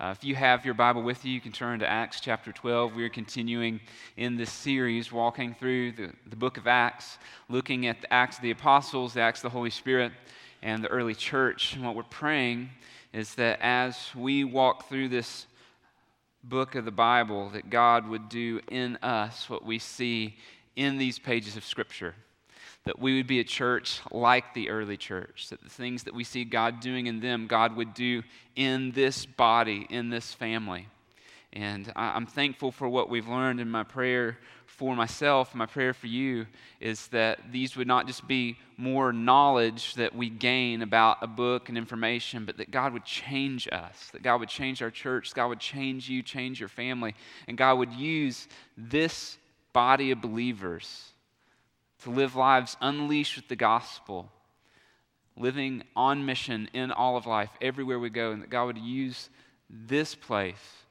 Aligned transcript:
Uh, 0.00 0.12
if 0.12 0.24
you 0.24 0.34
have 0.34 0.64
your 0.64 0.72
Bible 0.72 1.02
with 1.02 1.26
you, 1.26 1.30
you 1.30 1.42
can 1.42 1.52
turn 1.52 1.78
to 1.78 1.86
Acts 1.86 2.20
chapter 2.20 2.52
12. 2.52 2.94
We 2.94 3.04
are 3.04 3.10
continuing 3.10 3.80
in 4.16 4.38
this 4.38 4.50
series, 4.50 5.12
walking 5.12 5.52
through 5.52 5.92
the, 5.92 6.10
the 6.26 6.36
book 6.36 6.56
of 6.56 6.66
Acts, 6.66 7.18
looking 7.50 7.86
at 7.86 8.00
the 8.00 8.10
Acts 8.10 8.36
of 8.36 8.42
the 8.42 8.50
Apostles, 8.50 9.12
the 9.12 9.20
Acts 9.20 9.40
of 9.40 9.42
the 9.42 9.50
Holy 9.50 9.68
Spirit, 9.68 10.12
and 10.62 10.82
the 10.82 10.88
early 10.88 11.14
church. 11.14 11.74
And 11.74 11.84
what 11.84 11.94
we're 11.94 12.04
praying 12.04 12.70
is 13.12 13.34
that 13.34 13.58
as 13.60 14.08
we 14.16 14.42
walk 14.42 14.88
through 14.88 15.10
this 15.10 15.46
book 16.42 16.76
of 16.76 16.86
the 16.86 16.90
Bible, 16.90 17.50
that 17.50 17.68
God 17.68 18.08
would 18.08 18.30
do 18.30 18.62
in 18.70 18.96
us 19.02 19.50
what 19.50 19.66
we 19.66 19.78
see 19.78 20.34
in 20.76 20.96
these 20.96 21.18
pages 21.18 21.58
of 21.58 21.64
Scripture 21.66 22.14
that 22.84 22.98
we 22.98 23.16
would 23.16 23.26
be 23.26 23.40
a 23.40 23.44
church 23.44 24.00
like 24.10 24.54
the 24.54 24.70
early 24.70 24.96
church, 24.96 25.48
that 25.50 25.62
the 25.62 25.68
things 25.68 26.04
that 26.04 26.14
we 26.14 26.24
see 26.24 26.44
God 26.44 26.80
doing 26.80 27.06
in 27.06 27.20
them, 27.20 27.46
God 27.46 27.76
would 27.76 27.94
do 27.94 28.22
in 28.56 28.92
this 28.92 29.26
body, 29.26 29.86
in 29.90 30.10
this 30.10 30.32
family. 30.32 30.88
And 31.52 31.92
I'm 31.96 32.26
thankful 32.26 32.70
for 32.70 32.88
what 32.88 33.10
we've 33.10 33.28
learned 33.28 33.60
in 33.60 33.68
my 33.68 33.82
prayer 33.82 34.38
for 34.66 34.94
myself, 34.94 35.54
my 35.54 35.66
prayer 35.66 35.92
for 35.92 36.06
you 36.06 36.46
is 36.78 37.08
that 37.08 37.52
these 37.52 37.76
would 37.76 37.88
not 37.88 38.06
just 38.06 38.26
be 38.26 38.56
more 38.76 39.12
knowledge 39.12 39.94
that 39.94 40.14
we 40.14 40.30
gain 40.30 40.80
about 40.80 41.18
a 41.20 41.26
book 41.26 41.68
and 41.68 41.76
information, 41.76 42.46
but 42.46 42.56
that 42.56 42.70
God 42.70 42.92
would 42.92 43.04
change 43.04 43.68
us, 43.70 44.08
that 44.12 44.22
God 44.22 44.40
would 44.40 44.48
change 44.48 44.80
our 44.80 44.90
church, 44.90 45.34
God 45.34 45.48
would 45.48 45.60
change 45.60 46.08
you, 46.08 46.22
change 46.22 46.60
your 46.60 46.68
family, 46.68 47.14
and 47.46 47.58
God 47.58 47.74
would 47.74 47.92
use 47.92 48.48
this 48.78 49.36
body 49.72 50.12
of 50.12 50.22
believers 50.22 51.09
to 52.02 52.10
live 52.10 52.34
lives 52.34 52.76
unleashed 52.80 53.36
with 53.36 53.48
the 53.48 53.56
gospel, 53.56 54.30
living 55.36 55.82
on 55.94 56.24
mission 56.24 56.68
in 56.72 56.90
all 56.90 57.16
of 57.16 57.26
life, 57.26 57.50
everywhere 57.60 57.98
we 57.98 58.10
go, 58.10 58.32
and 58.32 58.42
that 58.42 58.50
God 58.50 58.64
would 58.64 58.78
use 58.78 59.28
this 59.68 60.14
place 60.14 60.84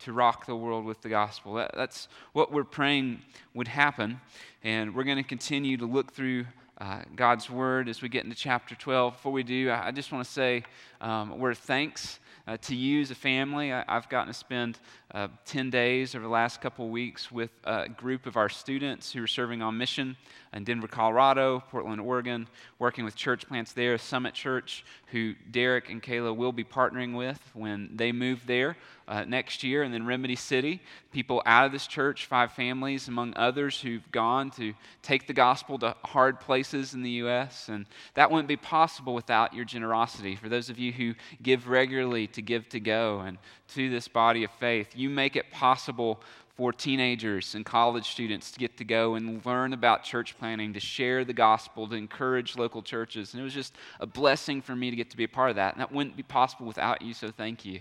to 0.00 0.12
rock 0.12 0.46
the 0.46 0.56
world 0.56 0.84
with 0.84 1.00
the 1.02 1.08
gospel. 1.08 1.54
That, 1.54 1.72
that's 1.74 2.08
what 2.32 2.52
we're 2.52 2.64
praying 2.64 3.22
would 3.54 3.68
happen. 3.68 4.20
And 4.62 4.94
we're 4.94 5.04
going 5.04 5.16
to 5.16 5.28
continue 5.28 5.76
to 5.76 5.86
look 5.86 6.12
through 6.12 6.46
uh, 6.80 7.02
God's 7.16 7.50
word 7.50 7.88
as 7.88 8.00
we 8.02 8.08
get 8.08 8.24
into 8.24 8.36
chapter 8.36 8.74
12. 8.74 9.14
Before 9.14 9.32
we 9.32 9.42
do, 9.42 9.70
I, 9.70 9.88
I 9.88 9.90
just 9.90 10.12
want 10.12 10.24
to 10.24 10.30
say 10.30 10.62
um, 11.00 11.32
a 11.32 11.36
word 11.36 11.52
of 11.52 11.58
thanks 11.58 12.20
uh, 12.48 12.56
to 12.62 12.74
you 12.74 13.02
as 13.02 13.10
a 13.10 13.14
family. 13.14 13.72
I, 13.72 13.84
have 13.86 14.08
gotten 14.08 14.32
to 14.32 14.38
spend 14.38 14.78
uh, 15.12 15.28
10 15.44 15.68
days 15.68 16.14
over 16.14 16.24
the 16.24 16.30
last 16.30 16.62
couple 16.62 16.86
of 16.86 16.90
weeks 16.90 17.30
with 17.30 17.50
a 17.64 17.88
group 17.90 18.24
of 18.24 18.38
our 18.38 18.48
students 18.48 19.12
who 19.12 19.22
are 19.22 19.28
serving 19.28 19.60
on 19.60 19.76
mission 19.76 20.16
in 20.54 20.64
Denver, 20.64 20.88
Colorado, 20.88 21.62
Portland, 21.70 22.00
Oregon, 22.00 22.48
working 22.78 23.04
with 23.04 23.14
church 23.14 23.46
plants 23.46 23.72
there, 23.72 23.98
Summit 23.98 24.32
Church, 24.32 24.82
who 25.08 25.34
Derek 25.50 25.90
and 25.90 26.02
Kayla 26.02 26.34
will 26.34 26.52
be 26.52 26.64
partnering 26.64 27.14
with 27.14 27.38
when 27.52 27.90
they 27.94 28.12
move 28.12 28.40
there 28.46 28.76
uh, 29.08 29.24
next 29.24 29.62
year, 29.62 29.82
and 29.82 29.92
then 29.92 30.04
Remedy 30.04 30.36
City, 30.36 30.80
people 31.12 31.42
out 31.46 31.64
of 31.64 31.72
this 31.72 31.86
church, 31.86 32.26
five 32.26 32.52
families, 32.52 33.08
among 33.08 33.32
others 33.36 33.80
who've 33.80 34.10
gone 34.12 34.50
to 34.52 34.74
take 35.02 35.26
the 35.26 35.32
gospel 35.32 35.78
to 35.78 35.96
hard 36.04 36.40
places 36.40 36.92
in 36.92 37.02
the 37.02 37.10
U.S., 37.10 37.68
and 37.68 37.86
that 38.14 38.30
wouldn't 38.30 38.48
be 38.48 38.56
possible 38.56 39.14
without 39.14 39.54
your 39.54 39.64
generosity. 39.64 40.36
For 40.36 40.50
those 40.50 40.68
of 40.68 40.78
you 40.78 40.92
who 40.92 41.14
give 41.42 41.68
regularly 41.68 42.26
to 42.38 42.42
Give 42.42 42.68
to 42.68 42.80
Go 42.80 43.20
and 43.20 43.36
to 43.74 43.90
this 43.90 44.06
body 44.06 44.44
of 44.44 44.50
faith, 44.52 44.88
you 44.94 45.10
make 45.10 45.34
it 45.34 45.50
possible 45.50 46.20
for 46.56 46.72
teenagers 46.72 47.54
and 47.54 47.64
college 47.64 48.10
students 48.10 48.50
to 48.52 48.58
get 48.58 48.76
to 48.76 48.84
go 48.84 49.14
and 49.14 49.44
learn 49.44 49.72
about 49.72 50.02
church 50.02 50.36
planting, 50.38 50.72
to 50.72 50.80
share 50.80 51.24
the 51.24 51.32
gospel, 51.32 51.86
to 51.88 51.94
encourage 51.94 52.56
local 52.56 52.82
churches. 52.82 53.32
And 53.32 53.40
it 53.40 53.44
was 53.44 53.54
just 53.54 53.74
a 54.00 54.06
blessing 54.06 54.62
for 54.62 54.74
me 54.74 54.90
to 54.90 54.96
get 54.96 55.10
to 55.10 55.16
be 55.16 55.24
a 55.24 55.28
part 55.28 55.50
of 55.50 55.56
that. 55.56 55.74
And 55.74 55.80
that 55.80 55.92
wouldn't 55.92 56.16
be 56.16 56.22
possible 56.22 56.66
without 56.66 57.02
you, 57.02 57.12
so 57.12 57.30
thank 57.30 57.64
you. 57.64 57.80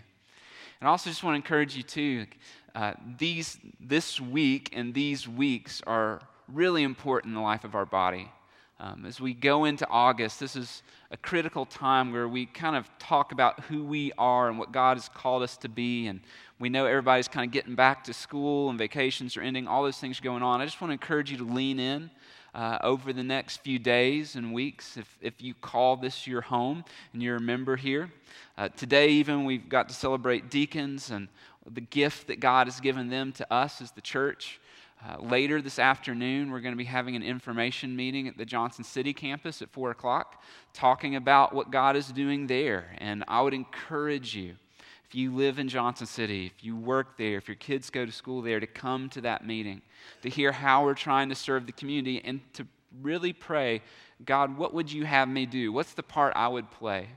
And 0.80 0.88
I 0.88 0.92
also 0.92 1.10
just 1.10 1.24
want 1.24 1.34
to 1.34 1.38
encourage 1.38 1.76
you, 1.76 1.84
too. 1.84 2.28
Uh, 2.76 2.94
these, 3.18 3.58
this 3.80 4.22
week 4.22 4.70
and 4.74 4.94
these 4.94 5.28
weeks 5.28 5.82
are 5.88 6.22
really 6.52 6.84
important 6.84 7.32
in 7.32 7.36
the 7.36 7.42
life 7.42 7.64
of 7.64 7.74
our 7.74 7.86
body. 7.86 8.32
Um, 8.80 9.06
as 9.08 9.20
we 9.20 9.34
go 9.34 9.66
into 9.66 9.88
August, 9.90 10.40
this 10.40 10.56
is 10.56 10.84
a 11.10 11.18
critical 11.18 11.66
time 11.66 12.12
where 12.12 12.28
we 12.28 12.46
kind 12.46 12.76
of 12.76 12.88
talk 13.00 13.32
about 13.32 13.60
who 13.62 13.84
we 13.84 14.12
are 14.20 14.50
and 14.50 14.60
what 14.60 14.72
God 14.72 14.98
has 14.98 15.10
called 15.10 15.42
us 15.42 15.58
to 15.58 15.70
be. 15.70 16.06
And 16.06 16.20
we 16.60 16.70
know 16.70 16.86
everybody's 16.86 17.28
kind 17.28 17.44
of 17.44 17.52
getting 17.52 17.74
back 17.74 18.04
to 18.04 18.14
school 18.14 18.70
and 18.70 18.78
vacations 18.78 19.36
are 19.36 19.42
ending, 19.42 19.68
all 19.68 19.84
those 19.84 19.98
things 19.98 20.20
are 20.20 20.24
going 20.24 20.44
on. 20.44 20.62
I 20.62 20.66
just 20.66 20.80
want 20.80 20.90
to 20.90 20.94
encourage 20.94 21.32
you 21.32 21.38
to 21.38 21.44
lean 21.44 21.80
in. 21.80 22.12
Uh, 22.56 22.80
over 22.82 23.14
the 23.14 23.24
next 23.24 23.58
few 23.58 23.78
days 23.78 24.36
and 24.36 24.52
weeks, 24.52 24.98
if, 24.98 25.18
if 25.22 25.44
you 25.44 25.54
call 25.54 25.96
this 25.96 26.26
your 26.26 26.42
home 26.42 26.84
and 27.14 27.22
you're 27.22 27.36
a 27.36 27.42
member 27.42 27.76
here. 27.76 28.12
Uh, 28.58 28.68
today, 28.70 29.10
even, 29.10 29.46
we've 29.46 29.70
got 29.70 29.88
to 29.88 29.94
celebrate 29.94 30.50
deacons 30.50 31.12
and 31.12 31.28
the 31.72 31.82
gift 31.82 32.26
that 32.28 32.40
God 32.40 32.66
has 32.66 32.80
given 32.80 33.10
them 33.10 33.32
to 33.34 33.54
us 33.54 33.80
as 33.80 33.92
the 33.92 34.02
church. 34.02 34.60
Uh, 35.06 35.22
later 35.22 35.62
this 35.62 35.78
afternoon, 35.78 36.52
we're 36.52 36.60
going 36.60 36.74
to 36.74 36.78
be 36.78 36.84
having 36.84 37.16
an 37.16 37.22
information 37.22 37.96
meeting 37.96 38.28
at 38.28 38.38
the 38.38 38.46
Johnson 38.46 38.84
City 38.84 39.14
campus 39.14 39.62
at 39.62 39.70
4 39.70 39.92
o'clock, 39.92 40.42
talking 40.74 41.16
about 41.16 41.54
what 41.54 41.70
God 41.70 41.96
is 41.96 42.08
doing 42.08 42.48
there. 42.48 42.96
And 42.98 43.24
I 43.28 43.42
would 43.42 43.54
encourage 43.54 44.36
you, 44.36 44.56
if 45.08 45.14
you 45.14 45.36
live 45.36 45.60
in 45.60 45.70
Johnson 45.70 46.08
City, 46.08 46.48
if 46.48 46.64
you 46.64 46.76
work 46.76 47.18
there, 47.18 47.38
if 47.38 47.48
your 47.48 47.56
kids 47.56 47.92
go 47.92 48.06
to 48.06 48.12
school 48.12 48.42
there, 48.42 48.60
to 48.60 48.68
come 48.68 49.08
to 49.10 49.22
that 49.22 49.46
meeting, 49.46 49.84
to 50.24 50.30
hear 50.30 50.52
how 50.52 50.84
we're 50.84 50.96
trying 50.96 51.30
to 51.30 51.36
serve 51.36 51.68
the 51.68 51.72
community, 51.72 52.22
and 52.26 52.42
to 52.54 52.66
really 53.02 53.34
pray 53.34 53.82
God, 54.26 54.58
what 54.58 54.74
would 54.74 54.92
you 54.92 55.06
have 55.06 55.28
me 55.30 55.46
do? 55.46 55.72
What's 55.72 55.94
the 55.94 56.04
part 56.04 56.34
I 56.36 56.48
would 56.48 56.72
play? 56.72 57.08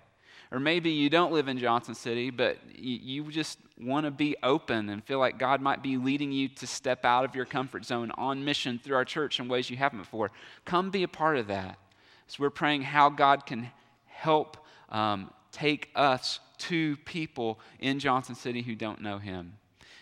Or 0.53 0.59
maybe 0.59 0.91
you 0.91 1.09
don't 1.09 1.33
live 1.33 1.47
in 1.47 1.59
Johnson 1.59 1.95
City, 1.95 2.31
but 2.31 2.59
you 2.75 3.31
just 3.31 3.59
want 3.81 4.05
to 4.05 4.11
be 4.11 4.37
open 4.43 4.89
and 4.89 5.03
feel 5.05 5.19
like 5.19 5.39
God 5.39 5.61
might 5.61 5.83
be 5.83 5.97
leading 5.97 6.33
you 6.33 6.49
to 6.49 6.67
step 6.67 7.05
out 7.05 7.25
of 7.25 7.35
your 7.35 7.45
comfort 7.45 7.85
zone 7.85 8.11
on 8.19 8.45
mission 8.45 8.81
through 8.83 8.97
our 8.97 9.05
church 9.05 9.39
in 9.39 9.49
ways 9.49 9.71
you 9.71 9.77
haven't 9.77 10.01
before. 10.01 10.31
Come 10.65 10.91
be 10.91 11.05
a 11.05 11.09
part 11.09 11.37
of 11.37 11.47
that. 11.47 11.79
So 12.27 12.39
we're 12.41 12.51
praying 12.51 12.83
how 12.83 13.11
God 13.11 13.47
can 13.47 13.71
help 14.07 14.57
um, 14.89 15.31
take 15.53 15.89
us 15.95 16.41
to 16.59 16.97
people 16.99 17.61
in 17.79 17.99
Johnson 17.99 18.35
City 18.35 18.63
who 18.63 18.75
don't 18.75 19.01
know 19.01 19.19
Him. 19.19 19.55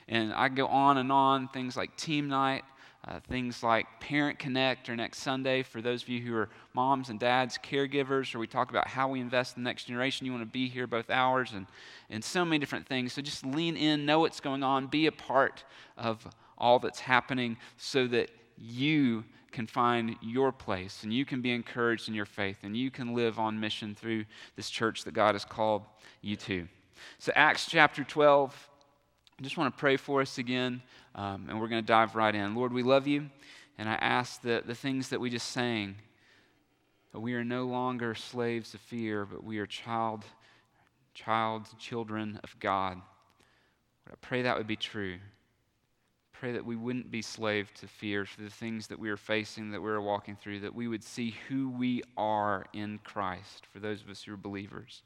And 0.09 0.33
I 0.33 0.49
go 0.49 0.67
on 0.67 0.97
and 0.97 1.13
on, 1.13 1.49
things 1.49 1.77
like 1.77 1.97
team 1.97 2.29
night, 2.29 2.65
uh, 3.09 3.21
things 3.29 3.63
like 3.63 3.87
Parent 4.01 4.39
Connect 4.39 4.89
or 4.89 4.97
next 4.97 5.19
Sunday 5.19 5.63
for 5.63 5.81
those 5.81 6.03
of 6.03 6.09
you 6.11 6.21
who 6.21 6.35
are 6.37 6.51
moms 6.75 7.09
and 7.09 7.19
dads, 7.19 7.59
caregivers, 7.59 8.35
or 8.35 8.39
we 8.39 8.47
talk 8.47 8.71
about 8.71 8.87
how 8.87 9.09
we 9.09 9.21
invest 9.21 9.57
in 9.57 9.63
the 9.63 9.69
next 9.69 9.85
generation. 9.85 10.27
You 10.27 10.33
want 10.33 10.43
to 10.45 10.51
be 10.51 10.69
here 10.69 10.87
both 10.87 11.09
hours 11.09 11.53
and, 11.55 11.67
and 12.11 12.23
so 12.23 12.45
many 12.45 12.59
different 12.59 12.87
things. 12.87 13.15
So 13.15 13.23
just 13.23 13.47
lean 13.47 13.77
in, 13.77 14.05
know 14.05 14.21
what's 14.21 14.41
going 14.41 14.63
on, 14.63 14.89
be 14.89 15.07
a 15.07 15.13
part 15.13 15.65
of 15.97 16.27
all 16.59 16.79
that's 16.79 17.01
happening 17.01 17.57
so 17.79 18.07
that 18.09 18.31
you 18.59 19.25
can 19.53 19.67
find 19.67 20.17
your 20.21 20.53
place 20.53 21.03
and 21.03 21.13
you 21.13 21.25
can 21.25 21.41
be 21.41 21.53
encouraged 21.53 22.09
in 22.09 22.15
your 22.15 22.27
faith 22.27 22.59
and 22.63 22.77
you 22.77 22.91
can 22.91 23.15
live 23.15 23.39
on 23.39 23.59
mission 23.59 23.95
through 23.95 24.27
this 24.57 24.69
church 24.69 25.05
that 25.05 25.15
God 25.15 25.35
has 25.35 25.47
called 25.47 25.83
you 26.21 26.37
to. 26.37 26.69
So, 27.19 27.33
Acts 27.35 27.67
chapter 27.67 28.05
12, 28.05 28.69
I 29.39 29.43
just 29.43 29.57
want 29.57 29.75
to 29.75 29.79
pray 29.79 29.97
for 29.97 30.21
us 30.21 30.37
again. 30.37 30.83
Um, 31.19 31.47
and 31.49 31.61
we're 31.61 31.67
going 31.67 31.83
to 31.83 31.87
dive 31.87 32.15
right 32.15 32.33
in. 32.33 32.55
Lord, 32.55 32.73
we 32.73 32.85
love 32.85 33.09
you, 33.09 33.29
and 33.77 33.89
I 33.89 33.95
ask 33.95 34.41
that 34.43 34.69
the 34.69 34.75
things 34.75 35.09
that 35.09 35.21
we 35.21 35.31
just 35.31 35.51
sang, 35.51 35.97
that 37.13 37.19
we 37.19 37.35
are 37.35 37.43
no 37.43 37.65
longer 37.65 38.15
slaves 38.15 38.73
of 38.73 38.81
fear, 38.83 39.27
but 39.27 39.43
we 39.43 39.59
are 39.59 39.67
child, 39.67 40.25
child, 41.15 41.67
children 41.77 42.39
of 42.45 42.55
God. 42.61 43.03
I 44.09 44.15
pray 44.21 44.43
that 44.43 44.57
would 44.57 44.69
be 44.69 44.77
true. 44.77 45.17
Pray 46.33 46.53
that 46.53 46.65
we 46.65 46.77
wouldn't 46.77 47.11
be 47.11 47.21
slaves 47.21 47.71
to 47.81 47.89
fear 47.89 48.25
for 48.25 48.43
the 48.43 48.49
things 48.49 48.87
that 48.87 49.01
we 49.01 49.11
are 49.11 49.17
facing, 49.17 49.73
that 49.73 49.83
we 49.83 49.91
are 49.91 50.01
walking 50.01 50.37
through, 50.37 50.61
that 50.61 50.75
we 50.75 50.87
would 50.87 51.03
see 51.03 51.35
who 51.49 51.69
we 51.69 52.01
are 52.17 52.65
in 52.73 53.01
Christ 53.03 53.67
for 53.73 53.81
those 53.81 54.03
of 54.03 54.09
us 54.09 54.23
who 54.23 54.35
are 54.35 54.37
believers 54.37 55.03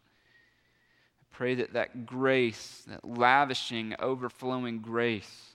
I 1.22 1.34
pray 1.34 1.54
that 1.54 1.72
that 1.72 2.04
grace, 2.04 2.82
that 2.86 3.02
lavishing, 3.02 3.94
overflowing 3.98 4.80
grace, 4.80 5.51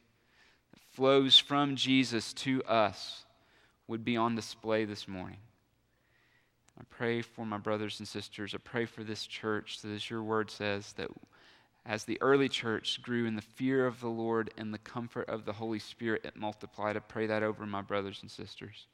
flows 0.97 1.37
from 1.37 1.75
Jesus 1.75 2.33
to 2.33 2.63
us 2.63 3.23
would 3.87 4.03
be 4.03 4.17
on 4.17 4.35
display 4.35 4.83
this 4.83 5.07
morning. 5.07 5.37
I 6.75 6.81
pray 6.89 7.21
for 7.21 7.45
my 7.45 7.59
brothers 7.59 7.99
and 7.99 8.07
sisters. 8.07 8.55
I 8.55 8.57
pray 8.57 8.85
for 8.85 9.03
this 9.03 9.27
church 9.27 9.79
that, 9.83 9.91
as 9.91 10.09
your 10.09 10.23
word 10.23 10.49
says, 10.49 10.93
that 10.93 11.11
as 11.85 12.03
the 12.03 12.19
early 12.19 12.49
church 12.49 12.99
grew 13.03 13.27
in 13.27 13.35
the 13.35 13.43
fear 13.43 13.85
of 13.85 14.01
the 14.01 14.07
Lord 14.07 14.49
and 14.57 14.73
the 14.73 14.79
comfort 14.79 15.29
of 15.29 15.45
the 15.45 15.53
Holy 15.53 15.77
Spirit, 15.77 16.25
it 16.25 16.35
multiplied. 16.35 16.97
I 16.97 17.01
pray 17.01 17.27
that 17.27 17.43
over 17.43 17.67
my 17.67 17.83
brothers 17.83 18.17
and 18.23 18.31
sisters. 18.31 18.87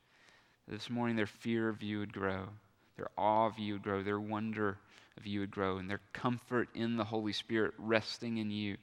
This 0.68 0.90
morning, 0.90 1.16
their 1.16 1.26
fear 1.26 1.70
of 1.70 1.82
you 1.82 2.00
would 2.00 2.12
grow, 2.12 2.50
their 2.98 3.12
awe 3.18 3.46
of 3.46 3.58
you 3.58 3.76
would 3.76 3.84
grow, 3.84 4.04
their 4.04 4.20
wonder 4.20 4.78
of 5.16 5.26
you 5.26 5.40
would 5.40 5.52
grow, 5.52 5.78
and 5.78 5.90
their 5.90 6.02
comfort 6.12 6.68
in 6.76 6.98
the 6.98 7.06
Holy 7.06 7.32
Spirit 7.32 7.74
resting 7.78 8.40
in 8.40 8.52
you 8.52 8.76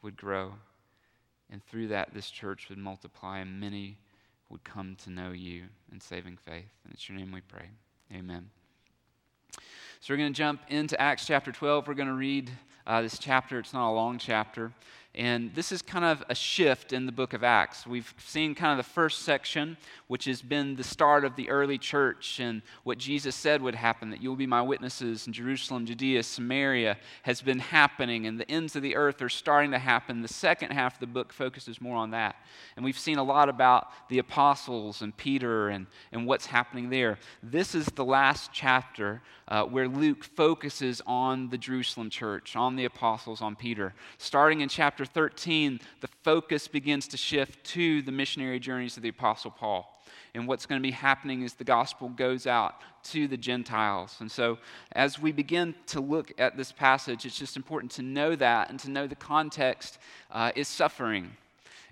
would 0.00 0.16
grow. 0.16 0.54
And 1.52 1.62
through 1.66 1.88
that, 1.88 2.14
this 2.14 2.30
church 2.30 2.70
would 2.70 2.78
multiply 2.78 3.38
and 3.38 3.60
many 3.60 3.98
would 4.48 4.64
come 4.64 4.96
to 5.04 5.10
know 5.10 5.32
you 5.32 5.64
in 5.92 6.00
saving 6.00 6.38
faith. 6.38 6.72
And 6.84 6.92
it's 6.92 7.08
your 7.08 7.18
name 7.18 7.30
we 7.30 7.42
pray. 7.42 7.68
Amen. 8.12 8.48
So 10.00 10.12
we're 10.12 10.16
going 10.16 10.32
to 10.32 10.36
jump 10.36 10.62
into 10.68 11.00
Acts 11.00 11.26
chapter 11.26 11.52
12. 11.52 11.86
We're 11.86 11.94
going 11.94 12.08
to 12.08 12.14
read 12.14 12.50
uh, 12.86 13.02
this 13.02 13.18
chapter. 13.18 13.58
It's 13.58 13.74
not 13.74 13.90
a 13.90 13.92
long 13.92 14.18
chapter. 14.18 14.72
And 15.14 15.54
this 15.54 15.72
is 15.72 15.82
kind 15.82 16.06
of 16.06 16.24
a 16.30 16.34
shift 16.34 16.94
in 16.94 17.04
the 17.04 17.12
book 17.12 17.34
of 17.34 17.44
Acts. 17.44 17.86
We've 17.86 18.14
seen 18.16 18.54
kind 18.54 18.78
of 18.78 18.82
the 18.86 18.90
first 18.90 19.20
section, 19.20 19.76
which 20.06 20.24
has 20.24 20.40
been 20.40 20.74
the 20.74 20.84
start 20.84 21.26
of 21.26 21.36
the 21.36 21.50
early 21.50 21.76
church 21.76 22.40
and 22.40 22.62
what 22.84 22.96
Jesus 22.96 23.36
said 23.36 23.60
would 23.60 23.74
happen 23.74 24.08
that 24.08 24.22
you'll 24.22 24.36
be 24.36 24.46
my 24.46 24.62
witnesses 24.62 25.26
in 25.26 25.34
Jerusalem, 25.34 25.84
Judea, 25.84 26.22
Samaria 26.22 26.96
has 27.24 27.42
been 27.42 27.58
happening, 27.58 28.26
and 28.26 28.40
the 28.40 28.50
ends 28.50 28.74
of 28.74 28.80
the 28.80 28.96
earth 28.96 29.20
are 29.20 29.28
starting 29.28 29.72
to 29.72 29.78
happen. 29.78 30.22
The 30.22 30.28
second 30.28 30.72
half 30.72 30.94
of 30.94 31.00
the 31.00 31.06
book 31.06 31.30
focuses 31.30 31.78
more 31.78 31.96
on 31.96 32.12
that. 32.12 32.36
And 32.76 32.84
we've 32.84 32.98
seen 32.98 33.18
a 33.18 33.22
lot 33.22 33.50
about 33.50 33.88
the 34.08 34.18
apostles 34.18 35.02
and 35.02 35.14
Peter 35.14 35.68
and, 35.68 35.88
and 36.12 36.26
what's 36.26 36.46
happening 36.46 36.88
there. 36.88 37.18
This 37.42 37.74
is 37.74 37.84
the 37.84 38.04
last 38.04 38.50
chapter 38.54 39.20
uh, 39.52 39.64
where 39.64 39.86
Luke 39.86 40.24
focuses 40.24 41.02
on 41.06 41.50
the 41.50 41.58
Jerusalem 41.58 42.08
church, 42.08 42.56
on 42.56 42.74
the 42.74 42.86
apostles, 42.86 43.42
on 43.42 43.54
Peter. 43.54 43.92
Starting 44.16 44.62
in 44.62 44.68
chapter 44.70 45.04
13, 45.04 45.78
the 46.00 46.08
focus 46.24 46.66
begins 46.66 47.06
to 47.08 47.18
shift 47.18 47.62
to 47.64 48.00
the 48.00 48.12
missionary 48.12 48.58
journeys 48.58 48.96
of 48.96 49.02
the 49.02 49.10
apostle 49.10 49.50
Paul. 49.50 50.02
And 50.34 50.48
what's 50.48 50.64
going 50.64 50.80
to 50.80 50.82
be 50.82 50.92
happening 50.92 51.42
is 51.42 51.52
the 51.52 51.64
gospel 51.64 52.08
goes 52.08 52.46
out 52.46 52.76
to 53.10 53.28
the 53.28 53.36
Gentiles. 53.36 54.16
And 54.20 54.32
so, 54.32 54.56
as 54.92 55.18
we 55.18 55.32
begin 55.32 55.74
to 55.88 56.00
look 56.00 56.32
at 56.38 56.56
this 56.56 56.72
passage, 56.72 57.26
it's 57.26 57.38
just 57.38 57.54
important 57.54 57.92
to 57.92 58.02
know 58.02 58.34
that 58.34 58.70
and 58.70 58.80
to 58.80 58.90
know 58.90 59.06
the 59.06 59.16
context 59.16 59.98
uh, 60.30 60.52
is 60.56 60.66
suffering. 60.66 61.30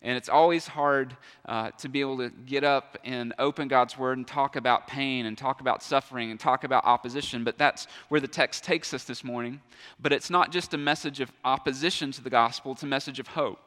And 0.02 0.16
it's 0.16 0.30
always 0.30 0.66
hard 0.66 1.14
uh, 1.46 1.70
to 1.72 1.88
be 1.88 2.00
able 2.00 2.16
to 2.18 2.30
get 2.30 2.64
up 2.64 2.96
and 3.04 3.34
open 3.38 3.68
God's 3.68 3.98
Word 3.98 4.16
and 4.16 4.26
talk 4.26 4.56
about 4.56 4.86
pain 4.86 5.26
and 5.26 5.36
talk 5.36 5.60
about 5.60 5.82
suffering 5.82 6.30
and 6.30 6.40
talk 6.40 6.64
about 6.64 6.84
opposition, 6.86 7.44
but 7.44 7.58
that's 7.58 7.86
where 8.08 8.20
the 8.20 8.28
text 8.28 8.64
takes 8.64 8.94
us 8.94 9.04
this 9.04 9.22
morning. 9.22 9.60
But 10.00 10.12
it's 10.12 10.30
not 10.30 10.52
just 10.52 10.72
a 10.72 10.78
message 10.78 11.20
of 11.20 11.30
opposition 11.44 12.12
to 12.12 12.22
the 12.22 12.30
gospel, 12.30 12.72
it's 12.72 12.82
a 12.82 12.86
message 12.86 13.20
of 13.20 13.26
hope. 13.26 13.60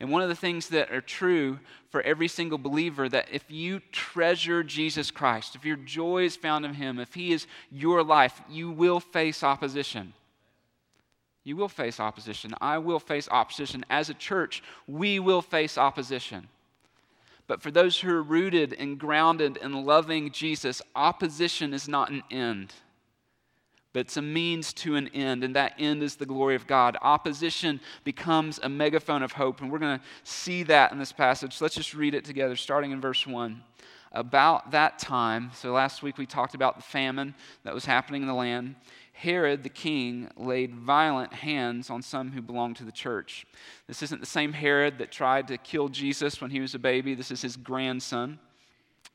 And 0.00 0.10
one 0.10 0.22
of 0.22 0.28
the 0.28 0.34
things 0.34 0.68
that 0.70 0.90
are 0.90 1.00
true 1.00 1.60
for 1.90 2.02
every 2.02 2.26
single 2.26 2.58
believer 2.58 3.08
that 3.08 3.28
if 3.30 3.44
you 3.50 3.80
treasure 3.92 4.64
Jesus 4.64 5.12
Christ, 5.12 5.54
if 5.54 5.64
your 5.64 5.76
joy 5.76 6.24
is 6.24 6.34
found 6.34 6.64
in 6.64 6.74
Him, 6.74 6.98
if 6.98 7.14
He 7.14 7.32
is 7.32 7.46
your 7.70 8.02
life, 8.02 8.40
you 8.50 8.70
will 8.70 8.98
face 8.98 9.44
opposition. 9.44 10.14
You 11.44 11.56
will 11.56 11.68
face 11.68 11.98
opposition. 11.98 12.54
I 12.60 12.78
will 12.78 13.00
face 13.00 13.28
opposition. 13.30 13.84
As 13.90 14.10
a 14.10 14.14
church, 14.14 14.62
we 14.86 15.18
will 15.18 15.42
face 15.42 15.76
opposition. 15.76 16.48
But 17.48 17.60
for 17.60 17.70
those 17.70 17.98
who 17.98 18.10
are 18.10 18.22
rooted 18.22 18.72
and 18.74 18.98
grounded 18.98 19.56
in 19.56 19.84
loving 19.84 20.30
Jesus, 20.30 20.80
opposition 20.94 21.74
is 21.74 21.88
not 21.88 22.10
an 22.10 22.22
end, 22.30 22.72
but 23.92 24.00
it's 24.00 24.16
a 24.16 24.22
means 24.22 24.72
to 24.74 24.94
an 24.94 25.08
end, 25.08 25.42
and 25.42 25.56
that 25.56 25.74
end 25.78 26.02
is 26.02 26.16
the 26.16 26.24
glory 26.24 26.54
of 26.54 26.66
God. 26.68 26.96
Opposition 27.02 27.80
becomes 28.04 28.60
a 28.62 28.68
megaphone 28.68 29.22
of 29.22 29.32
hope, 29.32 29.60
and 29.60 29.70
we're 29.70 29.80
going 29.80 29.98
to 29.98 30.04
see 30.22 30.62
that 30.62 30.92
in 30.92 30.98
this 30.98 31.12
passage. 31.12 31.54
So 31.54 31.64
let's 31.64 31.74
just 31.74 31.92
read 31.92 32.14
it 32.14 32.24
together, 32.24 32.54
starting 32.54 32.92
in 32.92 33.00
verse 33.00 33.26
1 33.26 33.62
about 34.12 34.70
that 34.72 34.98
time, 34.98 35.50
so 35.54 35.72
last 35.72 36.02
week 36.02 36.18
we 36.18 36.26
talked 36.26 36.54
about 36.54 36.76
the 36.76 36.82
famine 36.82 37.34
that 37.64 37.74
was 37.74 37.84
happening 37.84 38.22
in 38.22 38.28
the 38.28 38.34
land. 38.34 38.74
Herod 39.22 39.62
the 39.62 39.68
king 39.68 40.28
laid 40.36 40.74
violent 40.74 41.32
hands 41.32 41.90
on 41.90 42.02
some 42.02 42.32
who 42.32 42.42
belonged 42.42 42.74
to 42.76 42.84
the 42.84 42.90
church. 42.90 43.46
This 43.86 44.02
isn't 44.02 44.20
the 44.20 44.26
same 44.26 44.52
Herod 44.52 44.98
that 44.98 45.12
tried 45.12 45.46
to 45.46 45.58
kill 45.58 45.88
Jesus 45.88 46.40
when 46.40 46.50
he 46.50 46.58
was 46.58 46.74
a 46.74 46.80
baby, 46.80 47.14
this 47.14 47.30
is 47.30 47.40
his 47.40 47.56
grandson. 47.56 48.40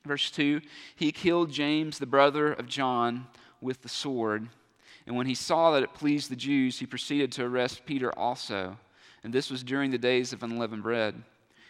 Verse 0.06 0.32
2 0.32 0.62
He 0.96 1.12
killed 1.12 1.52
James, 1.52 2.00
the 2.00 2.06
brother 2.06 2.54
of 2.54 2.68
John, 2.68 3.28
with 3.60 3.82
the 3.82 3.90
sword. 3.90 4.48
And 5.06 5.18
when 5.18 5.28
he 5.28 5.36
saw 5.36 5.72
that 5.72 5.84
it 5.84 5.94
pleased 5.94 6.32
the 6.32 6.38
Jews, 6.38 6.80
he 6.80 6.86
proceeded 6.86 7.34
to 7.34 7.44
arrest 7.44 7.86
Peter 7.86 8.18
also. 8.18 8.78
And 9.24 9.34
this 9.34 9.52
was 9.52 9.62
during 9.62 9.92
the 9.92 9.98
days 9.98 10.32
of 10.32 10.42
unleavened 10.42 10.84
bread. 10.84 11.22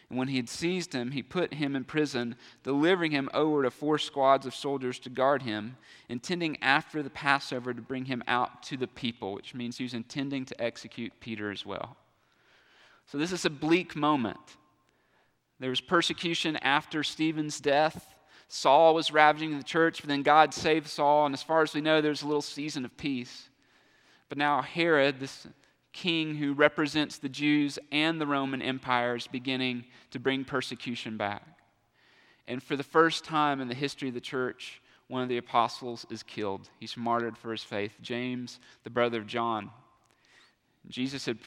And 0.10 0.18
when 0.18 0.30
he 0.30 0.38
had 0.38 0.48
seized 0.48 0.94
him, 0.94 1.12
he 1.12 1.22
put 1.22 1.54
him 1.54 1.76
in 1.76 1.84
prison, 1.84 2.36
delivering 2.64 3.12
him 3.12 3.30
over 3.34 3.64
to 3.64 3.72
four 3.72 3.98
squads 3.98 4.46
of 4.46 4.56
soldiers 4.56 5.00
to 5.00 5.10
guard 5.10 5.42
him, 5.42 5.76
intending 6.08 6.62
after 6.64 7.04
the 7.04 7.10
Passover 7.10 7.74
to 7.74 7.82
bring 7.82 8.06
him 8.06 8.24
out 8.28 8.64
to 8.64 8.78
the 8.78 8.88
people, 8.88 9.34
which 9.34 9.54
means 9.54 9.78
he 9.78 9.84
was 9.84 9.94
intending 9.94 10.46
to 10.46 10.62
execute 10.62 11.12
Peter 11.20 11.52
as 11.52 11.66
well. 11.66 11.98
So 13.06 13.18
this 13.18 13.34
is 13.34 13.44
a 13.44 13.50
bleak 13.50 13.96
moment. 13.96 14.58
There 15.60 15.70
was 15.70 15.82
persecution 15.82 16.56
after 16.58 17.04
Stephen's 17.04 17.60
death. 17.60 18.16
Saul 18.48 18.94
was 18.94 19.12
ravaging 19.12 19.58
the 19.58 19.64
church, 19.64 20.02
but 20.02 20.08
then 20.08 20.24
God 20.24 20.54
saved 20.54 20.88
Saul, 20.88 21.26
and 21.26 21.34
as 21.34 21.44
far 21.44 21.64
as 21.64 21.74
we 21.74 21.82
know, 21.82 22.00
there's 22.00 22.22
a 22.22 22.28
little 22.28 22.42
season 22.42 22.86
of 22.86 22.96
peace. 22.96 23.50
But 24.30 24.38
now 24.38 24.62
Herod, 24.62 25.20
this 25.20 25.48
king 25.98 26.36
who 26.36 26.54
represents 26.54 27.18
the 27.18 27.28
Jews 27.28 27.80
and 27.92 28.22
the 28.22 28.28
Roman 28.28 28.62
Empire 28.62 29.16
is 29.16 29.26
beginning 29.26 29.86
to 30.12 30.20
bring 30.20 30.46
persecution 30.46 31.18
back. 31.18 31.42
And 32.48 32.62
for 32.62 32.76
the 32.76 32.84
first 32.84 33.24
time 33.24 33.60
in 33.60 33.68
the 33.68 33.74
history 33.74 34.10
of 34.10 34.14
the 34.14 34.22
church, 34.22 34.80
one 35.08 35.24
of 35.24 35.30
the 35.30 35.38
apostles 35.38 36.06
is 36.12 36.22
killed. 36.22 36.70
He's 36.80 36.96
martyred 36.96 37.36
for 37.36 37.52
his 37.52 37.64
faith, 37.64 37.94
James, 38.00 38.60
the 38.84 38.92
brother 38.92 39.18
of 39.18 39.26
John. 39.26 39.72
Jesus 40.88 41.26
had 41.26 41.40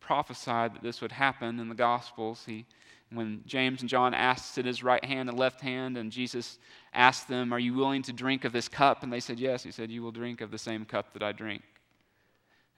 prophesied 0.00 0.74
that 0.74 0.82
this 0.82 1.02
would 1.02 1.12
happen 1.12 1.60
in 1.60 1.68
the 1.68 1.74
Gospels. 1.74 2.44
He, 2.46 2.64
when 3.10 3.42
James 3.46 3.82
and 3.82 3.90
John 3.90 4.14
asked 4.14 4.56
at 4.56 4.64
his 4.64 4.82
right 4.82 5.04
hand 5.04 5.28
and 5.28 5.38
left 5.38 5.60
hand, 5.60 5.98
and 5.98 6.10
Jesus 6.10 6.58
asked 6.94 7.28
them, 7.28 7.52
Are 7.52 7.60
you 7.60 7.74
willing 7.74 8.02
to 8.04 8.12
drink 8.12 8.44
of 8.46 8.52
this 8.52 8.68
cup? 8.68 9.02
And 9.02 9.12
they 9.12 9.20
said, 9.20 9.38
Yes. 9.38 9.62
He 9.62 9.70
said, 9.70 9.90
You 9.90 10.02
will 10.02 10.12
drink 10.12 10.40
of 10.40 10.50
the 10.50 10.58
same 10.58 10.86
cup 10.86 11.12
that 11.12 11.22
I 11.22 11.32
drink. 11.32 11.62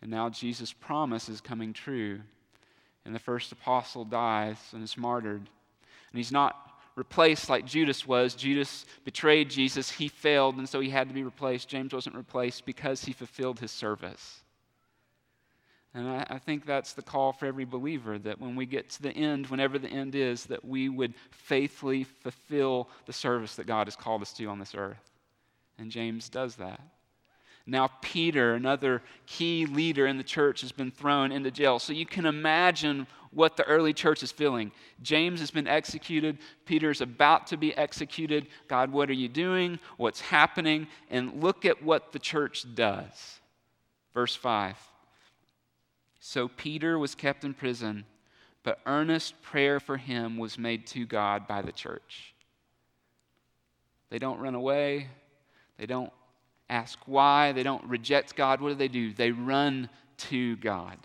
And 0.04 0.10
now 0.10 0.28
Jesus' 0.28 0.74
promise 0.74 1.30
is 1.30 1.40
coming 1.40 1.72
true. 1.72 2.20
And 3.06 3.14
the 3.14 3.18
first 3.18 3.50
apostle 3.52 4.04
dies 4.04 4.58
and 4.72 4.84
is 4.84 4.98
martyred. 4.98 5.40
And 5.40 6.18
he's 6.18 6.30
not 6.30 6.74
replaced 6.94 7.48
like 7.48 7.64
Judas 7.64 8.06
was. 8.06 8.34
Judas 8.34 8.84
betrayed 9.04 9.48
Jesus. 9.48 9.90
He 9.90 10.08
failed, 10.08 10.56
and 10.56 10.68
so 10.68 10.80
he 10.80 10.90
had 10.90 11.08
to 11.08 11.14
be 11.14 11.22
replaced. 11.22 11.70
James 11.70 11.94
wasn't 11.94 12.16
replaced 12.16 12.66
because 12.66 13.02
he 13.02 13.14
fulfilled 13.14 13.60
his 13.60 13.70
service. 13.70 14.42
And 15.94 16.06
I, 16.06 16.26
I, 16.28 16.38
think 16.38 16.66
that's 16.66 16.92
the 16.92 17.02
call 17.02 17.32
for 17.32 17.46
every 17.46 17.64
believer 17.64 18.18
that 18.18 18.38
when 18.38 18.56
we 18.56 18.66
get 18.66 18.90
to 18.90 19.02
the 19.02 19.12
end, 19.12 19.46
whenever 19.46 19.78
the 19.78 19.88
end 19.88 20.14
is, 20.14 20.44
that 20.46 20.64
we 20.64 20.90
would 20.90 21.14
faithfully 21.30 22.04
fulfill 22.04 22.90
the 23.06 23.12
service 23.12 23.56
that 23.56 23.66
God 23.66 23.86
has 23.86 23.96
called 23.96 24.20
us 24.20 24.34
to 24.34 24.46
on 24.46 24.58
this 24.58 24.74
earth. 24.74 25.12
And 25.78 25.90
James 25.90 26.28
does 26.28 26.56
that. 26.56 26.80
Now, 27.66 27.88
Peter, 28.02 28.54
another 28.54 29.02
key 29.26 29.64
leader 29.64 30.06
in 30.06 30.18
the 30.18 30.24
church, 30.24 30.60
has 30.60 30.72
been 30.72 30.90
thrown 30.90 31.32
into 31.32 31.50
jail. 31.50 31.78
So 31.78 31.94
you 31.94 32.04
can 32.04 32.26
imagine 32.26 33.06
what 33.30 33.56
the 33.56 33.64
early 33.64 33.94
church 33.94 34.22
is 34.22 34.30
feeling. 34.30 34.70
James 35.02 35.40
has 35.40 35.50
been 35.50 35.66
executed. 35.66 36.38
Peter's 36.66 37.00
about 37.00 37.46
to 37.48 37.56
be 37.56 37.74
executed. 37.76 38.46
God, 38.68 38.92
what 38.92 39.08
are 39.08 39.14
you 39.14 39.28
doing? 39.28 39.78
What's 39.96 40.20
happening? 40.20 40.86
And 41.10 41.42
look 41.42 41.64
at 41.64 41.82
what 41.82 42.12
the 42.12 42.18
church 42.18 42.66
does. 42.74 43.40
Verse 44.12 44.36
5. 44.36 44.76
So 46.20 46.48
Peter 46.48 46.98
was 46.98 47.14
kept 47.14 47.44
in 47.44 47.54
prison, 47.54 48.04
but 48.62 48.80
earnest 48.86 49.40
prayer 49.42 49.80
for 49.80 49.96
him 49.96 50.36
was 50.36 50.58
made 50.58 50.86
to 50.88 51.06
God 51.06 51.46
by 51.46 51.62
the 51.62 51.72
church. 51.72 52.34
They 54.10 54.18
don't 54.18 54.38
run 54.38 54.54
away, 54.54 55.08
they 55.76 55.86
don't 55.86 56.12
ask 56.68 56.98
why, 57.06 57.52
they 57.52 57.62
don't 57.62 57.84
reject 57.84 58.36
God. 58.36 58.60
What 58.60 58.70
do 58.70 58.74
they 58.74 58.88
do? 58.88 59.12
They 59.12 59.30
run 59.30 59.88
to 60.18 60.56
God. 60.56 60.98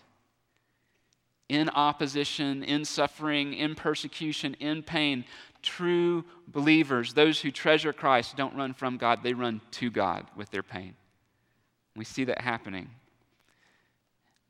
In 1.48 1.70
opposition, 1.70 2.64
in 2.64 2.86
suffering, 2.86 3.54
in 3.54 3.76
persecution, 3.76 4.56
in 4.60 4.84
pain, 4.84 5.26
true 5.62 6.24
believers, 6.48 7.14
those 7.14 7.42
who 7.42 7.52
treasure 7.52 7.92
Christ, 7.92 8.38
don't 8.38 8.56
run 8.56 8.74
from 8.74 8.98
God, 8.98 9.24
they 9.24 9.34
run 9.34 9.62
to 9.72 9.90
God 9.90 10.26
with 10.36 10.52
their 10.52 10.64
pain. 10.64 10.94
We 11.96 12.06
see 12.06 12.24
that 12.26 12.42
happening. 12.42 12.90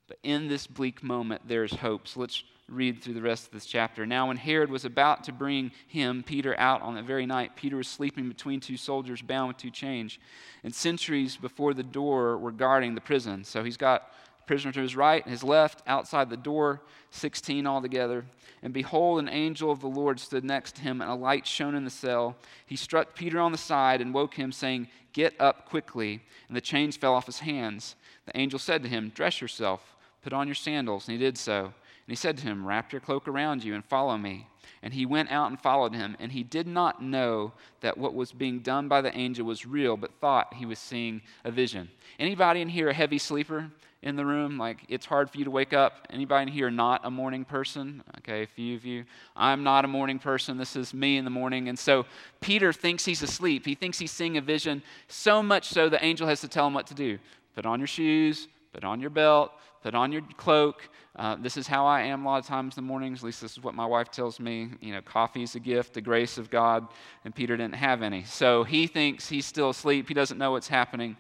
But 0.08 0.18
in 0.24 0.48
this 0.48 0.68
bleak 0.68 1.01
moment, 1.01 1.44
there's 1.48 1.74
hope. 1.74 2.08
So 2.08 2.20
let's 2.20 2.44
read 2.70 3.02
through 3.02 3.14
the 3.14 3.22
rest 3.22 3.48
of 3.48 3.52
this 3.52 3.66
chapter. 3.66 4.06
Now, 4.06 4.28
when 4.28 4.38
Herod 4.38 4.70
was 4.70 4.86
about 4.86 5.24
to 5.26 5.32
bring 5.32 5.72
him, 5.88 6.24
Peter, 6.24 6.58
out 6.60 6.82
on 6.82 6.96
that 6.96 7.06
very 7.06 7.26
night, 7.26 7.56
Peter 7.56 7.78
was 7.78 7.88
sleeping 7.88 8.28
between 8.28 8.60
two 8.60 8.78
soldiers 8.78 9.22
bound 9.22 9.50
with 9.50 9.58
two 9.58 9.72
chains. 9.72 10.18
And 10.64 10.74
sentries 10.74 11.38
before 11.38 11.74
the 11.74 11.84
door 11.84 12.38
were 12.38 12.52
guarding 12.52 12.96
the 12.96 13.02
prison. 13.02 13.44
So 13.44 13.64
he's 13.64 13.78
got 13.78 14.12
prisoner 14.46 14.72
to 14.72 14.82
his 14.82 14.96
right, 14.96 15.24
and 15.24 15.32
his 15.32 15.44
left, 15.44 15.84
outside 15.86 16.30
the 16.30 16.38
door, 16.38 16.82
16 17.12 17.68
altogether. 17.68 18.26
And 18.64 18.74
behold, 18.74 19.20
an 19.20 19.30
angel 19.30 19.72
of 19.72 19.80
the 19.80 19.88
Lord 19.88 20.20
stood 20.20 20.44
next 20.44 20.76
to 20.76 20.82
him, 20.82 21.02
and 21.02 21.10
a 21.10 21.16
light 21.16 21.46
shone 21.46 21.76
in 21.76 21.84
the 21.84 21.90
cell. 21.90 22.36
He 22.66 22.76
struck 22.76 23.16
Peter 23.16 23.40
on 23.40 23.52
the 23.52 23.58
side 23.58 24.02
and 24.02 24.14
woke 24.14 24.34
him, 24.34 24.52
saying, 24.52 24.88
Get 25.14 25.34
up 25.40 25.68
quickly. 25.68 26.22
And 26.48 26.58
the 26.58 26.62
chains 26.62 26.98
fell 26.98 27.14
off 27.14 27.26
his 27.26 27.40
hands. 27.40 27.96
The 28.26 28.38
angel 28.38 28.60
said 28.60 28.84
to 28.84 28.90
him, 28.90 29.12
Dress 29.14 29.42
yourself 29.42 29.96
Put 30.22 30.34
on 30.34 30.48
your 30.48 30.56
sandals. 30.56 31.08
And 31.08 31.18
he 31.18 31.24
did 31.24 31.38
so. 31.38 31.74
And 32.10 32.18
he 32.18 32.20
said 32.20 32.39
to 32.39 32.44
him, 32.46 32.66
Wrap 32.66 32.92
your 32.92 33.01
cloak 33.01 33.28
around 33.28 33.63
you 33.63 33.75
and 33.75 33.86
follow 33.86 34.18
me. 34.18 34.48
And 34.82 34.96
he 34.96 35.06
went 35.06 35.30
out 35.30 35.51
and 35.51 35.62
followed 35.62 35.94
him. 35.94 36.18
And 36.20 36.32
he 36.32 36.42
did 36.42 36.66
not 36.66 37.04
know 37.04 37.51
that 37.82 38.00
what 38.00 38.16
was 38.16 38.32
being 38.32 38.62
done 38.62 38.88
by 38.88 39.01
the 39.01 39.16
angel 39.16 39.46
was 39.46 39.68
real, 39.68 39.96
but 39.96 40.20
thought 40.20 40.56
he 40.56 40.66
was 40.66 40.80
seeing 40.80 41.22
a 41.46 41.51
vision. 41.51 41.88
Anybody 42.18 42.62
in 42.62 42.70
here 42.70 42.89
a 42.89 42.96
heavy 42.96 43.20
sleeper 43.20 43.70
in 44.01 44.16
the 44.16 44.25
room? 44.25 44.58
Like 44.58 44.86
it's 44.89 45.06
hard 45.06 45.30
for 45.30 45.38
you 45.38 45.44
to 45.44 45.51
wake 45.51 45.72
up? 45.72 46.08
Anybody 46.10 46.48
in 46.48 46.48
here 46.48 46.72
not 46.72 47.01
a 47.04 47.12
morning 47.12 47.46
person? 47.46 48.01
Okay, 48.18 48.42
a 48.42 48.48
few 48.48 48.75
of 48.75 48.84
you. 48.86 49.06
I'm 49.36 49.63
not 49.63 49.86
a 49.86 49.88
morning 49.88 50.18
person. 50.18 50.58
This 50.58 50.75
is 50.75 50.96
me 50.96 51.18
in 51.18 51.25
the 51.25 51.30
morning. 51.30 51.70
And 51.70 51.78
so 51.78 52.08
Peter 52.42 52.74
thinks 52.74 53.06
he's 53.06 53.22
asleep. 53.22 53.68
He 53.68 53.75
thinks 53.75 54.00
he's 54.00 54.10
seeing 54.10 54.36
a 54.36 54.42
vision, 54.42 54.82
so 55.08 55.44
much 55.44 55.70
so 55.70 55.89
the 55.89 56.04
angel 56.04 56.28
has 56.28 56.42
to 56.42 56.48
tell 56.48 56.66
him 56.66 56.74
what 56.74 56.88
to 56.88 56.96
do. 56.96 57.20
Put 57.54 57.68
on 57.68 57.80
your 57.80 57.86
shoes, 57.86 58.48
put 58.74 58.84
on 58.84 59.00
your 59.00 59.12
belt, 59.12 59.51
put 59.84 59.96
on 59.96 60.12
your 60.12 60.22
cloak. 60.38 60.90
Uh, 61.16 61.36
this 61.40 61.58
is 61.58 61.68
how 61.68 61.86
I 61.86 62.02
am 62.02 62.26
a 62.26 62.30
lot 62.30 62.40
of 62.40 62.46
times 62.46 62.78
in 62.78 62.84
the 62.84 62.88
mornings. 62.88 63.20
At 63.20 63.26
least 63.26 63.42
this 63.42 63.54
is 63.54 63.64
what 63.64 63.76
my 63.76 63.86
wife 63.86 64.12
tells 64.12 64.40
me. 64.40 64.70
You 64.82 64.94
know, 64.94 65.02
coffee 65.02 65.44
is 65.44 65.56
a 65.56 65.60
gift, 65.60 65.94
the 65.94 66.02
grace 66.02 66.38
of 66.38 66.50
God, 66.50 66.88
and 67.26 67.34
Peter 67.34 67.58
didn't 67.58 67.76
have 67.76 68.02
any. 68.02 68.24
So 68.24 68.64
he 68.64 68.88
thinks 68.88 69.30
he's 69.30 69.46
still 69.46 69.70
asleep. 69.70 70.08
He 70.08 70.14
doesn't 70.14 70.38
know 70.38 70.52
what's 70.52 70.68
happening. 70.68 71.18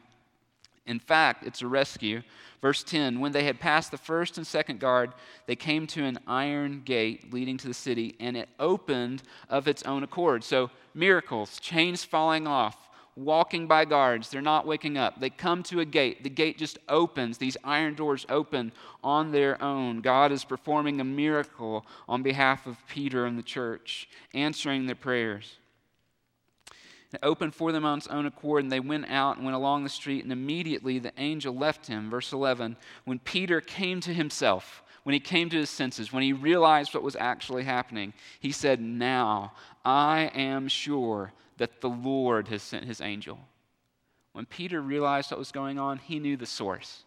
In 0.85 0.99
fact, 0.99 1.45
it's 1.45 1.61
a 1.61 1.67
rescue. 1.67 2.23
Verse 2.61 2.83
10 2.83 3.19
When 3.19 3.31
they 3.31 3.43
had 3.43 3.59
passed 3.59 3.91
the 3.91 3.97
first 3.97 4.37
and 4.37 4.45
second 4.45 4.79
guard, 4.79 5.13
they 5.45 5.55
came 5.55 5.85
to 5.87 6.03
an 6.03 6.17
iron 6.27 6.81
gate 6.83 7.31
leading 7.31 7.57
to 7.57 7.67
the 7.67 7.73
city, 7.73 8.15
and 8.19 8.35
it 8.35 8.49
opened 8.59 9.23
of 9.49 9.67
its 9.67 9.83
own 9.83 10.03
accord. 10.03 10.43
So, 10.43 10.71
miracles, 10.93 11.59
chains 11.59 12.03
falling 12.03 12.47
off, 12.47 12.88
walking 13.19 13.67
by 13.67 13.85
guards. 13.85 14.29
They're 14.29 14.41
not 14.41 14.65
waking 14.65 14.97
up. 14.97 15.19
They 15.19 15.29
come 15.29 15.63
to 15.63 15.79
a 15.79 15.85
gate. 15.85 16.23
The 16.23 16.29
gate 16.29 16.57
just 16.57 16.77
opens. 16.87 17.37
These 17.37 17.57
iron 17.63 17.95
doors 17.95 18.25
open 18.29 18.71
on 19.03 19.31
their 19.31 19.61
own. 19.61 20.01
God 20.01 20.31
is 20.31 20.43
performing 20.43 20.99
a 20.99 21.03
miracle 21.03 21.85
on 22.07 22.23
behalf 22.23 22.65
of 22.65 22.77
Peter 22.87 23.25
and 23.25 23.37
the 23.37 23.43
church, 23.43 24.09
answering 24.33 24.85
their 24.85 24.95
prayers. 24.95 25.57
It 27.11 27.19
opened 27.23 27.55
for 27.55 27.71
them 27.71 27.85
on 27.85 27.97
its 27.97 28.07
own 28.07 28.25
accord, 28.25 28.63
and 28.63 28.71
they 28.71 28.79
went 28.79 29.09
out 29.09 29.37
and 29.37 29.45
went 29.45 29.55
along 29.55 29.83
the 29.83 29.89
street, 29.89 30.23
and 30.23 30.31
immediately 30.31 30.99
the 30.99 31.13
angel 31.17 31.55
left 31.55 31.87
him. 31.87 32.09
Verse 32.09 32.31
11 32.31 32.77
When 33.05 33.19
Peter 33.19 33.61
came 33.61 33.99
to 34.01 34.13
himself, 34.13 34.83
when 35.03 35.13
he 35.13 35.19
came 35.19 35.49
to 35.49 35.57
his 35.57 35.71
senses, 35.71 36.13
when 36.13 36.23
he 36.23 36.33
realized 36.33 36.93
what 36.93 37.03
was 37.03 37.15
actually 37.15 37.63
happening, 37.63 38.13
he 38.39 38.51
said, 38.51 38.79
Now 38.79 39.53
I 39.83 40.29
am 40.35 40.67
sure 40.67 41.33
that 41.59 41.81
the 41.81 41.89
Lord 41.89 42.47
has 42.47 42.63
sent 42.63 42.85
his 42.85 42.99
angel. 42.99 43.37
When 44.33 44.45
Peter 44.45 44.81
realized 44.81 45.31
what 45.31 45.39
was 45.39 45.51
going 45.51 45.77
on, 45.77 45.97
he 45.99 46.19
knew 46.19 46.35
the 46.35 46.45
source. 46.45 47.03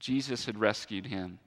Jesus 0.00 0.46
had 0.46 0.58
rescued 0.58 1.06
him. 1.06 1.38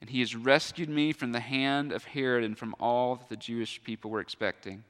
And 0.00 0.10
he 0.10 0.20
has 0.20 0.34
rescued 0.34 0.88
me 0.88 1.12
from 1.12 1.32
the 1.32 1.40
hand 1.40 1.92
of 1.92 2.04
Herod 2.04 2.44
and 2.44 2.56
from 2.58 2.74
all 2.80 3.16
that 3.16 3.28
the 3.28 3.36
Jewish 3.36 3.82
people 3.82 4.10
were 4.10 4.20
expecting. 4.20 4.84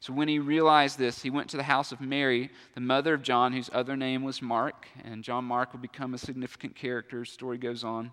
So 0.00 0.12
when 0.12 0.28
he 0.28 0.38
realized 0.38 0.98
this, 0.98 1.22
he 1.22 1.30
went 1.30 1.48
to 1.50 1.56
the 1.56 1.62
house 1.62 1.90
of 1.90 2.00
Mary, 2.00 2.50
the 2.74 2.80
mother 2.80 3.14
of 3.14 3.22
John, 3.22 3.52
whose 3.52 3.70
other 3.72 3.96
name 3.96 4.22
was 4.22 4.42
Mark. 4.42 4.86
And 5.02 5.24
John 5.24 5.44
Mark 5.44 5.72
would 5.72 5.82
become 5.82 6.14
a 6.14 6.18
significant 6.18 6.76
character, 6.76 7.24
story 7.24 7.58
goes 7.58 7.82
on, 7.82 8.12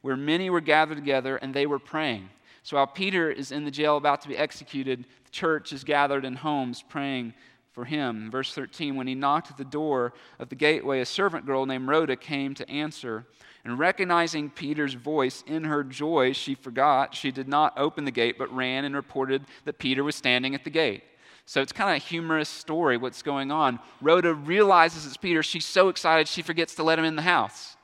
where 0.00 0.16
many 0.16 0.48
were 0.48 0.60
gathered 0.60 0.96
together 0.96 1.36
and 1.36 1.52
they 1.52 1.66
were 1.66 1.78
praying. 1.78 2.30
So 2.68 2.76
while 2.76 2.86
Peter 2.86 3.30
is 3.30 3.50
in 3.50 3.64
the 3.64 3.70
jail 3.70 3.96
about 3.96 4.20
to 4.20 4.28
be 4.28 4.36
executed, 4.36 5.06
the 5.24 5.30
church 5.30 5.72
is 5.72 5.84
gathered 5.84 6.26
in 6.26 6.34
homes 6.34 6.84
praying 6.86 7.32
for 7.72 7.86
him. 7.86 8.30
Verse 8.30 8.52
13 8.52 8.94
When 8.94 9.06
he 9.06 9.14
knocked 9.14 9.50
at 9.50 9.56
the 9.56 9.64
door 9.64 10.12
of 10.38 10.50
the 10.50 10.54
gateway, 10.54 11.00
a 11.00 11.06
servant 11.06 11.46
girl 11.46 11.64
named 11.64 11.88
Rhoda 11.88 12.14
came 12.14 12.52
to 12.56 12.68
answer. 12.68 13.24
And 13.64 13.78
recognizing 13.78 14.50
Peter's 14.50 14.92
voice 14.92 15.42
in 15.46 15.64
her 15.64 15.82
joy, 15.82 16.34
she 16.34 16.54
forgot. 16.54 17.14
She 17.14 17.30
did 17.30 17.48
not 17.48 17.72
open 17.78 18.04
the 18.04 18.10
gate, 18.10 18.36
but 18.36 18.54
ran 18.54 18.84
and 18.84 18.94
reported 18.94 19.46
that 19.64 19.78
Peter 19.78 20.04
was 20.04 20.14
standing 20.14 20.54
at 20.54 20.64
the 20.64 20.70
gate. 20.70 21.04
So 21.46 21.62
it's 21.62 21.72
kind 21.72 21.88
of 21.88 21.96
a 21.96 22.06
humorous 22.06 22.50
story 22.50 22.98
what's 22.98 23.22
going 23.22 23.50
on. 23.50 23.78
Rhoda 24.02 24.34
realizes 24.34 25.06
it's 25.06 25.16
Peter. 25.16 25.42
She's 25.42 25.64
so 25.64 25.88
excited 25.88 26.28
she 26.28 26.42
forgets 26.42 26.74
to 26.74 26.82
let 26.82 26.98
him 26.98 27.06
in 27.06 27.16
the 27.16 27.22
house. 27.22 27.77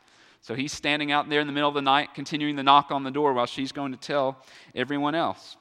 So 0.45 0.55
he's 0.55 0.73
standing 0.73 1.11
out 1.11 1.31
there 1.31 1.41
in 1.41 1.47
the 1.47 1.55
middle 1.55 1.71
of 1.71 1.75
the 1.75 1.81
night, 1.81 2.11
continuing 2.15 2.57
to 2.57 2.63
knock 2.63 2.91
on 2.91 3.03
the 3.03 3.11
door 3.11 3.33
while 3.33 3.47
she's 3.47 3.73
going 3.73 3.93
to 3.93 3.99
tell 3.99 4.37
everyone 4.75 5.15
else. 5.15 5.57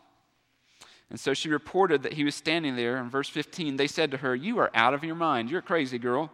And 1.09 1.17
so 1.17 1.33
she 1.33 1.47
reported 1.47 2.03
that 2.03 2.11
he 2.11 2.25
was 2.25 2.35
standing 2.35 2.75
there. 2.75 2.97
In 2.97 3.09
verse 3.09 3.29
15, 3.29 3.77
they 3.77 3.87
said 3.87 4.11
to 4.11 4.17
her, 4.17 4.35
You 4.35 4.59
are 4.59 4.69
out 4.73 4.93
of 4.93 5.05
your 5.05 5.15
mind. 5.15 5.49
You're 5.49 5.61
a 5.61 5.63
crazy 5.63 5.97
girl. 5.97 6.29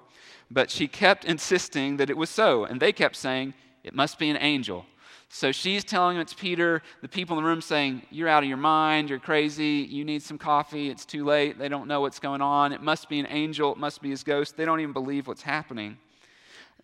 But 0.49 0.71
she 0.71 0.87
kept 0.87 1.25
insisting 1.25 1.97
that 1.97 2.09
it 2.09 2.17
was 2.17 2.31
so. 2.31 2.65
And 2.65 2.79
they 2.79 2.91
kept 2.91 3.17
saying, 3.17 3.53
It 3.83 3.93
must 3.93 4.17
be 4.17 4.31
an 4.31 4.37
angel. 4.37 4.87
So 5.29 5.51
she's 5.51 5.83
telling 5.83 6.15
him 6.15 6.21
it's 6.21 6.33
Peter. 6.33 6.81
The 7.03 7.07
people 7.07 7.37
in 7.37 7.43
the 7.43 7.47
room 7.47 7.61
saying, 7.61 8.01
You're 8.09 8.29
out 8.29 8.41
of 8.41 8.49
your 8.49 8.57
mind. 8.57 9.11
You're 9.11 9.19
crazy. 9.19 9.87
You 9.87 10.03
need 10.03 10.23
some 10.23 10.39
coffee. 10.39 10.89
It's 10.89 11.05
too 11.05 11.23
late. 11.23 11.59
They 11.59 11.69
don't 11.69 11.87
know 11.87 12.01
what's 12.01 12.17
going 12.17 12.41
on. 12.41 12.73
It 12.73 12.81
must 12.81 13.09
be 13.09 13.19
an 13.19 13.27
angel. 13.29 13.73
It 13.73 13.77
must 13.77 14.01
be 14.01 14.09
his 14.09 14.23
ghost. 14.23 14.57
They 14.57 14.65
don't 14.65 14.79
even 14.79 14.93
believe 14.93 15.27
what's 15.27 15.43
happening. 15.43 15.99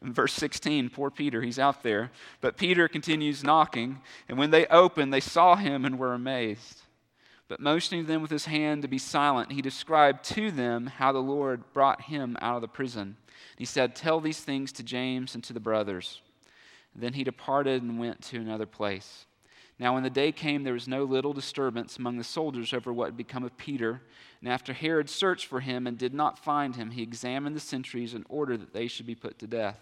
In 0.01 0.13
verse 0.13 0.33
16, 0.33 0.89
poor 0.89 1.09
Peter, 1.09 1.41
he's 1.41 1.59
out 1.59 1.83
there. 1.83 2.11
But 2.41 2.57
Peter 2.57 2.87
continues 2.87 3.43
knocking, 3.43 4.01
and 4.27 4.37
when 4.37 4.51
they 4.51 4.67
opened, 4.67 5.13
they 5.13 5.19
saw 5.19 5.55
him 5.55 5.85
and 5.85 5.97
were 5.97 6.13
amazed. 6.13 6.81
But 7.47 7.59
motioning 7.59 8.05
them 8.05 8.21
with 8.21 8.31
his 8.31 8.45
hand 8.45 8.81
to 8.81 8.87
be 8.87 8.97
silent, 8.97 9.51
he 9.51 9.61
described 9.61 10.23
to 10.25 10.51
them 10.51 10.87
how 10.87 11.11
the 11.11 11.19
Lord 11.19 11.63
brought 11.73 12.03
him 12.03 12.37
out 12.41 12.55
of 12.55 12.61
the 12.61 12.67
prison. 12.67 13.17
He 13.57 13.65
said, 13.65 13.95
Tell 13.95 14.19
these 14.19 14.39
things 14.39 14.71
to 14.73 14.83
James 14.83 15.35
and 15.35 15.43
to 15.43 15.53
the 15.53 15.59
brothers. 15.59 16.21
Then 16.95 17.13
he 17.13 17.23
departed 17.23 17.83
and 17.83 17.99
went 17.99 18.21
to 18.23 18.37
another 18.37 18.65
place. 18.65 19.25
Now, 19.77 19.93
when 19.93 20.03
the 20.03 20.09
day 20.09 20.31
came, 20.31 20.63
there 20.63 20.73
was 20.73 20.87
no 20.87 21.03
little 21.03 21.33
disturbance 21.33 21.97
among 21.97 22.17
the 22.17 22.23
soldiers 22.23 22.73
over 22.73 22.93
what 22.93 23.07
had 23.07 23.17
become 23.17 23.43
of 23.43 23.57
Peter. 23.57 24.01
And 24.45 24.53
after 24.53 24.73
Herod 24.73 25.09
searched 25.09 25.47
for 25.47 25.59
him 25.59 25.87
and 25.87 25.97
did 25.97 26.13
not 26.13 26.37
find 26.37 26.75
him, 26.75 26.91
he 26.91 27.01
examined 27.01 27.55
the 27.55 27.59
sentries 27.59 28.13
and 28.13 28.23
ordered 28.29 28.61
that 28.61 28.73
they 28.73 28.87
should 28.87 29.07
be 29.07 29.15
put 29.15 29.39
to 29.39 29.47
death. 29.47 29.79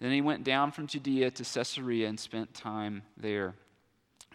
Then 0.00 0.12
he 0.12 0.20
went 0.20 0.44
down 0.44 0.70
from 0.70 0.86
Judea 0.86 1.30
to 1.30 1.42
Caesarea 1.42 2.06
and 2.06 2.20
spent 2.20 2.52
time 2.52 3.04
there. 3.16 3.54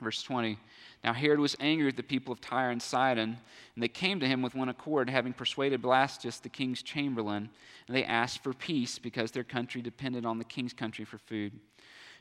Verse 0.02 0.24
20 0.24 0.58
Now 1.04 1.14
Herod 1.14 1.40
was 1.40 1.56
angry 1.60 1.86
with 1.86 1.96
the 1.96 2.02
people 2.02 2.34
of 2.34 2.42
Tyre 2.42 2.72
and 2.72 2.82
Sidon, 2.82 3.38
and 3.76 3.84
they 3.84 3.88
came 3.88 4.20
to 4.22 4.28
him 4.28 4.42
with 4.42 4.56
one 4.56 4.70
accord, 4.70 5.12
having 5.12 5.32
persuaded 5.32 5.84
Blastus, 5.84 6.42
the 6.42 6.50
king's 6.50 6.82
chamberlain, 6.82 7.48
and 7.88 7.96
they 7.96 8.04
asked 8.04 8.42
for 8.42 8.54
peace 8.54 8.98
because 8.98 9.30
their 9.30 9.44
country 9.44 9.84
depended 9.84 10.26
on 10.26 10.40
the 10.40 10.44
king's 10.44 10.74
country 10.74 11.06
for 11.06 11.20
food. 11.20 11.54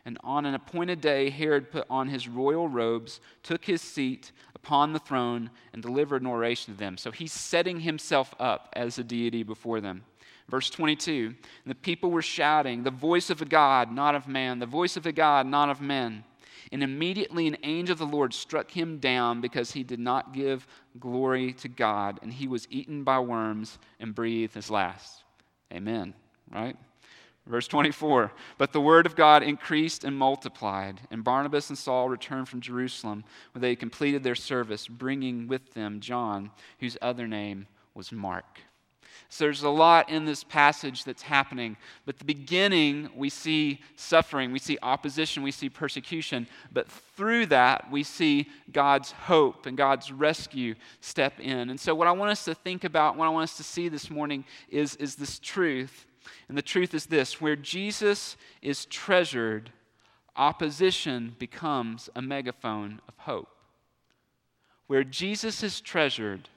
And 0.04 0.19
on 0.25 0.47
an 0.47 0.54
appointed 0.54 1.00
day, 1.00 1.30
Herod 1.30 1.71
put 1.71 1.87
on 1.90 2.09
his 2.09 2.26
royal 2.26 2.69
robes, 2.69 3.21
took 3.42 3.64
his 3.64 3.83
seat 3.83 4.33
upon 4.54 4.92
the 4.92 4.99
throne, 4.99 5.50
and 5.73 5.83
delivered 5.83 6.23
an 6.23 6.28
oration 6.28 6.75
to 6.75 6.78
them. 6.78 6.97
So 6.97 7.11
he's 7.11 7.33
setting 7.33 7.80
himself 7.80 8.35
up 8.40 8.71
as 8.75 8.99
a 8.99 9.04
deity 9.04 9.42
before 9.42 9.80
them. 9.80 10.04
Verse 10.49 10.71
22 10.71 11.35
And 11.64 11.71
the 11.71 11.75
people 11.75 12.11
were 12.11 12.23
shouting, 12.23 12.83
The 12.83 12.90
voice 12.90 13.30
of 13.30 13.42
a 13.42 13.47
God, 13.47 13.92
not 13.92 14.14
of 14.14 14.26
man, 14.26 14.59
the 14.59 14.66
voice 14.66 14.97
of 14.97 15.07
a 15.07 15.12
God, 15.12 15.47
not 15.47 15.69
of 15.69 15.80
men. 15.80 16.25
And 16.73 16.83
immediately 16.83 17.47
an 17.47 17.57
angel 17.62 17.95
of 17.95 17.99
the 17.99 18.07
Lord 18.07 18.33
struck 18.33 18.71
him 18.71 18.99
down 18.99 19.40
because 19.40 19.73
he 19.73 19.83
did 19.83 19.99
not 19.99 20.33
give 20.33 20.66
glory 21.00 21.52
to 21.54 21.69
God, 21.69 22.21
and 22.23 22.33
he 22.33 22.47
was 22.47 22.69
eaten 22.71 23.02
by 23.02 23.19
worms 23.19 23.78
and 23.99 24.14
breathed 24.14 24.54
his 24.54 24.71
last. 24.71 25.25
Amen. 25.73 26.14
Right? 26.50 26.76
Verse 27.47 27.66
24 27.68 28.32
But 28.59 28.73
the 28.73 28.80
word 28.80 29.06
of 29.06 29.16
God 29.16 29.42
increased 29.42 30.04
and 30.04 30.16
multiplied, 30.16 31.00
and 31.11 31.25
Barnabas 31.25 31.68
and 31.68 31.78
Saul 31.78 32.09
returned 32.09 32.49
from 32.49 32.61
Jerusalem, 32.61 33.25
where 33.52 33.61
they 33.61 33.76
completed 33.76 34.23
their 34.23 34.35
service, 34.35 34.87
bringing 34.87 35.49
with 35.49 35.75
them 35.75 36.00
John, 36.00 36.50
whose 36.78 36.97
other 37.00 37.26
name 37.26 37.66
was 37.94 38.12
Mark. 38.12 38.61
So 39.32 39.44
there's 39.44 39.62
a 39.62 39.70
lot 39.70 40.11
in 40.11 40.25
this 40.25 40.42
passage 40.42 41.04
that's 41.04 41.23
happening. 41.23 41.76
But 42.04 42.18
the 42.18 42.25
beginning, 42.25 43.11
we 43.14 43.28
see 43.28 43.80
suffering, 43.94 44.50
we 44.50 44.59
see 44.59 44.76
opposition, 44.82 45.44
we 45.44 45.52
see 45.52 45.68
persecution. 45.68 46.49
But 46.73 46.88
through 46.88 47.47
that, 47.47 47.90
we 47.92 48.02
see 48.02 48.49
God's 48.73 49.12
hope 49.12 49.66
and 49.66 49.76
God's 49.76 50.11
rescue 50.11 50.75
step 51.00 51.38
in. 51.38 51.70
And 51.70 51.78
so, 51.78 51.94
what 51.94 52.09
I 52.09 52.12
want 52.12 52.32
us 52.32 52.44
to 52.47 52.56
think 52.56 52.82
about, 52.82 53.16
what 53.16 53.26
I 53.26 53.30
want 53.30 53.44
us 53.44 53.56
to 53.59 53.62
see 53.62 53.88
this 53.88 54.11
morning 54.11 54.44
is, 54.68 54.97
is 54.97 55.14
this 55.14 55.38
truth 55.38 56.06
and 56.48 56.56
the 56.56 56.62
truth 56.62 56.94
is 56.94 57.06
this 57.06 57.40
where 57.40 57.56
Jesus 57.56 58.36
is 58.62 58.86
treasured, 58.86 59.70
opposition 60.36 61.36
becomes 61.38 62.08
a 62.14 62.22
megaphone 62.22 63.00
of 63.08 63.14
hope. 63.18 63.48
Where 64.86 65.04
Jesus 65.04 65.62
is 65.62 65.80
treasured, 65.80 66.48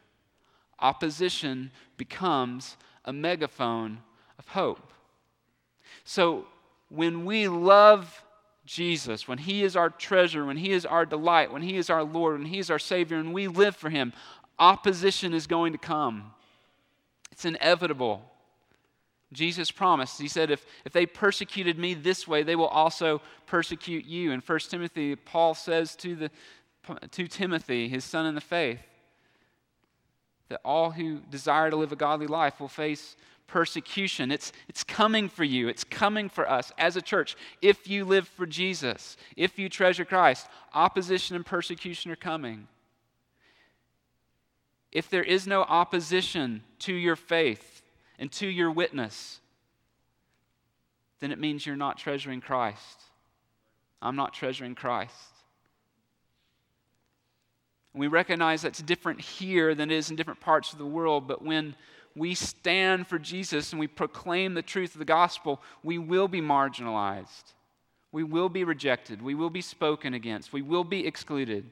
opposition 0.79 1.71
becomes 1.97 2.77
a 3.05 3.13
megaphone 3.13 3.99
of 4.39 4.47
hope. 4.49 4.91
So 6.03 6.45
when 6.89 7.25
we 7.25 7.47
love 7.47 8.23
Jesus, 8.65 9.27
when 9.27 9.37
He 9.37 9.63
is 9.63 9.75
our 9.75 9.89
treasure, 9.89 10.45
when 10.45 10.57
He 10.57 10.71
is 10.71 10.85
our 10.85 11.05
delight, 11.05 11.51
when 11.51 11.61
He 11.61 11.77
is 11.77 11.89
our 11.89 12.03
Lord, 12.03 12.39
when 12.39 12.47
He 12.47 12.59
is 12.59 12.69
our 12.71 12.79
Savior, 12.79 13.17
and 13.17 13.33
we 13.33 13.47
live 13.47 13.75
for 13.75 13.89
Him, 13.89 14.13
opposition 14.57 15.33
is 15.33 15.47
going 15.47 15.73
to 15.73 15.77
come. 15.77 16.31
It's 17.31 17.45
inevitable. 17.45 18.21
Jesus 19.33 19.71
promised, 19.71 20.19
He 20.21 20.27
said, 20.27 20.51
if, 20.51 20.65
if 20.85 20.93
they 20.93 21.05
persecuted 21.05 21.77
me 21.77 21.93
this 21.93 22.27
way, 22.27 22.43
they 22.43 22.55
will 22.55 22.67
also 22.67 23.21
persecute 23.45 24.05
you. 24.05 24.31
In 24.31 24.39
1 24.39 24.59
Timothy, 24.69 25.15
Paul 25.15 25.55
says 25.55 25.95
to, 25.97 26.15
the, 26.15 26.31
to 27.11 27.27
Timothy, 27.27 27.89
his 27.89 28.03
son 28.03 28.25
in 28.25 28.35
the 28.35 28.41
faith, 28.41 28.79
that 30.49 30.61
all 30.63 30.91
who 30.91 31.19
desire 31.29 31.69
to 31.69 31.75
live 31.75 31.91
a 31.91 31.95
godly 31.95 32.27
life 32.27 32.59
will 32.59 32.67
face 32.67 33.15
persecution. 33.47 34.31
It's, 34.31 34.51
it's 34.69 34.83
coming 34.83 35.29
for 35.29 35.43
you, 35.43 35.67
it's 35.67 35.83
coming 35.83 36.29
for 36.29 36.49
us 36.49 36.71
as 36.77 36.95
a 36.95 37.01
church. 37.01 37.35
If 37.61 37.87
you 37.87 38.05
live 38.05 38.27
for 38.27 38.45
Jesus, 38.45 39.17
if 39.35 39.57
you 39.57 39.69
treasure 39.69 40.05
Christ, 40.05 40.47
opposition 40.73 41.35
and 41.35 41.45
persecution 41.45 42.11
are 42.11 42.15
coming. 42.15 42.67
If 44.91 45.09
there 45.09 45.23
is 45.23 45.47
no 45.47 45.63
opposition 45.63 46.63
to 46.79 46.93
your 46.93 47.15
faith 47.15 47.72
and 48.19 48.31
to 48.33 48.47
your 48.47 48.71
witness, 48.71 49.39
then 51.19 51.31
it 51.31 51.39
means 51.39 51.65
you're 51.65 51.75
not 51.75 51.97
treasuring 51.97 52.41
Christ. 52.41 53.01
I'm 54.01 54.15
not 54.15 54.33
treasuring 54.33 54.75
Christ. 54.75 55.13
We 57.93 58.07
recognize 58.07 58.63
that's 58.63 58.81
different 58.81 59.21
here 59.21 59.75
than 59.75 59.91
it 59.91 59.95
is 59.95 60.09
in 60.09 60.15
different 60.15 60.39
parts 60.39 60.73
of 60.73 60.79
the 60.79 60.85
world, 60.85 61.27
but 61.27 61.43
when 61.43 61.75
we 62.15 62.35
stand 62.35 63.07
for 63.07 63.17
Jesus 63.17 63.71
and 63.71 63.79
we 63.79 63.87
proclaim 63.87 64.53
the 64.53 64.61
truth 64.61 64.93
of 64.93 64.99
the 64.99 65.05
gospel, 65.05 65.61
we 65.83 65.97
will 65.97 66.27
be 66.27 66.41
marginalized. 66.41 67.53
We 68.11 68.23
will 68.23 68.49
be 68.49 68.63
rejected. 68.63 69.21
We 69.21 69.35
will 69.35 69.49
be 69.49 69.61
spoken 69.61 70.13
against. 70.13 70.53
We 70.53 70.61
will 70.61 70.83
be 70.83 71.07
excluded. 71.07 71.69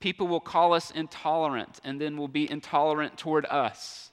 People 0.00 0.28
will 0.28 0.40
call 0.40 0.72
us 0.72 0.90
intolerant 0.90 1.80
and 1.84 2.00
then 2.00 2.16
will 2.16 2.28
be 2.28 2.50
intolerant 2.50 3.18
toward 3.18 3.44
us. 3.46 4.05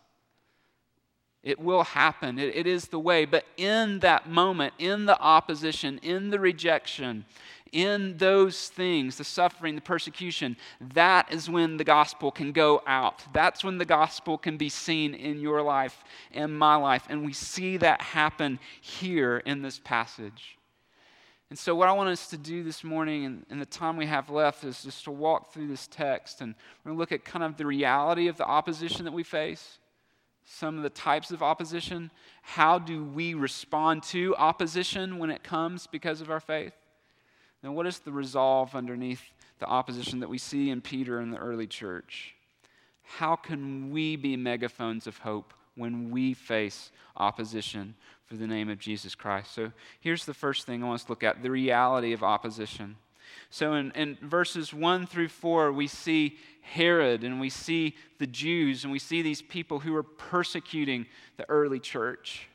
It 1.43 1.59
will 1.59 1.83
happen. 1.83 2.39
It, 2.39 2.55
it 2.55 2.67
is 2.67 2.85
the 2.87 2.99
way. 2.99 3.25
But 3.25 3.45
in 3.57 3.99
that 3.99 4.29
moment, 4.29 4.73
in 4.79 5.05
the 5.05 5.19
opposition, 5.19 5.99
in 6.01 6.29
the 6.29 6.39
rejection, 6.39 7.25
in 7.73 8.17
those 8.17 8.69
things, 8.69 9.17
the 9.17 9.23
suffering, 9.23 9.75
the 9.75 9.81
persecution, 9.81 10.55
that 10.93 11.33
is 11.33 11.49
when 11.49 11.75
the 11.75 11.83
gospel 11.83 12.31
can 12.31 12.53
go 12.53 12.81
out. 12.87 13.25
That's 13.33 13.63
when 13.63 13.77
the 13.77 13.85
gospel 13.85 14.37
can 14.37 14.57
be 14.57 14.69
seen 14.69 15.13
in 15.13 15.39
your 15.39 15.61
life 15.61 16.03
and 16.31 16.57
my 16.57 16.75
life. 16.75 17.05
And 17.09 17.25
we 17.25 17.33
see 17.33 17.77
that 17.77 18.01
happen 18.01 18.59
here 18.79 19.39
in 19.45 19.61
this 19.61 19.79
passage. 19.79 20.57
And 21.49 21.59
so, 21.59 21.75
what 21.75 21.89
I 21.89 21.91
want 21.91 22.09
us 22.09 22.27
to 22.29 22.37
do 22.37 22.63
this 22.63 22.83
morning 22.83 23.25
and, 23.25 23.45
and 23.49 23.61
the 23.61 23.65
time 23.65 23.97
we 23.97 24.07
have 24.07 24.29
left 24.29 24.63
is 24.63 24.81
just 24.81 25.03
to 25.03 25.11
walk 25.11 25.53
through 25.53 25.67
this 25.67 25.87
text 25.87 26.41
and 26.41 26.55
we're 26.83 26.89
going 26.89 26.97
to 26.97 26.99
look 26.99 27.11
at 27.11 27.25
kind 27.25 27.43
of 27.43 27.57
the 27.57 27.65
reality 27.65 28.27
of 28.27 28.37
the 28.37 28.45
opposition 28.45 29.05
that 29.05 29.11
we 29.11 29.23
face 29.23 29.77
some 30.45 30.77
of 30.77 30.83
the 30.83 30.89
types 30.89 31.31
of 31.31 31.41
opposition. 31.41 32.11
How 32.41 32.79
do 32.79 33.03
we 33.03 33.33
respond 33.33 34.03
to 34.03 34.35
opposition 34.35 35.17
when 35.17 35.29
it 35.29 35.43
comes 35.43 35.87
because 35.87 36.21
of 36.21 36.29
our 36.29 36.39
faith? 36.39 36.73
Then, 37.61 37.73
what 37.73 37.87
is 37.87 37.99
the 37.99 38.11
resolve 38.11 38.75
underneath 38.75 39.21
the 39.59 39.65
opposition 39.65 40.19
that 40.19 40.29
we 40.29 40.37
see 40.37 40.69
in 40.69 40.81
Peter 40.81 41.19
and 41.19 41.31
the 41.31 41.37
early 41.37 41.67
church? 41.67 42.35
How 43.03 43.35
can 43.35 43.91
we 43.91 44.15
be 44.15 44.35
megaphones 44.35 45.07
of 45.07 45.17
hope 45.19 45.53
when 45.75 46.11
we 46.11 46.33
face 46.33 46.91
opposition 47.15 47.95
for 48.25 48.35
the 48.35 48.47
name 48.47 48.69
of 48.69 48.79
Jesus 48.79 49.15
Christ? 49.15 49.53
So, 49.53 49.71
here's 50.01 50.25
the 50.25 50.33
first 50.33 50.65
thing 50.65 50.83
I 50.83 50.87
want 50.87 51.01
us 51.01 51.05
to 51.05 51.11
look 51.13 51.23
at 51.23 51.41
the 51.41 51.51
reality 51.51 52.11
of 52.11 52.23
opposition. 52.23 52.97
So, 53.49 53.73
in, 53.73 53.91
in 53.91 54.17
verses 54.21 54.73
1 54.73 55.07
through 55.07 55.29
4, 55.29 55.71
we 55.71 55.87
see 55.87 56.37
Herod 56.61 57.23
and 57.23 57.39
we 57.39 57.49
see 57.49 57.95
the 58.19 58.27
Jews 58.27 58.83
and 58.83 58.91
we 58.91 58.99
see 58.99 59.21
these 59.21 59.41
people 59.41 59.79
who 59.79 59.95
are 59.95 60.03
persecuting 60.03 61.05
the 61.37 61.47
early 61.49 61.79
church. 61.79 62.47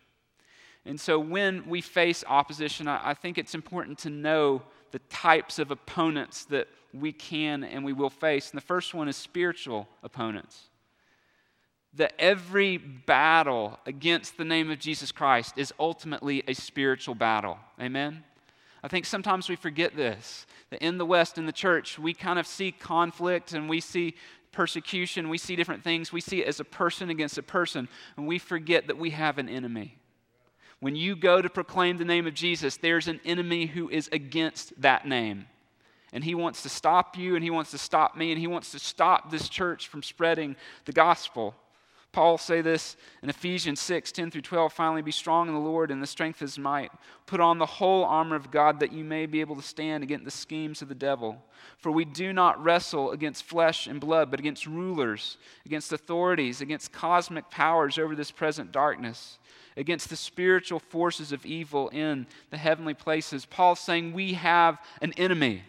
And 0.84 0.98
so, 0.98 1.18
when 1.18 1.68
we 1.68 1.80
face 1.80 2.24
opposition, 2.26 2.88
I, 2.88 3.10
I 3.10 3.14
think 3.14 3.38
it's 3.38 3.54
important 3.54 3.98
to 3.98 4.10
know 4.10 4.62
the 4.90 4.98
types 5.10 5.58
of 5.58 5.70
opponents 5.70 6.44
that 6.46 6.68
we 6.94 7.12
can 7.12 7.64
and 7.64 7.84
we 7.84 7.92
will 7.92 8.10
face. 8.10 8.50
And 8.50 8.56
the 8.56 8.64
first 8.64 8.94
one 8.94 9.08
is 9.08 9.16
spiritual 9.16 9.88
opponents. 10.02 10.70
That 11.94 12.14
every 12.18 12.76
battle 12.76 13.78
against 13.86 14.36
the 14.36 14.44
name 14.44 14.70
of 14.70 14.78
Jesus 14.78 15.12
Christ 15.12 15.56
is 15.56 15.72
ultimately 15.78 16.42
a 16.46 16.54
spiritual 16.54 17.14
battle. 17.14 17.58
Amen? 17.80 18.24
I 18.82 18.88
think 18.88 19.06
sometimes 19.06 19.48
we 19.48 19.56
forget 19.56 19.96
this. 19.96 20.46
That 20.70 20.82
in 20.82 20.98
the 20.98 21.06
West, 21.06 21.38
in 21.38 21.46
the 21.46 21.52
church, 21.52 21.98
we 21.98 22.14
kind 22.14 22.38
of 22.38 22.46
see 22.46 22.72
conflict 22.72 23.52
and 23.52 23.68
we 23.68 23.80
see 23.80 24.14
persecution, 24.52 25.28
we 25.28 25.38
see 25.38 25.56
different 25.56 25.84
things. 25.84 26.12
We 26.12 26.20
see 26.20 26.42
it 26.42 26.48
as 26.48 26.60
a 26.60 26.64
person 26.64 27.10
against 27.10 27.38
a 27.38 27.42
person, 27.42 27.88
and 28.16 28.26
we 28.26 28.38
forget 28.38 28.86
that 28.86 28.98
we 28.98 29.10
have 29.10 29.38
an 29.38 29.48
enemy. 29.48 29.96
When 30.80 30.96
you 30.96 31.16
go 31.16 31.42
to 31.42 31.50
proclaim 31.50 31.98
the 31.98 32.04
name 32.04 32.26
of 32.26 32.34
Jesus, 32.34 32.76
there's 32.76 33.08
an 33.08 33.20
enemy 33.24 33.66
who 33.66 33.88
is 33.88 34.08
against 34.12 34.80
that 34.80 35.06
name. 35.06 35.46
And 36.12 36.24
he 36.24 36.34
wants 36.34 36.62
to 36.62 36.68
stop 36.68 37.18
you, 37.18 37.34
and 37.34 37.44
he 37.44 37.50
wants 37.50 37.70
to 37.72 37.78
stop 37.78 38.16
me, 38.16 38.30
and 38.32 38.40
he 38.40 38.46
wants 38.46 38.72
to 38.72 38.78
stop 38.78 39.30
this 39.30 39.48
church 39.48 39.88
from 39.88 40.02
spreading 40.02 40.56
the 40.86 40.92
gospel. 40.92 41.54
Paul 42.10 42.38
say 42.38 42.62
this 42.62 42.96
in 43.22 43.28
Ephesians 43.28 43.80
6, 43.80 44.12
10 44.12 44.30
through 44.30 44.40
12. 44.40 44.72
Finally, 44.72 45.02
be 45.02 45.12
strong 45.12 45.46
in 45.48 45.54
the 45.54 45.60
Lord 45.60 45.90
and 45.90 46.02
the 46.02 46.06
strength 46.06 46.36
of 46.36 46.48
his 46.48 46.58
might. 46.58 46.90
Put 47.26 47.38
on 47.38 47.58
the 47.58 47.66
whole 47.66 48.04
armor 48.04 48.34
of 48.34 48.50
God 48.50 48.80
that 48.80 48.92
you 48.92 49.04
may 49.04 49.26
be 49.26 49.40
able 49.40 49.56
to 49.56 49.62
stand 49.62 50.02
against 50.02 50.24
the 50.24 50.30
schemes 50.30 50.80
of 50.80 50.88
the 50.88 50.94
devil. 50.94 51.42
For 51.76 51.92
we 51.92 52.04
do 52.04 52.32
not 52.32 52.62
wrestle 52.62 53.12
against 53.12 53.44
flesh 53.44 53.86
and 53.86 54.00
blood, 54.00 54.30
but 54.30 54.40
against 54.40 54.66
rulers, 54.66 55.36
against 55.66 55.92
authorities, 55.92 56.60
against 56.60 56.92
cosmic 56.92 57.50
powers 57.50 57.98
over 57.98 58.16
this 58.16 58.30
present 58.30 58.72
darkness 58.72 59.38
against 59.78 60.10
the 60.10 60.16
spiritual 60.16 60.80
forces 60.80 61.30
of 61.30 61.46
evil 61.46 61.88
in 61.90 62.26
the 62.50 62.58
heavenly 62.58 62.94
places. 62.94 63.46
Paul's 63.46 63.78
saying 63.78 64.12
we 64.12 64.34
have 64.34 64.76
an 65.00 65.12
enemy. 65.16 65.62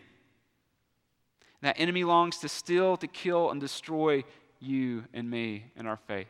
That 1.62 1.80
enemy 1.80 2.04
longs 2.04 2.38
to 2.40 2.50
steal, 2.50 2.98
to 2.98 3.08
kill, 3.08 3.52
and 3.52 3.62
destroy 3.62 4.24
you 4.60 5.06
and 5.14 5.30
me 5.30 5.66
in 5.76 5.86
our 5.86 5.98
faith. 5.98 6.28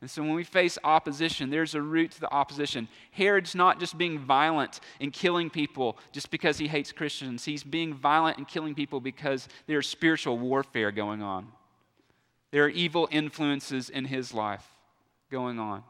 And 0.00 0.10
so 0.10 0.22
when 0.22 0.34
we 0.34 0.44
face 0.44 0.78
opposition, 0.82 1.50
there's 1.50 1.74
a 1.74 1.82
root 1.82 2.12
to 2.12 2.20
the 2.20 2.32
opposition. 2.32 2.88
Herod's 3.10 3.54
not 3.54 3.78
just 3.78 3.98
being 3.98 4.18
violent 4.18 4.80
and 4.98 5.12
killing 5.12 5.50
people 5.50 5.98
just 6.10 6.30
because 6.30 6.56
he 6.56 6.68
hates 6.68 6.90
Christians. 6.90 7.44
He's 7.44 7.62
being 7.62 7.92
violent 7.92 8.38
and 8.38 8.48
killing 8.48 8.74
people 8.74 9.00
because 9.00 9.46
there's 9.66 9.86
spiritual 9.86 10.38
warfare 10.38 10.90
going 10.90 11.22
on. 11.22 11.48
There 12.50 12.64
are 12.64 12.70
evil 12.70 13.08
influences 13.10 13.90
in 13.90 14.06
his 14.06 14.32
life 14.32 14.66
going 15.30 15.58
on. 15.58 15.84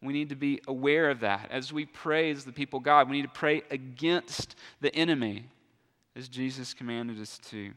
We 0.00 0.12
need 0.12 0.28
to 0.28 0.36
be 0.36 0.60
aware 0.68 1.10
of 1.10 1.20
that. 1.20 1.48
As 1.50 1.72
we 1.72 1.86
praise 1.86 2.44
the 2.44 2.52
people 2.52 2.78
God, 2.78 3.08
we 3.08 3.16
need 3.16 3.22
to 3.22 3.28
pray 3.28 3.62
against 3.70 4.54
the 4.80 4.94
enemy 4.94 5.46
as 6.14 6.28
Jesus 6.28 6.74
commanded 6.74 7.20
us 7.20 7.38
to. 7.50 7.72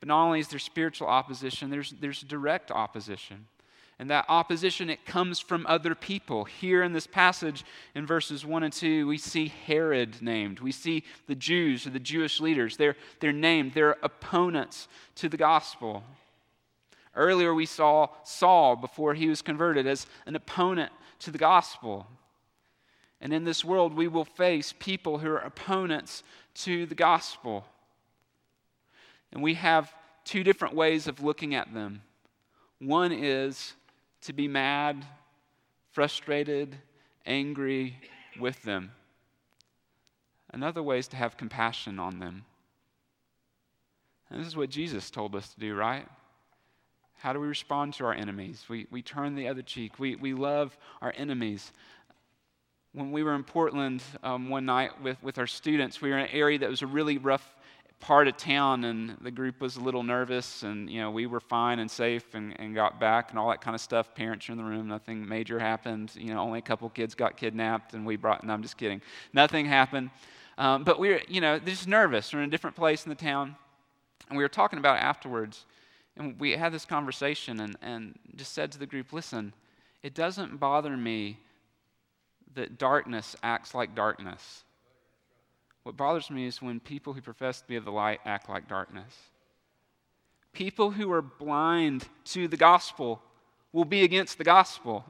But 0.00 0.08
not 0.08 0.24
only 0.24 0.40
is 0.40 0.48
there 0.48 0.58
spiritual 0.58 1.08
opposition, 1.08 1.70
there's, 1.70 1.90
there's 2.00 2.22
direct 2.22 2.70
opposition. 2.70 3.46
And 3.98 4.08
that 4.08 4.24
opposition, 4.30 4.88
it 4.88 5.04
comes 5.04 5.40
from 5.40 5.66
other 5.66 5.94
people. 5.94 6.44
Here 6.44 6.82
in 6.82 6.94
this 6.94 7.06
passage, 7.06 7.66
in 7.94 8.06
verses 8.06 8.46
1 8.46 8.62
and 8.62 8.72
2, 8.72 9.06
we 9.06 9.18
see 9.18 9.52
Herod 9.66 10.22
named. 10.22 10.60
We 10.60 10.72
see 10.72 11.04
the 11.26 11.34
Jews 11.34 11.86
or 11.86 11.90
the 11.90 12.00
Jewish 12.00 12.40
leaders. 12.40 12.78
They're, 12.78 12.96
they're 13.20 13.30
named, 13.30 13.74
they're 13.74 13.98
opponents 14.02 14.88
to 15.16 15.28
the 15.28 15.36
gospel. 15.36 16.02
Earlier, 17.14 17.52
we 17.52 17.66
saw 17.66 18.08
Saul 18.24 18.76
before 18.76 19.12
he 19.12 19.28
was 19.28 19.42
converted 19.42 19.86
as 19.86 20.06
an 20.24 20.34
opponent 20.34 20.92
to 21.18 21.30
the 21.30 21.36
gospel. 21.36 22.06
And 23.20 23.34
in 23.34 23.44
this 23.44 23.66
world, 23.66 23.94
we 23.94 24.08
will 24.08 24.24
face 24.24 24.72
people 24.78 25.18
who 25.18 25.28
are 25.28 25.38
opponents 25.38 26.22
to 26.54 26.86
the 26.86 26.94
gospel. 26.94 27.66
And 29.32 29.42
we 29.42 29.54
have 29.54 29.92
two 30.24 30.42
different 30.42 30.74
ways 30.74 31.06
of 31.06 31.22
looking 31.22 31.54
at 31.54 31.72
them. 31.72 32.02
One 32.78 33.12
is 33.12 33.74
to 34.22 34.32
be 34.32 34.48
mad, 34.48 35.04
frustrated, 35.92 36.76
angry 37.26 37.96
with 38.38 38.62
them. 38.62 38.92
Another 40.52 40.82
way 40.82 40.98
is 40.98 41.08
to 41.08 41.16
have 41.16 41.36
compassion 41.36 41.98
on 41.98 42.18
them. 42.18 42.44
And 44.30 44.40
this 44.40 44.48
is 44.48 44.56
what 44.56 44.70
Jesus 44.70 45.10
told 45.10 45.34
us 45.34 45.52
to 45.54 45.60
do, 45.60 45.74
right? 45.74 46.06
How 47.18 47.32
do 47.32 47.40
we 47.40 47.46
respond 47.46 47.94
to 47.94 48.06
our 48.06 48.14
enemies? 48.14 48.64
We, 48.68 48.86
we 48.90 49.02
turn 49.02 49.34
the 49.34 49.48
other 49.48 49.62
cheek. 49.62 49.98
We, 49.98 50.16
we 50.16 50.32
love 50.32 50.76
our 51.02 51.12
enemies. 51.16 51.72
When 52.92 53.12
we 53.12 53.22
were 53.22 53.34
in 53.34 53.44
Portland 53.44 54.02
um, 54.22 54.48
one 54.48 54.64
night 54.64 55.02
with, 55.02 55.22
with 55.22 55.38
our 55.38 55.46
students, 55.46 56.00
we 56.00 56.10
were 56.10 56.18
in 56.18 56.24
an 56.24 56.30
area 56.32 56.58
that 56.60 56.70
was 56.70 56.82
a 56.82 56.86
really 56.86 57.18
rough 57.18 57.54
part 58.00 58.26
of 58.26 58.36
town, 58.36 58.84
and 58.84 59.16
the 59.20 59.30
group 59.30 59.60
was 59.60 59.76
a 59.76 59.80
little 59.80 60.02
nervous, 60.02 60.62
and 60.62 60.90
you 60.90 61.00
know 61.00 61.10
we 61.10 61.26
were 61.26 61.40
fine 61.40 61.78
and 61.78 61.90
safe 61.90 62.34
and, 62.34 62.58
and 62.58 62.74
got 62.74 62.98
back 62.98 63.30
and 63.30 63.38
all 63.38 63.50
that 63.50 63.60
kind 63.60 63.74
of 63.74 63.80
stuff. 63.80 64.14
Parents 64.14 64.48
are 64.48 64.52
in 64.52 64.58
the 64.58 64.64
room. 64.64 64.88
Nothing 64.88 65.28
major 65.28 65.58
happened. 65.58 66.12
You 66.16 66.34
know, 66.34 66.40
only 66.40 66.58
a 66.58 66.62
couple 66.62 66.88
kids 66.90 67.14
got 67.14 67.36
kidnapped, 67.36 67.94
and 67.94 68.04
we 68.04 68.16
brought. 68.16 68.42
No, 68.42 68.52
I'm 68.52 68.62
just 68.62 68.76
kidding. 68.76 69.02
Nothing 69.32 69.66
happened. 69.66 70.10
Um, 70.58 70.84
but 70.84 70.98
we 70.98 71.10
were, 71.10 71.20
you 71.28 71.40
know, 71.40 71.58
just 71.58 71.86
nervous. 71.86 72.32
We're 72.32 72.40
in 72.40 72.48
a 72.48 72.50
different 72.50 72.76
place 72.76 73.04
in 73.04 73.10
the 73.10 73.14
town, 73.14 73.56
and 74.28 74.36
we 74.36 74.44
were 74.44 74.48
talking 74.48 74.78
about 74.78 74.98
afterwards. 74.98 75.66
And 76.16 76.38
we 76.38 76.52
had 76.52 76.72
this 76.72 76.84
conversation 76.84 77.60
and, 77.60 77.76
and 77.80 78.18
just 78.36 78.52
said 78.52 78.72
to 78.72 78.78
the 78.78 78.86
group 78.86 79.12
listen, 79.12 79.52
It 80.02 80.14
doesn't 80.14 80.58
bother 80.58 80.96
me 80.96 81.38
that 82.54 82.78
darkness 82.78 83.36
acts 83.42 83.74
like 83.74 83.94
darkness. 83.94 84.64
What 85.82 85.96
bothers 85.96 86.30
me 86.30 86.46
is 86.46 86.60
when 86.60 86.80
people 86.80 87.12
who 87.12 87.20
profess 87.20 87.60
to 87.60 87.66
be 87.66 87.76
of 87.76 87.84
the 87.84 87.92
light 87.92 88.20
act 88.24 88.48
like 88.48 88.68
darkness. 88.68 89.14
People 90.52 90.90
who 90.90 91.10
are 91.12 91.22
blind 91.22 92.08
to 92.26 92.48
the 92.48 92.56
gospel 92.56 93.22
will 93.72 93.84
be 93.84 94.02
against 94.02 94.36
the 94.36 94.44
gospel. 94.44 95.04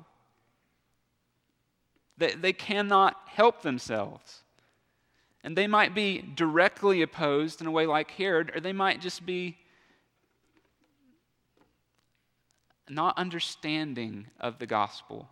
They, 2.18 2.34
they 2.34 2.52
cannot 2.52 3.16
help 3.26 3.62
themselves. 3.62 4.42
And 5.42 5.56
they 5.56 5.66
might 5.66 5.94
be 5.94 6.18
directly 6.20 7.00
opposed 7.00 7.60
in 7.60 7.66
a 7.66 7.70
way 7.70 7.86
like 7.86 8.10
Herod, 8.12 8.52
or 8.54 8.60
they 8.60 8.74
might 8.74 9.00
just 9.00 9.24
be 9.24 9.56
not 12.88 13.16
understanding 13.16 14.26
of 14.38 14.58
the 14.58 14.66
gospel. 14.66 15.28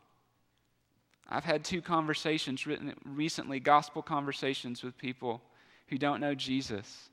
I've 1.28 1.44
had 1.44 1.64
two 1.64 1.82
conversations 1.82 2.66
written 2.66 2.94
recently, 3.04 3.60
gospel 3.60 4.02
conversations 4.02 4.82
with 4.82 4.96
people 4.96 5.42
who 5.88 5.98
don't 5.98 6.20
know 6.20 6.34
Jesus. 6.34 7.10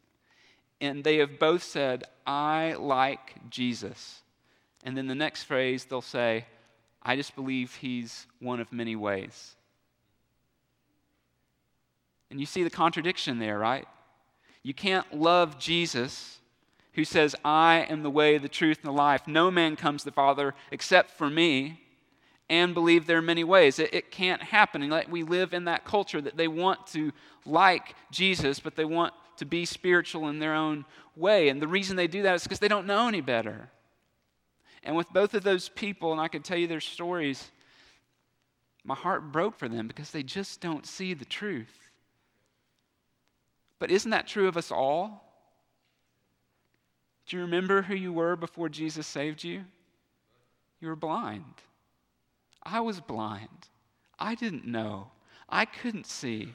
And 0.79 1.03
they 1.03 1.17
have 1.17 1.39
both 1.39 1.63
said, 1.63 2.03
I 2.25 2.75
like 2.79 3.49
Jesus. 3.49 4.21
And 4.83 4.95
then 4.95 5.07
the 5.07 5.15
next 5.15 5.43
phrase, 5.43 5.85
they'll 5.85 6.01
say, 6.01 6.45
I 7.01 7.15
just 7.15 7.35
believe 7.35 7.75
he's 7.75 8.27
one 8.39 8.59
of 8.59 8.71
many 8.71 8.95
ways. 8.95 9.55
And 12.31 12.39
you 12.39 12.45
see 12.45 12.63
the 12.63 12.69
contradiction 12.69 13.39
there, 13.39 13.59
right? 13.59 13.87
You 14.63 14.73
can't 14.73 15.13
love 15.13 15.59
Jesus 15.59 16.39
who 16.93 17.03
says, 17.03 17.35
I 17.43 17.85
am 17.89 18.03
the 18.03 18.09
way, 18.09 18.37
the 18.37 18.49
truth, 18.49 18.79
and 18.81 18.87
the 18.87 18.97
life. 18.97 19.27
No 19.27 19.51
man 19.51 19.75
comes 19.75 20.01
to 20.01 20.05
the 20.05 20.15
Father 20.15 20.55
except 20.71 21.11
for 21.11 21.29
me, 21.29 21.81
and 22.49 22.73
believe 22.73 23.07
there 23.07 23.17
are 23.17 23.23
many 23.23 23.43
ways. 23.43 23.79
It, 23.79 23.93
it 23.93 24.11
can't 24.11 24.41
happen. 24.41 24.81
And 24.81 24.91
like 24.91 25.11
we 25.11 25.23
live 25.23 25.53
in 25.53 25.65
that 25.65 25.85
culture 25.85 26.21
that 26.21 26.37
they 26.37 26.47
want 26.47 26.85
to 26.87 27.11
like 27.45 27.95
Jesus, 28.11 28.59
but 28.59 28.75
they 28.75 28.85
want 28.85 29.13
to 29.37 29.45
be 29.45 29.65
spiritual 29.65 30.27
in 30.29 30.39
their 30.39 30.53
own 30.53 30.85
way. 31.15 31.49
And 31.49 31.61
the 31.61 31.67
reason 31.67 31.95
they 31.95 32.07
do 32.07 32.21
that 32.23 32.35
is 32.35 32.43
because 32.43 32.59
they 32.59 32.67
don't 32.67 32.87
know 32.87 33.07
any 33.07 33.21
better. 33.21 33.69
And 34.83 34.95
with 34.95 35.11
both 35.11 35.33
of 35.33 35.43
those 35.43 35.69
people, 35.69 36.11
and 36.11 36.21
I 36.21 36.27
could 36.27 36.43
tell 36.43 36.57
you 36.57 36.67
their 36.67 36.79
stories, 36.79 37.51
my 38.83 38.95
heart 38.95 39.31
broke 39.31 39.57
for 39.57 39.67
them 39.67 39.87
because 39.87 40.11
they 40.11 40.21
just 40.21 40.61
don't 40.61 40.85
see 40.85 41.15
the 41.15 41.25
truth. 41.25 41.89
But 43.79 43.89
isn't 43.89 44.11
that 44.11 44.27
true 44.27 44.47
of 44.47 44.57
us 44.57 44.71
all? 44.71 45.23
Do 47.25 47.37
you 47.37 47.41
remember 47.41 47.81
who 47.81 47.95
you 47.95 48.13
were 48.13 48.35
before 48.35 48.69
Jesus 48.69 49.07
saved 49.07 49.43
you? 49.43 49.65
You 50.79 50.89
were 50.89 50.95
blind. 50.95 51.43
I 52.65 52.79
was 52.79 52.99
blind. 52.99 53.69
I 54.17 54.35
didn't 54.35 54.65
know. 54.65 55.11
I 55.47 55.65
couldn't 55.65 56.07
see. 56.07 56.53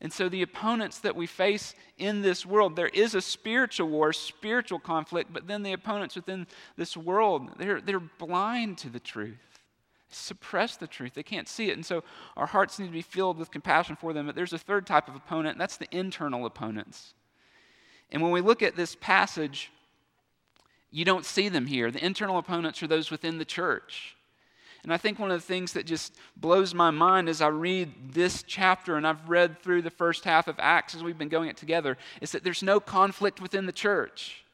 And 0.00 0.12
so, 0.12 0.28
the 0.28 0.42
opponents 0.42 0.98
that 1.00 1.14
we 1.14 1.26
face 1.26 1.74
in 1.96 2.22
this 2.22 2.44
world, 2.44 2.74
there 2.74 2.88
is 2.88 3.14
a 3.14 3.20
spiritual 3.20 3.88
war, 3.88 4.12
spiritual 4.12 4.80
conflict, 4.80 5.32
but 5.32 5.46
then 5.46 5.62
the 5.62 5.72
opponents 5.72 6.16
within 6.16 6.48
this 6.76 6.96
world, 6.96 7.50
they're, 7.56 7.80
they're 7.80 8.00
blind 8.00 8.78
to 8.78 8.88
the 8.88 8.98
truth. 8.98 9.60
Suppress 10.10 10.76
the 10.76 10.88
truth. 10.88 11.14
They 11.14 11.22
can't 11.22 11.48
see 11.48 11.70
it. 11.70 11.74
And 11.74 11.86
so, 11.86 12.02
our 12.36 12.46
hearts 12.46 12.80
need 12.80 12.86
to 12.86 12.92
be 12.92 13.00
filled 13.00 13.38
with 13.38 13.52
compassion 13.52 13.94
for 13.94 14.12
them. 14.12 14.26
But 14.26 14.34
there's 14.34 14.52
a 14.52 14.58
third 14.58 14.88
type 14.88 15.08
of 15.08 15.14
opponent, 15.14 15.54
and 15.54 15.60
that's 15.60 15.76
the 15.76 15.96
internal 15.96 16.46
opponents. 16.46 17.14
And 18.10 18.20
when 18.20 18.32
we 18.32 18.40
look 18.40 18.60
at 18.60 18.74
this 18.74 18.96
passage, 18.96 19.70
you 20.92 21.04
don't 21.04 21.24
see 21.24 21.48
them 21.48 21.66
here. 21.66 21.90
The 21.90 22.04
internal 22.04 22.38
opponents 22.38 22.82
are 22.82 22.86
those 22.86 23.10
within 23.10 23.38
the 23.38 23.44
church. 23.44 24.14
And 24.84 24.92
I 24.92 24.96
think 24.96 25.18
one 25.18 25.30
of 25.30 25.40
the 25.40 25.46
things 25.46 25.72
that 25.72 25.86
just 25.86 26.14
blows 26.36 26.74
my 26.74 26.90
mind 26.90 27.28
as 27.28 27.40
I 27.40 27.48
read 27.48 28.12
this 28.12 28.42
chapter, 28.42 28.96
and 28.96 29.06
I've 29.06 29.28
read 29.28 29.62
through 29.62 29.82
the 29.82 29.90
first 29.90 30.24
half 30.24 30.48
of 30.48 30.56
Acts 30.58 30.94
as 30.94 31.02
we've 31.02 31.18
been 31.18 31.28
going 31.28 31.48
it 31.48 31.56
together, 31.56 31.96
is 32.20 32.32
that 32.32 32.44
there's 32.44 32.62
no 32.62 32.78
conflict 32.78 33.40
within 33.40 33.66
the 33.66 33.72
church. 33.72 34.44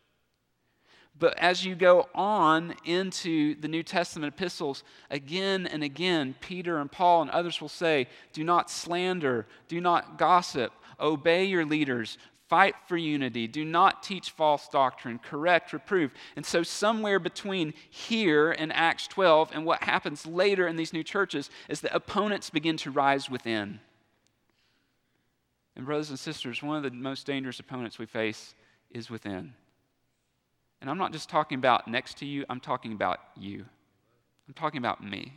But 1.18 1.36
as 1.38 1.64
you 1.64 1.74
go 1.74 2.08
on 2.14 2.76
into 2.84 3.56
the 3.56 3.66
New 3.66 3.82
Testament 3.82 4.34
epistles, 4.34 4.84
again 5.10 5.66
and 5.66 5.82
again, 5.82 6.36
Peter 6.40 6.78
and 6.78 6.92
Paul 6.92 7.22
and 7.22 7.30
others 7.30 7.60
will 7.60 7.68
say, 7.68 8.06
Do 8.32 8.44
not 8.44 8.70
slander, 8.70 9.46
do 9.66 9.80
not 9.80 10.18
gossip, 10.18 10.72
obey 11.00 11.46
your 11.46 11.64
leaders, 11.64 12.18
Fight 12.48 12.74
for 12.86 12.96
unity. 12.96 13.46
Do 13.46 13.62
not 13.62 14.02
teach 14.02 14.30
false 14.30 14.68
doctrine. 14.68 15.18
Correct, 15.18 15.74
reprove. 15.74 16.12
And 16.34 16.46
so, 16.46 16.62
somewhere 16.62 17.18
between 17.18 17.74
here 17.90 18.50
in 18.50 18.72
Acts 18.72 19.06
12 19.06 19.50
and 19.52 19.66
what 19.66 19.82
happens 19.82 20.26
later 20.26 20.66
in 20.66 20.76
these 20.76 20.94
new 20.94 21.02
churches 21.02 21.50
is 21.68 21.82
that 21.82 21.94
opponents 21.94 22.48
begin 22.48 22.78
to 22.78 22.90
rise 22.90 23.28
within. 23.28 23.80
And, 25.76 25.84
brothers 25.84 26.08
and 26.08 26.18
sisters, 26.18 26.62
one 26.62 26.78
of 26.78 26.82
the 26.82 26.90
most 26.90 27.26
dangerous 27.26 27.60
opponents 27.60 27.98
we 27.98 28.06
face 28.06 28.54
is 28.90 29.10
within. 29.10 29.52
And 30.80 30.88
I'm 30.88 30.98
not 30.98 31.12
just 31.12 31.28
talking 31.28 31.58
about 31.58 31.86
next 31.86 32.18
to 32.18 32.26
you, 32.26 32.46
I'm 32.48 32.60
talking 32.60 32.92
about 32.92 33.20
you. 33.36 33.66
I'm 34.46 34.54
talking 34.54 34.78
about 34.78 35.04
me. 35.04 35.34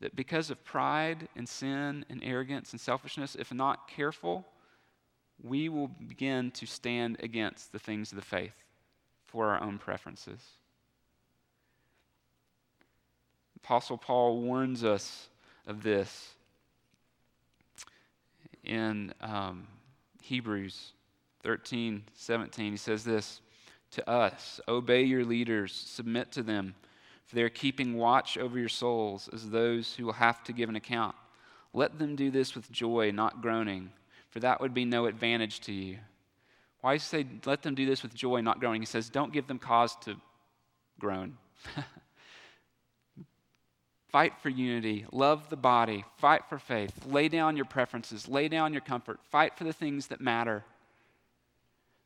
That 0.00 0.16
because 0.16 0.50
of 0.50 0.64
pride 0.64 1.28
and 1.36 1.46
sin 1.46 2.06
and 2.08 2.22
arrogance 2.24 2.72
and 2.72 2.80
selfishness, 2.80 3.36
if 3.38 3.52
not 3.52 3.86
careful, 3.86 4.46
we 5.42 5.68
will 5.68 5.88
begin 5.88 6.50
to 6.52 6.66
stand 6.66 7.18
against 7.22 7.72
the 7.72 7.78
things 7.78 8.12
of 8.12 8.16
the 8.16 8.24
faith 8.24 8.54
for 9.26 9.48
our 9.48 9.62
own 9.62 9.78
preferences. 9.78 10.40
Apostle 13.56 13.98
Paul 13.98 14.40
warns 14.42 14.84
us 14.84 15.28
of 15.66 15.82
this 15.82 16.34
in 18.62 19.12
um, 19.20 19.66
Hebrews 20.22 20.92
13 21.42 22.04
17. 22.14 22.72
He 22.72 22.76
says 22.76 23.04
this 23.04 23.40
to 23.92 24.08
us 24.08 24.60
Obey 24.68 25.02
your 25.02 25.24
leaders, 25.24 25.72
submit 25.72 26.30
to 26.32 26.42
them, 26.42 26.74
for 27.26 27.36
they 27.36 27.42
are 27.42 27.48
keeping 27.48 27.94
watch 27.96 28.36
over 28.36 28.58
your 28.58 28.68
souls 28.68 29.28
as 29.32 29.50
those 29.50 29.94
who 29.94 30.06
will 30.06 30.12
have 30.12 30.44
to 30.44 30.52
give 30.52 30.68
an 30.68 30.76
account. 30.76 31.14
Let 31.72 31.98
them 31.98 32.16
do 32.16 32.30
this 32.30 32.54
with 32.54 32.70
joy, 32.70 33.10
not 33.10 33.42
groaning 33.42 33.90
for 34.34 34.40
that 34.40 34.60
would 34.60 34.74
be 34.74 34.84
no 34.84 35.06
advantage 35.06 35.60
to 35.60 35.72
you. 35.72 35.98
Why 36.80 36.96
say, 36.96 37.24
let 37.46 37.62
them 37.62 37.76
do 37.76 37.86
this 37.86 38.02
with 38.02 38.12
joy, 38.12 38.40
not 38.40 38.58
groaning? 38.58 38.82
He 38.82 38.86
says, 38.86 39.08
don't 39.08 39.32
give 39.32 39.46
them 39.46 39.60
cause 39.60 39.94
to 40.02 40.16
groan. 40.98 41.36
fight 44.08 44.32
for 44.42 44.48
unity, 44.48 45.06
love 45.12 45.48
the 45.50 45.56
body, 45.56 46.04
fight 46.16 46.42
for 46.48 46.58
faith, 46.58 47.06
lay 47.06 47.28
down 47.28 47.54
your 47.54 47.64
preferences, 47.64 48.26
lay 48.26 48.48
down 48.48 48.72
your 48.72 48.82
comfort, 48.82 49.20
fight 49.30 49.56
for 49.56 49.62
the 49.62 49.72
things 49.72 50.08
that 50.08 50.20
matter. 50.20 50.64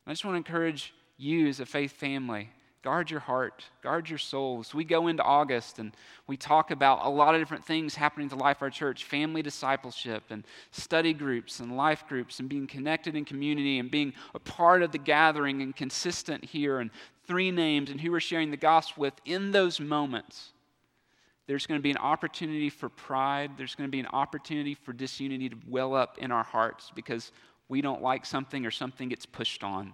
I 0.05 0.11
just 0.11 0.23
want 0.23 0.35
to 0.35 0.37
encourage 0.37 0.93
you 1.17 1.47
as 1.47 1.59
a 1.59 1.65
faith 1.65 1.93
family 1.93 2.51
Guard 2.81 3.11
your 3.11 3.19
heart, 3.19 3.65
guard 3.83 4.09
your 4.09 4.17
souls. 4.17 4.73
We 4.73 4.85
go 4.85 5.07
into 5.07 5.21
August 5.21 5.79
and 5.79 5.91
we 6.27 6.37
talk 6.37 6.71
about 6.71 7.05
a 7.05 7.09
lot 7.09 7.35
of 7.35 7.41
different 7.41 7.65
things 7.65 7.93
happening 7.93 8.29
to 8.29 8.37
life 8.37 8.61
our 8.61 8.69
church 8.69 9.03
family 9.03 9.41
discipleship 9.41 10.23
and 10.29 10.45
study 10.71 11.13
groups 11.13 11.59
and 11.59 11.75
life 11.75 12.05
groups 12.07 12.39
and 12.39 12.47
being 12.47 12.67
connected 12.67 13.17
in 13.17 13.25
community 13.25 13.79
and 13.79 13.91
being 13.91 14.13
a 14.33 14.39
part 14.39 14.81
of 14.81 14.93
the 14.93 14.97
gathering 14.97 15.61
and 15.61 15.75
consistent 15.75 16.45
here 16.45 16.79
and 16.79 16.89
three 17.27 17.51
names 17.51 17.89
and 17.89 17.99
who 17.99 18.11
we're 18.11 18.21
sharing 18.21 18.49
the 18.49 18.55
gospel 18.55 19.01
with. 19.01 19.13
In 19.25 19.51
those 19.51 19.81
moments, 19.81 20.53
there's 21.47 21.67
going 21.67 21.79
to 21.79 21.83
be 21.83 21.91
an 21.91 21.97
opportunity 21.97 22.69
for 22.69 22.87
pride, 22.87 23.51
there's 23.57 23.75
going 23.75 23.89
to 23.89 23.91
be 23.91 23.99
an 23.99 24.07
opportunity 24.13 24.73
for 24.73 24.93
disunity 24.93 25.49
to 25.49 25.57
well 25.67 25.95
up 25.95 26.17
in 26.17 26.31
our 26.31 26.43
hearts 26.43 26.93
because 26.95 27.33
we 27.67 27.81
don't 27.81 28.01
like 28.01 28.25
something 28.25 28.65
or 28.65 28.71
something 28.71 29.09
gets 29.09 29.25
pushed 29.25 29.65
on. 29.65 29.93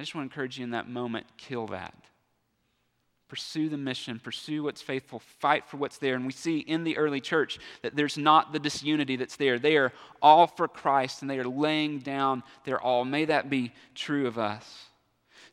I 0.00 0.02
just 0.02 0.14
want 0.14 0.30
to 0.30 0.32
encourage 0.32 0.56
you 0.56 0.64
in 0.64 0.70
that 0.70 0.88
moment 0.88 1.26
kill 1.36 1.66
that. 1.66 1.94
Pursue 3.28 3.68
the 3.68 3.76
mission, 3.76 4.18
pursue 4.18 4.62
what's 4.62 4.80
faithful, 4.80 5.18
fight 5.18 5.68
for 5.68 5.76
what's 5.76 5.98
there. 5.98 6.14
And 6.14 6.24
we 6.24 6.32
see 6.32 6.60
in 6.60 6.84
the 6.84 6.96
early 6.96 7.20
church 7.20 7.58
that 7.82 7.94
there's 7.94 8.16
not 8.16 8.54
the 8.54 8.58
disunity 8.58 9.16
that's 9.16 9.36
there. 9.36 9.58
They 9.58 9.76
are 9.76 9.92
all 10.22 10.46
for 10.46 10.68
Christ 10.68 11.20
and 11.20 11.30
they 11.30 11.38
are 11.38 11.44
laying 11.44 11.98
down 11.98 12.42
their 12.64 12.80
all. 12.80 13.04
May 13.04 13.26
that 13.26 13.50
be 13.50 13.74
true 13.94 14.26
of 14.26 14.38
us. 14.38 14.86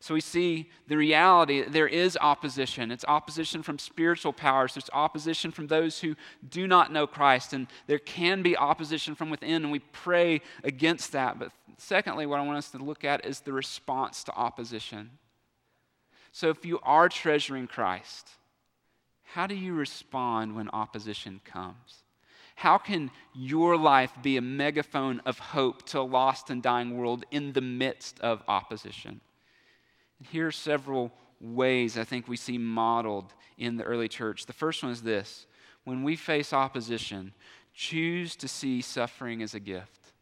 So 0.00 0.14
we 0.14 0.20
see 0.20 0.70
the 0.86 0.96
reality 0.96 1.62
there 1.62 1.88
is 1.88 2.16
opposition. 2.20 2.90
It's 2.90 3.04
opposition 3.06 3.62
from 3.62 3.78
spiritual 3.78 4.32
powers, 4.32 4.74
there's 4.74 4.90
opposition 4.92 5.50
from 5.50 5.66
those 5.66 6.00
who 6.00 6.14
do 6.48 6.66
not 6.66 6.92
know 6.92 7.06
Christ, 7.06 7.52
and 7.52 7.66
there 7.86 7.98
can 7.98 8.42
be 8.42 8.56
opposition 8.56 9.14
from 9.14 9.30
within, 9.30 9.64
and 9.64 9.72
we 9.72 9.80
pray 9.80 10.40
against 10.62 11.12
that. 11.12 11.38
But 11.38 11.50
secondly, 11.78 12.26
what 12.26 12.38
I 12.38 12.46
want 12.46 12.58
us 12.58 12.70
to 12.70 12.78
look 12.78 13.04
at 13.04 13.24
is 13.24 13.40
the 13.40 13.52
response 13.52 14.22
to 14.24 14.34
opposition. 14.34 15.10
So 16.30 16.50
if 16.50 16.64
you 16.64 16.78
are 16.84 17.08
treasuring 17.08 17.66
Christ, 17.66 18.28
how 19.24 19.46
do 19.46 19.54
you 19.54 19.74
respond 19.74 20.54
when 20.54 20.68
opposition 20.70 21.40
comes? 21.44 22.04
How 22.54 22.78
can 22.78 23.10
your 23.34 23.76
life 23.76 24.12
be 24.22 24.36
a 24.36 24.42
megaphone 24.42 25.20
of 25.26 25.38
hope 25.38 25.84
to 25.86 26.00
a 26.00 26.02
lost 26.02 26.50
and 26.50 26.62
dying 26.62 26.96
world 26.96 27.24
in 27.30 27.52
the 27.52 27.60
midst 27.60 28.20
of 28.20 28.42
opposition? 28.48 29.20
Here 30.22 30.48
are 30.48 30.52
several 30.52 31.12
ways 31.40 31.96
I 31.98 32.04
think 32.04 32.28
we 32.28 32.36
see 32.36 32.58
modeled 32.58 33.32
in 33.56 33.76
the 33.76 33.84
early 33.84 34.08
church. 34.08 34.46
The 34.46 34.52
first 34.52 34.82
one 34.82 34.92
is 34.92 35.02
this 35.02 35.46
when 35.84 36.02
we 36.02 36.16
face 36.16 36.52
opposition, 36.52 37.32
choose 37.74 38.36
to 38.36 38.48
see 38.48 38.80
suffering 38.82 39.42
as 39.42 39.54
a 39.54 39.60
gift. 39.60 40.12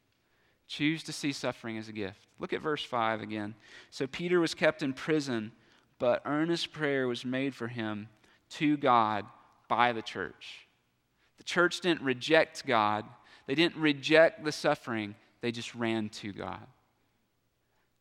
Choose 0.68 1.02
to 1.04 1.12
see 1.12 1.32
suffering 1.32 1.78
as 1.78 1.88
a 1.88 1.92
gift. 1.92 2.26
Look 2.38 2.52
at 2.52 2.60
verse 2.60 2.84
5 2.84 3.22
again. 3.22 3.54
So 3.90 4.06
Peter 4.06 4.40
was 4.40 4.54
kept 4.54 4.82
in 4.82 4.92
prison, 4.92 5.52
but 5.98 6.22
earnest 6.24 6.72
prayer 6.72 7.08
was 7.08 7.24
made 7.24 7.54
for 7.54 7.68
him 7.68 8.08
to 8.50 8.76
God 8.76 9.24
by 9.68 9.92
the 9.92 10.02
church. 10.02 10.66
The 11.38 11.44
church 11.44 11.80
didn't 11.80 12.02
reject 12.02 12.66
God, 12.66 13.04
they 13.46 13.54
didn't 13.54 13.80
reject 13.80 14.44
the 14.44 14.52
suffering, 14.52 15.14
they 15.40 15.52
just 15.52 15.74
ran 15.74 16.08
to 16.10 16.32
God. 16.32 16.66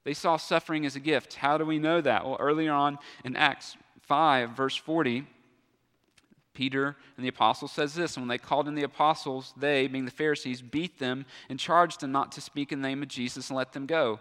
They 0.05 0.13
saw 0.13 0.37
suffering 0.37 0.85
as 0.85 0.95
a 0.95 1.01
gift. 1.01 1.33
How 1.33 1.57
do 1.57 1.65
we 1.65 1.79
know 1.79 1.99
that? 1.99 2.23
Well, 2.23 2.37
earlier 2.39 2.71
on 2.71 2.99
in 3.25 3.35
Acts 3.35 3.75
5, 4.01 4.51
verse 4.51 4.75
40, 4.75 5.25
Peter 6.53 6.95
and 7.17 7.25
the 7.25 7.29
apostles 7.29 7.71
says 7.71 7.95
this, 7.95 8.15
and 8.15 8.23
when 8.23 8.29
they 8.29 8.37
called 8.37 8.67
in 8.67 8.75
the 8.75 8.83
apostles, 8.83 9.53
they, 9.57 9.87
being 9.87 10.05
the 10.05 10.11
Pharisees, 10.11 10.61
beat 10.61 10.99
them 10.99 11.25
and 11.49 11.59
charged 11.59 11.99
them 11.99 12.11
not 12.11 12.31
to 12.33 12.41
speak 12.41 12.71
in 12.71 12.81
the 12.81 12.87
name 12.87 13.01
of 13.01 13.09
Jesus 13.09 13.49
and 13.49 13.57
let 13.57 13.73
them 13.73 13.87
go. 13.87 14.19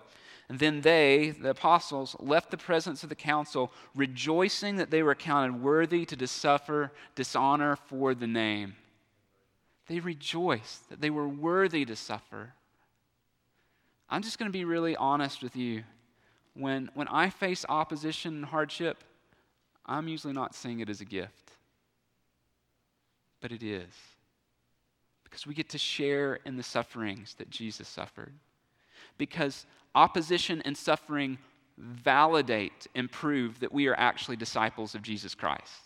And 0.49 0.59
then 0.59 0.81
they, 0.81 1.31
the 1.31 1.51
apostles, 1.51 2.17
left 2.19 2.51
the 2.51 2.57
presence 2.57 3.03
of 3.03 3.09
the 3.09 3.15
council, 3.15 3.73
rejoicing 3.95 4.77
that 4.77 4.91
they 4.91 5.03
were 5.03 5.15
counted 5.15 5.63
worthy 5.63 6.05
to 6.07 6.27
suffer 6.27 6.93
dishonor 7.15 7.77
for 7.77 8.15
the 8.15 8.27
name. 8.27 8.75
They 9.87 10.01
rejoiced 10.01 10.89
that 10.89 11.01
they 11.01 11.11
were 11.11 11.29
worthy 11.29 11.85
to 11.85 11.97
suffer. 11.97 12.55
I'm 14.09 14.23
just 14.23 14.39
going 14.39 14.51
to 14.51 14.53
be 14.53 14.65
really 14.65 14.97
honest 14.97 15.43
with 15.43 15.57
you. 15.57 15.83
When, 16.55 16.91
when 16.95 17.09
I 17.09 17.31
face 17.31 17.65
opposition 17.69 18.35
and 18.37 18.45
hardship, 18.45 19.03
I'm 19.87 20.09
usually 20.09 20.35
not 20.35 20.55
seeing 20.55 20.81
it 20.81 20.89
as 20.89 21.01
a 21.01 21.05
gift. 21.05 21.53
But 23.41 23.53
it 23.53 23.63
is. 23.63 23.93
Because 25.25 25.47
we 25.47 25.55
get 25.55 25.69
to 25.71 25.79
share 25.79 26.37
in 26.45 26.57
the 26.57 26.63
sufferings 26.63 27.35
that 27.35 27.51
Jesus 27.51 27.89
suffered. 27.89 28.33
Because 29.19 29.67
opposition 29.95 30.63
and 30.65 30.77
suffering 30.77 31.39
validate 31.77 32.87
and 32.95 33.11
prove 33.11 33.59
that 33.61 33.73
we 33.73 33.89
are 33.89 33.99
actually 33.99 34.37
disciples 34.37 34.95
of 34.95 35.03
Jesus 35.03 35.35
Christ. 35.35 35.83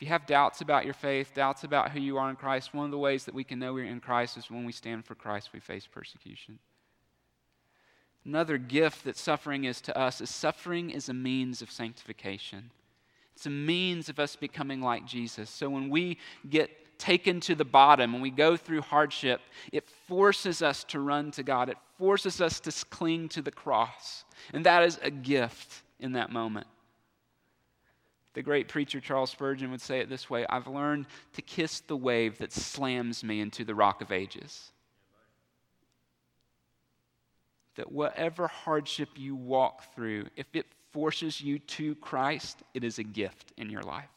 If 0.00 0.06
you 0.06 0.12
have 0.12 0.24
doubts 0.24 0.62
about 0.62 0.86
your 0.86 0.94
faith, 0.94 1.34
doubts 1.34 1.62
about 1.62 1.90
who 1.90 2.00
you 2.00 2.16
are 2.16 2.30
in 2.30 2.36
Christ, 2.36 2.72
one 2.72 2.86
of 2.86 2.90
the 2.90 2.96
ways 2.96 3.26
that 3.26 3.34
we 3.34 3.44
can 3.44 3.58
know 3.58 3.74
we're 3.74 3.84
in 3.84 4.00
Christ 4.00 4.38
is 4.38 4.50
when 4.50 4.64
we 4.64 4.72
stand 4.72 5.04
for 5.04 5.14
Christ, 5.14 5.50
we 5.52 5.60
face 5.60 5.86
persecution. 5.86 6.58
Another 8.24 8.56
gift 8.56 9.04
that 9.04 9.18
suffering 9.18 9.64
is 9.64 9.82
to 9.82 9.98
us 9.98 10.22
is 10.22 10.30
suffering 10.30 10.88
is 10.88 11.10
a 11.10 11.12
means 11.12 11.60
of 11.60 11.70
sanctification. 11.70 12.70
It's 13.34 13.44
a 13.44 13.50
means 13.50 14.08
of 14.08 14.18
us 14.18 14.36
becoming 14.36 14.80
like 14.80 15.04
Jesus. 15.04 15.50
So 15.50 15.68
when 15.68 15.90
we 15.90 16.16
get 16.48 16.70
taken 16.98 17.38
to 17.40 17.54
the 17.54 17.66
bottom, 17.66 18.14
when 18.14 18.22
we 18.22 18.30
go 18.30 18.56
through 18.56 18.80
hardship, 18.80 19.42
it 19.70 19.86
forces 20.08 20.62
us 20.62 20.82
to 20.84 21.00
run 21.00 21.30
to 21.32 21.42
God. 21.42 21.68
It 21.68 21.76
forces 21.98 22.40
us 22.40 22.58
to 22.60 22.86
cling 22.86 23.28
to 23.30 23.42
the 23.42 23.50
cross. 23.50 24.24
And 24.54 24.64
that 24.64 24.82
is 24.82 24.98
a 25.02 25.10
gift 25.10 25.82
in 25.98 26.12
that 26.12 26.32
moment. 26.32 26.68
The 28.34 28.42
great 28.42 28.68
preacher 28.68 29.00
Charles 29.00 29.30
Spurgeon 29.30 29.70
would 29.70 29.80
say 29.80 30.00
it 30.00 30.08
this 30.08 30.30
way 30.30 30.46
I've 30.48 30.68
learned 30.68 31.06
to 31.32 31.42
kiss 31.42 31.80
the 31.80 31.96
wave 31.96 32.38
that 32.38 32.52
slams 32.52 33.24
me 33.24 33.40
into 33.40 33.64
the 33.64 33.74
rock 33.74 34.00
of 34.00 34.12
ages. 34.12 34.72
That 37.76 37.90
whatever 37.90 38.46
hardship 38.46 39.10
you 39.16 39.34
walk 39.34 39.94
through, 39.94 40.26
if 40.36 40.46
it 40.54 40.66
forces 40.92 41.40
you 41.40 41.58
to 41.58 41.94
Christ, 41.96 42.62
it 42.74 42.84
is 42.84 42.98
a 42.98 43.04
gift 43.04 43.52
in 43.56 43.70
your 43.70 43.82
life. 43.82 44.10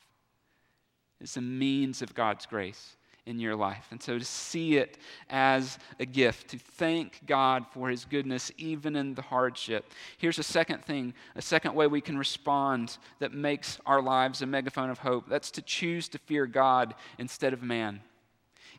It's 1.21 1.37
a 1.37 1.41
means 1.41 2.01
of 2.01 2.13
God's 2.13 2.45
grace 2.45 2.97
in 3.25 3.39
your 3.39 3.55
life. 3.55 3.87
And 3.91 4.01
so 4.01 4.19
to 4.19 4.25
see 4.25 4.77
it 4.77 4.97
as 5.29 5.79
a 5.99 6.05
gift, 6.05 6.49
to 6.49 6.59
thank 6.59 7.25
God 7.25 7.65
for 7.71 7.89
his 7.89 8.05
goodness 8.05 8.51
even 8.57 8.95
in 8.95 9.13
the 9.15 9.21
hardship. 9.21 9.91
Here's 10.17 10.39
a 10.39 10.43
second 10.43 10.83
thing, 10.83 11.13
a 11.35 11.41
second 11.41 11.73
way 11.73 11.87
we 11.87 12.01
can 12.01 12.17
respond 12.17 12.97
that 13.19 13.33
makes 13.33 13.79
our 13.85 14.01
lives 14.01 14.41
a 14.41 14.45
megaphone 14.45 14.89
of 14.89 14.99
hope. 14.99 15.29
That's 15.29 15.51
to 15.51 15.61
choose 15.61 16.09
to 16.09 16.17
fear 16.17 16.45
God 16.45 16.95
instead 17.17 17.53
of 17.53 17.63
man 17.63 18.01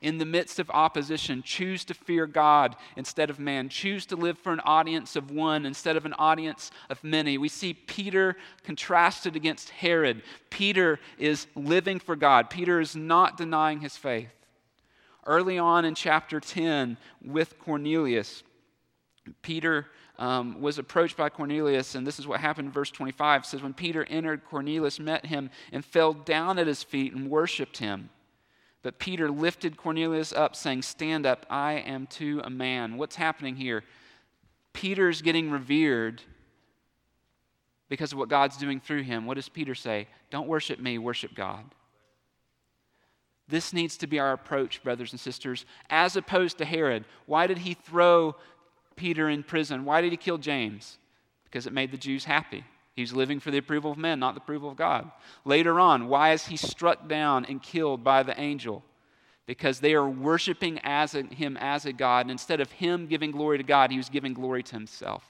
in 0.05 0.19
the 0.19 0.27
midst 0.27 0.59
of 0.59 0.71
opposition, 0.71 1.43
choose 1.43 1.83
to 1.87 1.95
fear 1.95 2.27
God 2.27 2.77
instead 2.95 3.31
of 3.31 3.39
man. 3.39 3.71
Choose 3.71 4.05
to 4.07 4.17
live 4.17 4.39
for 4.39 4.53
an 4.53 4.61
audience 4.61 5.17
of 5.17 5.31
one 5.31 5.65
instead 5.65 5.97
of 5.97 6.05
an 6.05 6.13
audience 6.19 6.71
of 6.91 7.03
many. 7.03 7.39
We 7.39 7.49
see 7.49 7.73
Peter 7.73 8.37
contrasted 8.65 9.35
against 9.35 9.71
Herod. 9.71 10.23
Peter 10.51 11.01
is 11.19 11.47
living 11.57 11.99
for 11.99 12.17
God, 12.17 12.51
Peter 12.51 12.81
is 12.81 12.95
not 12.95 13.39
denying 13.39 13.81
his 13.81 13.97
faith. 13.97 14.29
Early 15.27 15.59
on 15.59 15.87
in 15.87 15.95
chapter 15.95 16.39
10 16.39 16.99
with 17.25 17.59
Cornelius, 17.59 18.43
Peter 19.41 19.87
um, 20.19 20.61
was 20.61 20.77
approached 20.77 21.17
by 21.17 21.31
Cornelius, 21.31 21.95
and 21.95 22.07
this 22.07 22.19
is 22.19 22.27
what 22.27 22.41
happened 22.41 22.67
in 22.67 22.73
verse 22.73 22.91
25. 22.91 23.41
It 23.41 23.47
says, 23.47 23.63
When 23.63 23.73
Peter 23.73 24.05
entered, 24.11 24.45
Cornelius 24.45 25.01
met 25.01 25.25
him 25.25 25.49
and 25.73 25.83
fell 25.83 26.13
down 26.13 26.59
at 26.59 26.67
his 26.67 26.83
feet 26.83 27.15
and 27.15 27.31
worshiped 27.31 27.79
him. 27.79 28.11
But 28.85 28.99
Peter 28.99 29.31
lifted 29.31 29.79
Cornelius 29.79 30.31
up, 30.35 30.55
saying, 30.55 30.83
Stand 30.83 31.25
up, 31.25 31.47
I 31.49 31.73
am 31.73 32.07
to 32.09 32.43
a 32.45 32.51
man. 32.51 32.99
What's 32.99 33.17
happening 33.17 33.57
here? 33.57 33.83
Peter's 34.75 35.23
getting 35.23 35.51
revered 35.51 36.21
because 37.89 38.13
of 38.13 38.19
what 38.19 38.29
God's 38.29 38.59
doing 38.59 38.81
through 38.81 39.03
him. 39.05 39.25
What 39.25 39.35
does 39.35 39.49
Peter 39.49 39.75
say? 39.75 40.07
Don't 40.31 40.49
worship 40.49 40.79
me, 40.81 40.99
worship 40.99 41.35
God. 41.35 41.65
This 43.49 43.73
needs 43.73 43.97
to 43.97 44.07
be 44.07 44.19
our 44.19 44.35
approach, 44.35 44.83
brothers 44.83 45.13
and 45.13 45.21
sisters, 45.21 45.65
as 45.89 46.15
opposed 46.15 46.59
to 46.59 46.67
Herod. 46.67 47.07
Why 47.25 47.47
did 47.47 47.59
he 47.59 47.73
throw 47.73 48.37
Peter 48.97 49.31
in 49.31 49.45
prison? 49.45 49.87
Why 49.87 50.03
did 50.03 50.13
he 50.13 50.19
kill 50.19 50.37
James? 50.37 50.99
Because 51.45 51.67
it 51.67 51.73
made 51.73 51.91
the 51.91 51.97
Jews 51.97 52.27
happy. 52.27 52.65
He's 52.95 53.13
living 53.13 53.41
for 53.41 53.51
the 53.51 53.59
approval 53.59 53.91
of 53.91 53.99
men, 53.99 54.21
not 54.21 54.35
the 54.35 54.41
approval 54.41 54.71
of 54.71 54.77
God. 54.77 55.11
Later 55.45 55.81
on, 55.81 56.09
why 56.09 56.33
is 56.33 56.47
he 56.47 56.57
struck 56.57 57.09
down 57.09 57.45
and 57.45 57.61
killed 57.61 58.05
by 58.05 58.23
the 58.23 58.39
angel? 58.41 58.85
Because 59.47 59.81
they 59.81 59.95
are 59.95 60.09
worshiping 60.09 60.79
as 60.85 61.15
a, 61.15 61.23
him 61.23 61.57
as 61.57 61.87
a 61.87 61.93
God. 61.93 62.23
And 62.23 62.31
instead 62.31 62.61
of 62.61 62.71
him 62.71 63.07
giving 63.07 63.33
glory 63.33 63.59
to 63.59 63.65
God, 63.65 63.91
he 63.91 63.97
was 63.97 64.09
giving 64.09 64.33
glory 64.33 64.63
to 64.63 64.73
himself. 64.73 65.25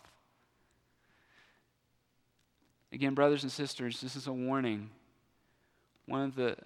Again, 2.92 3.14
brothers 3.14 3.42
and 3.42 3.50
sisters, 3.50 4.00
this 4.00 4.14
is 4.14 4.26
a 4.26 4.32
warning. 4.32 4.90
One 6.06 6.20
of 6.20 6.36
the 6.36 6.56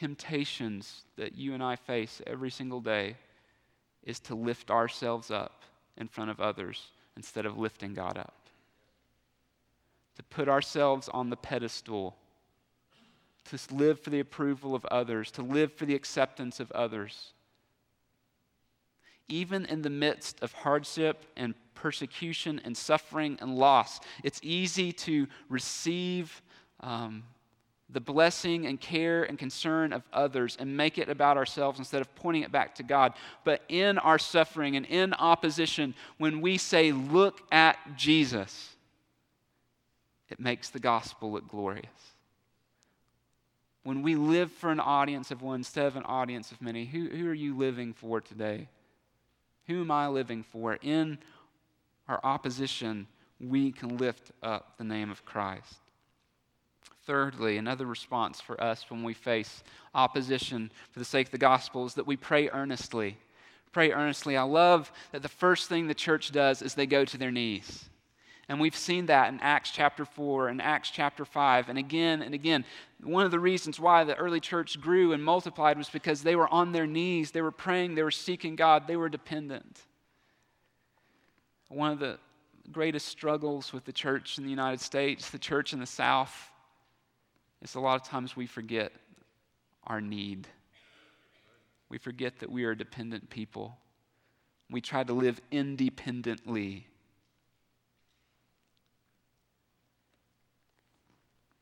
temptations 0.00 1.02
that 1.16 1.36
you 1.36 1.52
and 1.52 1.62
I 1.62 1.76
face 1.76 2.22
every 2.26 2.50
single 2.50 2.80
day 2.80 3.16
is 4.02 4.18
to 4.20 4.34
lift 4.34 4.70
ourselves 4.70 5.30
up 5.30 5.62
in 5.98 6.08
front 6.08 6.30
of 6.30 6.40
others 6.40 6.88
instead 7.16 7.44
of 7.44 7.58
lifting 7.58 7.92
God 7.92 8.16
up 8.16 8.47
to 10.18 10.24
put 10.24 10.48
ourselves 10.48 11.08
on 11.08 11.30
the 11.30 11.36
pedestal, 11.36 12.16
to 13.46 13.58
live 13.74 14.00
for 14.00 14.10
the 14.10 14.20
approval 14.20 14.74
of 14.74 14.84
others, 14.86 15.30
to 15.30 15.42
live 15.42 15.72
for 15.72 15.86
the 15.86 15.94
acceptance 15.94 16.60
of 16.60 16.70
others. 16.72 17.32
Even 19.28 19.64
in 19.64 19.82
the 19.82 19.90
midst 19.90 20.42
of 20.42 20.52
hardship 20.52 21.24
and 21.36 21.54
persecution 21.74 22.60
and 22.64 22.76
suffering 22.76 23.38
and 23.40 23.54
loss, 23.54 24.00
it's 24.24 24.40
easy 24.42 24.92
to 24.92 25.28
receive 25.48 26.42
um, 26.80 27.22
the 27.90 28.00
blessing 28.00 28.66
and 28.66 28.80
care 28.80 29.22
and 29.22 29.38
concern 29.38 29.92
of 29.92 30.02
others 30.12 30.56
and 30.58 30.76
make 30.76 30.98
it 30.98 31.08
about 31.08 31.36
ourselves 31.36 31.78
instead 31.78 32.00
of 32.00 32.14
pointing 32.16 32.42
it 32.42 32.52
back 32.52 32.74
to 32.74 32.82
God. 32.82 33.14
But 33.44 33.62
in 33.68 33.98
our 33.98 34.18
suffering 34.18 34.76
and 34.76 34.84
in 34.84 35.14
opposition, 35.14 35.94
when 36.18 36.40
we 36.40 36.58
say, 36.58 36.92
Look 36.92 37.40
at 37.52 37.78
Jesus, 37.96 38.74
it 40.28 40.40
makes 40.40 40.70
the 40.70 40.78
gospel 40.78 41.32
look 41.32 41.48
glorious. 41.48 41.86
When 43.82 44.02
we 44.02 44.16
live 44.16 44.52
for 44.52 44.70
an 44.70 44.80
audience 44.80 45.30
of 45.30 45.40
one 45.40 45.60
instead 45.60 45.86
of 45.86 45.96
an 45.96 46.02
audience 46.02 46.52
of 46.52 46.60
many, 46.60 46.84
who, 46.84 47.08
who 47.08 47.28
are 47.28 47.34
you 47.34 47.56
living 47.56 47.94
for 47.94 48.20
today? 48.20 48.68
Who 49.66 49.80
am 49.80 49.90
I 49.90 50.08
living 50.08 50.42
for? 50.42 50.78
In 50.82 51.18
our 52.08 52.20
opposition, 52.22 53.06
we 53.40 53.72
can 53.72 53.96
lift 53.96 54.30
up 54.42 54.76
the 54.76 54.84
name 54.84 55.10
of 55.10 55.24
Christ. 55.24 55.76
Thirdly, 57.06 57.56
another 57.56 57.86
response 57.86 58.40
for 58.40 58.60
us 58.62 58.90
when 58.90 59.02
we 59.02 59.14
face 59.14 59.62
opposition 59.94 60.70
for 60.90 60.98
the 60.98 61.04
sake 61.04 61.28
of 61.28 61.32
the 61.32 61.38
gospel 61.38 61.86
is 61.86 61.94
that 61.94 62.06
we 62.06 62.16
pray 62.16 62.50
earnestly. 62.50 63.16
Pray 63.72 63.92
earnestly. 63.92 64.36
I 64.36 64.42
love 64.42 64.92
that 65.12 65.22
the 65.22 65.28
first 65.28 65.68
thing 65.68 65.86
the 65.86 65.94
church 65.94 66.32
does 66.32 66.60
is 66.60 66.74
they 66.74 66.86
go 66.86 67.06
to 67.06 67.16
their 67.16 67.30
knees. 67.30 67.88
And 68.48 68.58
we've 68.58 68.76
seen 68.76 69.06
that 69.06 69.32
in 69.32 69.40
Acts 69.40 69.70
chapter 69.70 70.06
4 70.06 70.48
and 70.48 70.62
Acts 70.62 70.90
chapter 70.90 71.26
5 71.26 71.68
and 71.68 71.78
again 71.78 72.22
and 72.22 72.34
again. 72.34 72.64
One 73.02 73.26
of 73.26 73.30
the 73.30 73.38
reasons 73.38 73.78
why 73.78 74.04
the 74.04 74.16
early 74.16 74.40
church 74.40 74.80
grew 74.80 75.12
and 75.12 75.22
multiplied 75.22 75.76
was 75.76 75.90
because 75.90 76.22
they 76.22 76.34
were 76.34 76.48
on 76.48 76.72
their 76.72 76.86
knees, 76.86 77.30
they 77.30 77.42
were 77.42 77.50
praying, 77.50 77.94
they 77.94 78.02
were 78.02 78.10
seeking 78.10 78.56
God, 78.56 78.86
they 78.86 78.96
were 78.96 79.10
dependent. 79.10 79.80
One 81.68 81.92
of 81.92 81.98
the 81.98 82.18
greatest 82.72 83.08
struggles 83.08 83.72
with 83.72 83.84
the 83.84 83.92
church 83.92 84.38
in 84.38 84.44
the 84.44 84.50
United 84.50 84.80
States, 84.80 85.30
the 85.30 85.38
church 85.38 85.74
in 85.74 85.80
the 85.80 85.86
South, 85.86 86.50
is 87.60 87.74
a 87.74 87.80
lot 87.80 88.00
of 88.00 88.06
times 88.06 88.34
we 88.34 88.46
forget 88.46 88.92
our 89.86 90.00
need. 90.00 90.48
We 91.90 91.98
forget 91.98 92.38
that 92.40 92.50
we 92.50 92.64
are 92.64 92.74
dependent 92.74 93.28
people. 93.28 93.76
We 94.70 94.80
try 94.80 95.04
to 95.04 95.12
live 95.12 95.40
independently. 95.50 96.87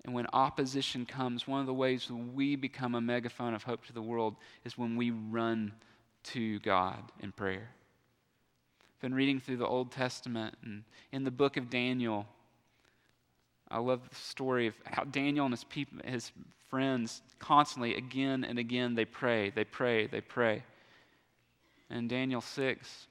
And 0.07 0.14
when 0.14 0.29
opposition 0.33 1.05
comes, 1.05 1.49
one 1.49 1.61
of 1.61 1.66
the 1.66 1.75
ways 1.75 2.09
we 2.11 2.55
become 2.55 2.95
a 2.95 3.01
megaphone 3.01 3.55
of 3.55 3.64
hope 3.64 3.85
to 3.87 3.92
the 3.92 4.01
world 4.01 4.37
is 4.64 4.79
when 4.79 4.97
we 4.97 5.11
run 5.11 5.73
to 6.23 6.61
God 6.61 7.03
in 7.21 7.33
prayer. 7.33 7.71
I've 8.95 9.01
been 9.01 9.14
reading 9.14 9.40
through 9.40 9.57
the 9.57 9.66
Old 9.66 9.90
Testament 9.90 10.55
and 10.62 10.85
in 11.11 11.25
the 11.25 11.33
book 11.33 11.57
of 11.57 11.69
Daniel. 11.69 12.25
I 13.69 13.81
love 13.81 14.09
the 14.09 14.14
story 14.14 14.69
of 14.69 14.75
how 14.85 15.03
Daniel 15.03 15.45
and 15.45 15.53
his 15.53 15.66
his 16.05 16.31
friends, 16.71 17.23
constantly, 17.40 17.97
again 17.97 18.45
and 18.45 18.61
again, 18.61 18.95
they 18.95 19.05
pray, 19.05 19.51
they 19.51 19.64
pray, 19.64 20.07
they 20.07 20.21
pray. 20.21 20.62
In 21.90 22.07
Daniel 22.07 22.40
6, 22.40 23.07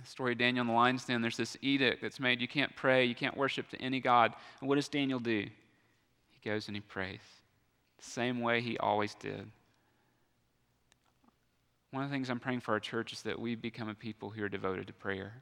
the 0.00 0.06
story 0.06 0.32
of 0.32 0.38
Daniel 0.38 0.62
in 0.62 0.68
the 0.68 0.72
lion's 0.72 1.04
den, 1.04 1.20
there's 1.20 1.36
this 1.36 1.58
edict 1.60 2.00
that's 2.00 2.18
made 2.18 2.40
you 2.40 2.48
can't 2.48 2.74
pray, 2.76 3.04
you 3.04 3.14
can't 3.14 3.36
worship 3.36 3.68
to 3.70 3.82
any 3.82 4.00
God. 4.00 4.32
And 4.60 4.70
what 4.70 4.76
does 4.76 4.88
Daniel 4.88 5.18
do? 5.18 5.48
Goes 6.44 6.66
and 6.66 6.76
he 6.76 6.80
prays. 6.80 7.20
The 7.98 8.04
same 8.04 8.40
way 8.40 8.60
he 8.60 8.78
always 8.78 9.14
did. 9.14 9.50
One 11.92 12.02
of 12.02 12.10
the 12.10 12.14
things 12.14 12.30
I'm 12.30 12.40
praying 12.40 12.60
for 12.60 12.72
our 12.72 12.80
church 12.80 13.12
is 13.12 13.22
that 13.22 13.38
we 13.38 13.54
become 13.54 13.88
a 13.88 13.94
people 13.94 14.30
who 14.30 14.42
are 14.42 14.48
devoted 14.48 14.86
to 14.86 14.92
prayer. 14.92 15.34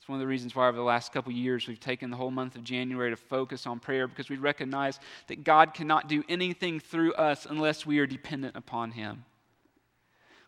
It's 0.00 0.08
one 0.08 0.16
of 0.16 0.20
the 0.20 0.26
reasons 0.26 0.56
why, 0.56 0.68
over 0.68 0.76
the 0.76 0.82
last 0.82 1.12
couple 1.12 1.32
years, 1.32 1.68
we've 1.68 1.78
taken 1.78 2.10
the 2.10 2.16
whole 2.16 2.30
month 2.30 2.56
of 2.56 2.64
January 2.64 3.10
to 3.10 3.16
focus 3.16 3.66
on 3.66 3.78
prayer 3.78 4.08
because 4.08 4.30
we 4.30 4.36
recognize 4.36 4.98
that 5.26 5.44
God 5.44 5.74
cannot 5.74 6.08
do 6.08 6.24
anything 6.28 6.80
through 6.80 7.12
us 7.14 7.46
unless 7.48 7.84
we 7.84 7.98
are 7.98 8.06
dependent 8.06 8.56
upon 8.56 8.92
Him. 8.92 9.24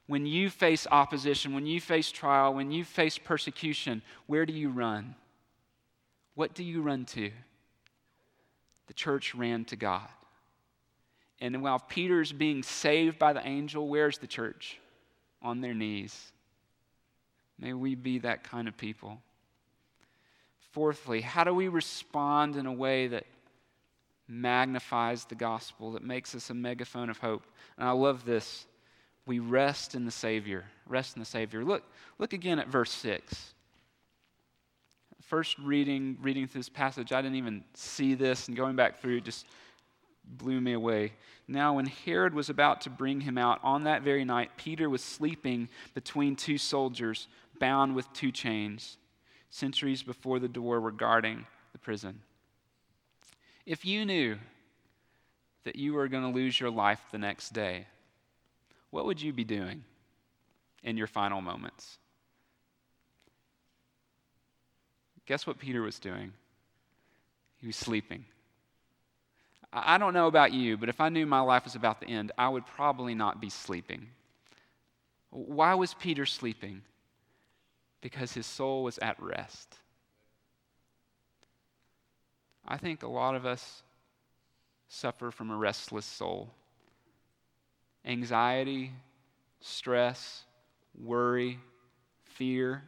When 0.07 0.25
you 0.25 0.51
face 0.51 0.87
opposition, 0.91 1.55
when 1.55 1.67
you 1.67 1.81
face 1.81 2.11
trial, 2.11 2.55
when 2.55 2.73
you 2.73 2.85
face 2.85 3.19
persecution, 3.19 4.03
where 4.27 4.47
do 4.47 4.53
you 4.53 4.71
run? 4.71 5.15
What 6.35 6.55
do 6.55 6.65
you 6.65 6.81
run 6.81 7.05
to? 7.07 7.31
The 8.91 8.95
church 8.95 9.37
ran 9.37 9.67
to 9.67 9.77
God. 9.77 10.09
And 11.41 11.63
while 11.63 11.79
Peter's 11.79 12.33
being 12.33 12.65
saved 12.65 13.21
by 13.21 13.33
the 13.33 13.47
angel, 13.47 13.87
where's 13.87 14.19
the 14.19 14.27
church? 14.27 14.81
On 15.43 15.61
their 15.61 15.75
knees. 15.75 16.33
May 17.57 17.73
we 17.73 17.95
be 17.95 18.19
that 18.19 18.43
kind 18.43 18.67
of 18.67 18.77
people. 18.77 19.23
Fourthly, 20.73 21.21
how 21.21 21.45
do 21.45 21.55
we 21.55 21.69
respond 21.69 22.57
in 22.57 22.67
a 22.67 22.73
way 22.73 23.07
that 23.07 23.27
magnifies 24.27 25.25
the 25.25 25.37
gospel, 25.37 25.93
that 25.93 26.03
makes 26.03 26.35
us 26.35 26.51
a 26.51 26.55
megaphone 26.55 27.11
of 27.11 27.19
hope? 27.19 27.45
And 27.79 27.87
I 27.87 27.93
love 27.93 28.25
this. 28.25 28.67
We 29.25 29.39
rest 29.39 29.95
in 29.95 30.05
the 30.05 30.11
Savior. 30.11 30.65
Rest 30.85 31.15
in 31.15 31.21
the 31.21 31.27
Savior. 31.27 31.65
Look, 31.65 31.85
look 32.19 32.33
again 32.33 32.59
at 32.59 32.67
verse 32.67 32.91
6. 32.91 33.55
First 35.31 35.61
reading, 35.61 36.19
reading 36.21 36.49
through 36.49 36.59
this 36.59 36.69
passage, 36.69 37.13
I 37.13 37.23
didn't 37.23 37.37
even 37.37 37.63
see 37.75 38.15
this, 38.15 38.49
and 38.49 38.57
going 38.57 38.75
back 38.75 39.01
through 39.01 39.21
just 39.21 39.47
blew 40.25 40.61
me 40.61 40.73
away. 40.73 41.13
Now, 41.47 41.75
when 41.75 41.87
Herod 41.87 42.35
was 42.35 42.51
about 42.51 42.81
to 42.81 42.91
bring 42.91 43.21
him 43.21 43.39
out 43.39 43.61
on 43.63 43.85
that 43.85 44.03
very 44.03 44.25
night, 44.25 44.51
Peter 44.57 44.91
was 44.91 45.05
sleeping 45.05 45.69
between 45.95 46.35
two 46.35 46.59
soldiers, 46.59 47.29
bound 47.61 47.95
with 47.95 48.13
two 48.13 48.33
chains. 48.33 48.99
Sentries 49.51 50.03
before 50.03 50.41
the 50.41 50.49
door 50.49 50.81
were 50.81 50.91
guarding 50.91 51.47
the 51.71 51.79
prison. 51.79 52.23
If 53.67 53.85
you 53.85 54.05
knew 54.05 54.37
that 55.63 55.77
you 55.77 55.93
were 55.93 56.09
going 56.09 56.25
to 56.25 56.37
lose 56.37 56.59
your 56.59 56.73
life 56.73 57.03
the 57.13 57.19
next 57.19 57.51
day, 57.51 57.87
what 58.91 59.07
would 59.07 59.23
you 59.23 59.33
be 59.33 59.45
doing 59.45 59.85
in 60.83 60.97
your 60.97 61.07
final 61.07 61.41
moments? 61.41 61.99
Guess 65.31 65.47
what 65.47 65.61
Peter 65.61 65.81
was 65.81 66.01
doing? 66.01 66.33
He 67.59 67.69
was 67.69 67.77
sleeping. 67.77 68.25
I 69.73 69.97
don't 69.97 70.13
know 70.13 70.27
about 70.27 70.53
you, 70.53 70.77
but 70.77 70.89
if 70.89 71.01
I 71.01 71.09
knew 71.09 71.25
my 71.25 71.39
life 71.39 71.63
was 71.63 71.77
about 71.77 72.01
to 72.01 72.09
end, 72.09 72.33
I 72.37 72.49
would 72.49 72.67
probably 72.67 73.15
not 73.15 73.41
be 73.41 73.49
sleeping. 73.49 74.09
Why 75.31 75.75
was 75.75 75.95
Peter 75.95 76.27
sleeping? 76.27 76.83
Because 78.01 78.33
his 78.33 78.45
soul 78.45 78.83
was 78.83 78.99
at 78.99 79.23
rest. 79.23 79.77
I 82.67 82.77
think 82.77 83.05
a 83.05 83.09
lot 83.09 83.37
of 83.37 83.47
us 83.47 83.85
suffer 84.89 85.31
from 85.31 85.53
a 85.53 85.57
restless 85.57 86.07
soul. 86.07 86.51
Anxiety, 88.05 88.91
stress, 89.61 90.43
worry, 91.01 91.61
fear. 92.25 92.83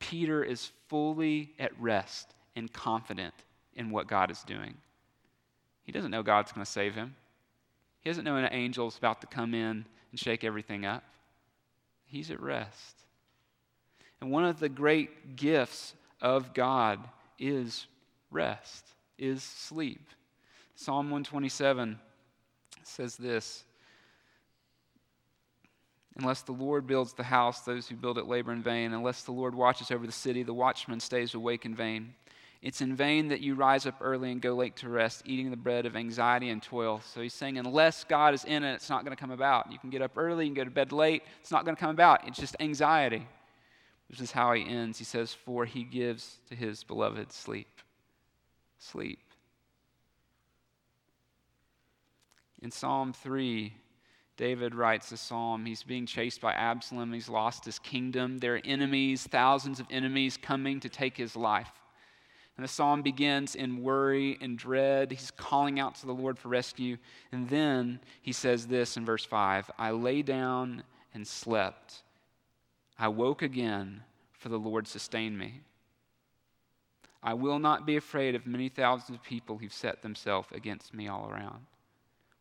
Peter 0.00 0.42
is 0.42 0.72
fully 0.88 1.52
at 1.58 1.78
rest 1.80 2.34
and 2.56 2.72
confident 2.72 3.34
in 3.76 3.90
what 3.90 4.08
God 4.08 4.30
is 4.30 4.42
doing. 4.42 4.74
He 5.84 5.92
doesn't 5.92 6.10
know 6.10 6.22
God's 6.22 6.52
going 6.52 6.64
to 6.64 6.70
save 6.70 6.94
him. 6.94 7.14
He 8.00 8.10
doesn't 8.10 8.24
know 8.24 8.36
an 8.36 8.46
angel's 8.46 8.98
about 8.98 9.20
to 9.20 9.26
come 9.26 9.54
in 9.54 9.84
and 10.10 10.18
shake 10.18 10.42
everything 10.42 10.84
up. 10.84 11.04
He's 12.04 12.30
at 12.30 12.40
rest. 12.40 13.04
And 14.20 14.30
one 14.30 14.44
of 14.44 14.58
the 14.58 14.68
great 14.68 15.36
gifts 15.36 15.94
of 16.20 16.52
God 16.54 16.98
is 17.38 17.86
rest, 18.30 18.86
is 19.18 19.42
sleep. 19.42 20.08
Psalm 20.74 21.06
127 21.06 21.98
says 22.82 23.16
this 23.16 23.64
Unless 26.20 26.42
the 26.42 26.52
Lord 26.52 26.86
builds 26.86 27.14
the 27.14 27.22
house, 27.22 27.60
those 27.60 27.88
who 27.88 27.96
build 27.96 28.18
it 28.18 28.26
labor 28.26 28.52
in 28.52 28.62
vain. 28.62 28.92
Unless 28.92 29.22
the 29.22 29.32
Lord 29.32 29.54
watches 29.54 29.90
over 29.90 30.04
the 30.04 30.12
city, 30.12 30.42
the 30.42 30.52
watchman 30.52 31.00
stays 31.00 31.32
awake 31.32 31.64
in 31.64 31.74
vain. 31.74 32.12
It's 32.60 32.82
in 32.82 32.94
vain 32.94 33.28
that 33.28 33.40
you 33.40 33.54
rise 33.54 33.86
up 33.86 33.96
early 34.02 34.30
and 34.30 34.42
go 34.42 34.54
late 34.54 34.76
to 34.76 34.90
rest, 34.90 35.22
eating 35.24 35.50
the 35.50 35.56
bread 35.56 35.86
of 35.86 35.96
anxiety 35.96 36.50
and 36.50 36.62
toil. 36.62 37.00
So 37.02 37.22
he's 37.22 37.32
saying, 37.32 37.56
unless 37.56 38.04
God 38.04 38.34
is 38.34 38.44
in 38.44 38.64
it, 38.64 38.74
it's 38.74 38.90
not 38.90 39.02
going 39.02 39.16
to 39.16 39.20
come 39.20 39.30
about. 39.30 39.72
You 39.72 39.78
can 39.78 39.88
get 39.88 40.02
up 40.02 40.18
early, 40.18 40.44
you 40.44 40.50
can 40.50 40.62
go 40.62 40.64
to 40.64 40.70
bed 40.70 40.92
late, 40.92 41.22
it's 41.40 41.50
not 41.50 41.64
going 41.64 41.74
to 41.74 41.80
come 41.80 41.90
about. 41.90 42.28
It's 42.28 42.38
just 42.38 42.54
anxiety. 42.60 43.26
This 44.10 44.20
is 44.20 44.30
how 44.30 44.52
he 44.52 44.62
ends. 44.68 44.98
He 44.98 45.04
says, 45.04 45.32
For 45.32 45.64
he 45.64 45.84
gives 45.84 46.36
to 46.50 46.54
his 46.54 46.84
beloved 46.84 47.32
sleep. 47.32 47.80
Sleep. 48.78 49.20
In 52.60 52.70
Psalm 52.70 53.14
3, 53.14 53.72
David 54.40 54.74
writes 54.74 55.12
a 55.12 55.18
psalm. 55.18 55.66
He's 55.66 55.82
being 55.82 56.06
chased 56.06 56.40
by 56.40 56.54
Absalom. 56.54 57.12
He's 57.12 57.28
lost 57.28 57.66
his 57.66 57.78
kingdom. 57.78 58.38
There 58.38 58.54
are 58.54 58.62
enemies, 58.64 59.26
thousands 59.26 59.80
of 59.80 59.86
enemies 59.90 60.38
coming 60.40 60.80
to 60.80 60.88
take 60.88 61.14
his 61.14 61.36
life. 61.36 61.70
And 62.56 62.64
the 62.64 62.68
psalm 62.68 63.02
begins 63.02 63.54
in 63.54 63.82
worry 63.82 64.38
and 64.40 64.56
dread. 64.56 65.10
He's 65.10 65.30
calling 65.30 65.78
out 65.78 65.94
to 65.96 66.06
the 66.06 66.14
Lord 66.14 66.38
for 66.38 66.48
rescue. 66.48 66.96
And 67.32 67.50
then 67.50 68.00
he 68.22 68.32
says 68.32 68.66
this 68.66 68.96
in 68.96 69.04
verse 69.04 69.26
5 69.26 69.70
I 69.78 69.90
lay 69.90 70.22
down 70.22 70.84
and 71.12 71.26
slept. 71.26 72.02
I 72.98 73.08
woke 73.08 73.42
again, 73.42 74.02
for 74.32 74.48
the 74.48 74.58
Lord 74.58 74.88
sustained 74.88 75.38
me. 75.38 75.60
I 77.22 77.34
will 77.34 77.58
not 77.58 77.84
be 77.84 77.98
afraid 77.98 78.34
of 78.34 78.46
many 78.46 78.70
thousands 78.70 79.18
of 79.18 79.22
people 79.22 79.58
who've 79.58 79.70
set 79.70 80.00
themselves 80.00 80.48
against 80.50 80.94
me 80.94 81.08
all 81.08 81.28
around. 81.30 81.66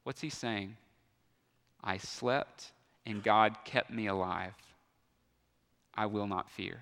What's 0.04 0.22
he 0.22 0.30
saying? 0.30 0.78
I 1.84 1.98
slept 1.98 2.72
and 3.06 3.24
God 3.24 3.58
kept 3.66 3.92
me 3.92 4.08
alive. 4.08 4.54
I 5.94 6.06
will 6.06 6.28
not 6.28 6.50
fear. 6.50 6.80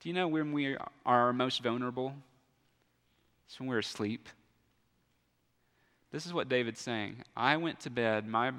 Do 0.00 0.08
you 0.08 0.14
know 0.14 0.28
when 0.28 0.52
we 0.52 0.76
are 1.04 1.32
most 1.32 1.62
vulnerable? 1.62 2.14
It's 3.46 3.58
when 3.60 3.68
we're 3.68 3.80
asleep. 3.80 4.28
This 6.12 6.26
is 6.26 6.32
what 6.32 6.48
David's 6.48 6.80
saying. 6.80 7.16
I 7.36 7.56
went 7.56 7.80
to 7.80 7.90
bed, 7.90 8.26
my 8.26 8.52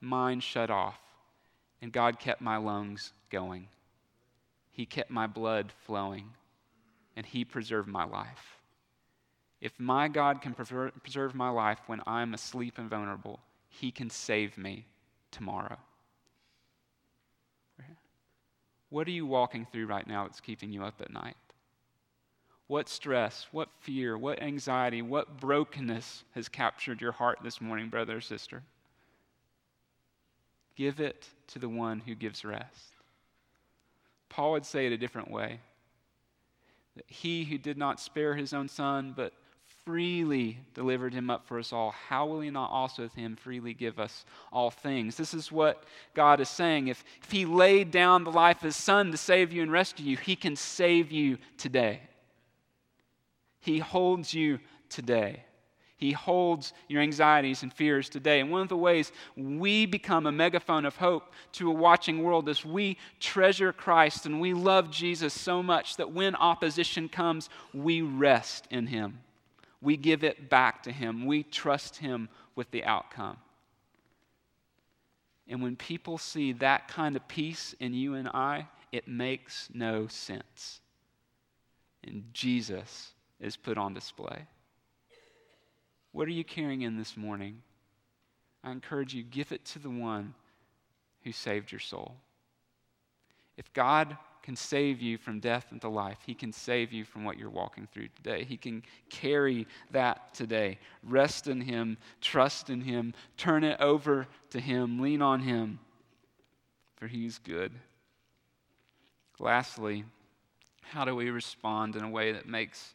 mind 0.00 0.42
shut 0.42 0.70
off, 0.70 0.98
and 1.82 1.92
God 1.92 2.18
kept 2.18 2.40
my 2.40 2.56
lungs 2.56 3.12
going. 3.30 3.68
He 4.70 4.86
kept 4.86 5.10
my 5.10 5.26
blood 5.26 5.72
flowing, 5.86 6.30
and 7.16 7.26
He 7.26 7.44
preserved 7.44 7.88
my 7.88 8.04
life. 8.04 8.58
If 9.60 9.72
my 9.78 10.08
God 10.08 10.42
can 10.42 10.54
preserve 10.54 11.34
my 11.34 11.48
life 11.48 11.78
when 11.86 12.02
I'm 12.06 12.34
asleep 12.34 12.78
and 12.78 12.90
vulnerable, 12.90 13.40
He 13.80 13.90
can 13.90 14.08
save 14.10 14.56
me 14.56 14.86
tomorrow. 15.30 15.78
What 18.88 19.08
are 19.08 19.12
you 19.12 19.26
walking 19.26 19.66
through 19.66 19.86
right 19.86 20.06
now 20.06 20.24
that's 20.24 20.40
keeping 20.40 20.70
you 20.70 20.84
up 20.84 21.00
at 21.00 21.12
night? 21.12 21.36
What 22.68 22.88
stress, 22.88 23.48
what 23.50 23.68
fear, 23.80 24.16
what 24.16 24.40
anxiety, 24.40 25.02
what 25.02 25.40
brokenness 25.40 26.22
has 26.34 26.48
captured 26.48 27.00
your 27.00 27.12
heart 27.12 27.40
this 27.42 27.60
morning, 27.60 27.88
brother 27.88 28.18
or 28.18 28.20
sister? 28.20 28.62
Give 30.76 31.00
it 31.00 31.28
to 31.48 31.58
the 31.58 31.68
one 31.68 32.00
who 32.00 32.14
gives 32.14 32.44
rest. 32.44 32.92
Paul 34.28 34.52
would 34.52 34.64
say 34.64 34.86
it 34.86 34.92
a 34.92 34.96
different 34.98 35.30
way 35.30 35.60
that 36.94 37.10
he 37.10 37.44
who 37.44 37.58
did 37.58 37.76
not 37.76 37.98
spare 38.00 38.36
his 38.36 38.52
own 38.52 38.68
son, 38.68 39.12
but 39.16 39.32
freely 39.84 40.58
delivered 40.72 41.12
him 41.12 41.28
up 41.28 41.46
for 41.46 41.58
us 41.58 41.72
all, 41.72 41.90
how 41.90 42.26
will 42.26 42.40
he 42.40 42.50
not 42.50 42.70
also 42.70 43.02
with 43.02 43.14
him 43.14 43.36
freely 43.36 43.74
give 43.74 43.98
us 43.98 44.24
all 44.50 44.70
things? 44.70 45.16
This 45.16 45.34
is 45.34 45.52
what 45.52 45.84
God 46.14 46.40
is 46.40 46.48
saying. 46.48 46.88
If, 46.88 47.04
if 47.22 47.30
he 47.30 47.44
laid 47.44 47.90
down 47.90 48.24
the 48.24 48.32
life 48.32 48.58
of 48.58 48.62
his 48.62 48.76
son 48.76 49.10
to 49.10 49.16
save 49.16 49.52
you 49.52 49.62
and 49.62 49.70
rescue 49.70 50.06
you, 50.06 50.16
he 50.16 50.36
can 50.36 50.56
save 50.56 51.12
you 51.12 51.36
today. 51.58 52.00
He 53.60 53.78
holds 53.78 54.32
you 54.32 54.58
today. 54.88 55.44
He 55.96 56.12
holds 56.12 56.72
your 56.88 57.02
anxieties 57.02 57.62
and 57.62 57.72
fears 57.72 58.08
today. 58.08 58.40
And 58.40 58.50
one 58.50 58.62
of 58.62 58.68
the 58.68 58.76
ways 58.76 59.12
we 59.36 59.86
become 59.86 60.26
a 60.26 60.32
megaphone 60.32 60.86
of 60.86 60.96
hope 60.96 61.32
to 61.52 61.70
a 61.70 61.74
watching 61.74 62.22
world 62.22 62.48
is 62.48 62.64
we 62.64 62.98
treasure 63.20 63.72
Christ 63.72 64.26
and 64.26 64.40
we 64.40 64.54
love 64.54 64.90
Jesus 64.90 65.32
so 65.32 65.62
much 65.62 65.96
that 65.96 66.12
when 66.12 66.34
opposition 66.34 67.08
comes, 67.08 67.48
we 67.72 68.02
rest 68.02 68.66
in 68.70 68.86
Him. 68.86 69.20
We 69.84 69.98
give 69.98 70.24
it 70.24 70.48
back 70.48 70.82
to 70.84 70.92
Him. 70.92 71.26
We 71.26 71.42
trust 71.42 71.98
Him 71.98 72.30
with 72.56 72.70
the 72.70 72.84
outcome. 72.84 73.36
And 75.46 75.62
when 75.62 75.76
people 75.76 76.16
see 76.16 76.52
that 76.54 76.88
kind 76.88 77.16
of 77.16 77.28
peace 77.28 77.74
in 77.78 77.92
you 77.92 78.14
and 78.14 78.28
I, 78.28 78.66
it 78.92 79.06
makes 79.06 79.68
no 79.74 80.06
sense. 80.06 80.80
And 82.02 82.24
Jesus 82.32 83.12
is 83.40 83.56
put 83.56 83.76
on 83.76 83.92
display. 83.92 84.46
What 86.12 86.28
are 86.28 86.32
you 86.32 86.44
carrying 86.44 86.82
in 86.82 86.96
this 86.96 87.16
morning? 87.16 87.60
I 88.62 88.70
encourage 88.70 89.12
you, 89.12 89.22
give 89.22 89.52
it 89.52 89.66
to 89.66 89.78
the 89.78 89.90
one 89.90 90.32
who 91.24 91.32
saved 91.32 91.70
your 91.70 91.80
soul. 91.80 92.14
If 93.58 93.70
God 93.74 94.16
can 94.44 94.56
save 94.56 95.00
you 95.00 95.16
from 95.16 95.40
death 95.40 95.72
into 95.72 95.88
life, 95.88 96.18
He 96.26 96.34
can 96.34 96.52
save 96.52 96.92
you 96.92 97.06
from 97.06 97.24
what 97.24 97.38
you're 97.38 97.48
walking 97.48 97.88
through 97.90 98.08
today. 98.08 98.44
He 98.44 98.58
can 98.58 98.82
carry 99.08 99.66
that 99.90 100.34
today. 100.34 100.78
Rest 101.02 101.46
in 101.46 101.62
Him, 101.62 101.96
trust 102.20 102.68
in 102.68 102.82
Him, 102.82 103.14
turn 103.38 103.64
it 103.64 103.80
over 103.80 104.26
to 104.50 104.60
Him, 104.60 105.00
lean 105.00 105.22
on 105.22 105.40
Him, 105.40 105.78
for 106.96 107.06
He's 107.06 107.38
good. 107.38 107.72
Lastly, 109.38 110.04
how 110.82 111.06
do 111.06 111.16
we 111.16 111.30
respond 111.30 111.96
in 111.96 112.04
a 112.04 112.10
way 112.10 112.32
that 112.32 112.46
makes 112.46 112.92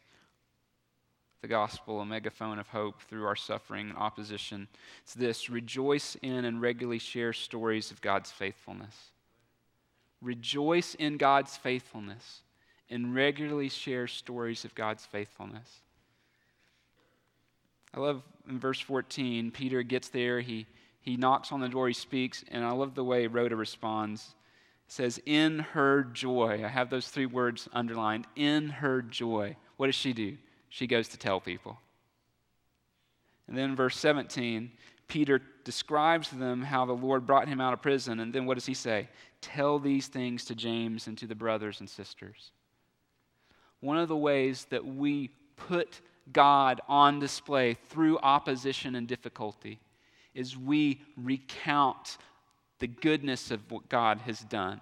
the 1.42 1.48
gospel, 1.48 2.00
a 2.00 2.06
megaphone 2.06 2.58
of 2.58 2.68
hope 2.68 3.00
through 3.02 3.24
our 3.24 3.34
suffering 3.34 3.88
and 3.88 3.98
opposition. 3.98 4.68
It's 5.02 5.14
this 5.14 5.48
rejoice 5.48 6.16
in 6.20 6.44
and 6.44 6.60
regularly 6.60 6.98
share 6.98 7.32
stories 7.32 7.90
of 7.90 8.02
God's 8.02 8.30
faithfulness. 8.30 8.94
Rejoice 10.20 10.94
in 10.94 11.16
God's 11.16 11.56
faithfulness 11.56 12.42
and 12.90 13.14
regularly 13.14 13.68
share 13.68 14.06
stories 14.06 14.64
of 14.64 14.74
God's 14.74 15.06
faithfulness. 15.06 15.80
I 17.94 18.00
love 18.00 18.22
in 18.48 18.58
verse 18.58 18.80
14, 18.80 19.50
Peter 19.50 19.82
gets 19.82 20.08
there, 20.08 20.40
he, 20.40 20.66
he 21.00 21.16
knocks 21.16 21.52
on 21.52 21.60
the 21.60 21.68
door, 21.68 21.88
he 21.88 21.94
speaks, 21.94 22.44
and 22.50 22.64
I 22.64 22.72
love 22.72 22.94
the 22.94 23.04
way 23.04 23.26
Rhoda 23.26 23.56
responds. 23.56 24.34
It 24.86 24.92
says, 24.92 25.20
In 25.24 25.60
her 25.60 26.02
joy. 26.02 26.62
I 26.64 26.68
have 26.68 26.90
those 26.90 27.08
three 27.08 27.26
words 27.26 27.68
underlined. 27.72 28.26
In 28.36 28.68
her 28.68 29.02
joy. 29.02 29.56
What 29.76 29.86
does 29.86 29.94
she 29.94 30.12
do? 30.12 30.36
she 30.70 30.86
goes 30.86 31.08
to 31.08 31.18
tell 31.18 31.40
people. 31.40 31.78
And 33.46 33.58
then 33.58 33.76
verse 33.76 33.96
17, 33.98 34.70
Peter 35.08 35.42
describes 35.64 36.28
to 36.28 36.36
them 36.36 36.62
how 36.62 36.86
the 36.86 36.92
Lord 36.92 37.26
brought 37.26 37.48
him 37.48 37.60
out 37.60 37.72
of 37.72 37.82
prison. 37.82 38.20
And 38.20 38.32
then 38.32 38.46
what 38.46 38.54
does 38.54 38.66
he 38.66 38.74
say? 38.74 39.08
Tell 39.40 39.78
these 39.78 40.06
things 40.06 40.44
to 40.46 40.54
James 40.54 41.06
and 41.06 41.16
to 41.18 41.26
the 41.26 41.34
brothers 41.34 41.80
and 41.80 41.88
sisters. 41.88 42.52
One 43.80 43.96
of 43.96 44.08
the 44.08 44.16
ways 44.16 44.66
that 44.70 44.84
we 44.84 45.30
put 45.56 46.00
God 46.32 46.80
on 46.88 47.18
display 47.18 47.74
through 47.74 48.18
opposition 48.18 48.94
and 48.94 49.06
difficulty 49.06 49.80
is 50.34 50.56
we 50.56 51.00
recount 51.16 52.18
the 52.78 52.86
goodness 52.86 53.50
of 53.50 53.70
what 53.70 53.88
God 53.88 54.20
has 54.20 54.40
done. 54.40 54.80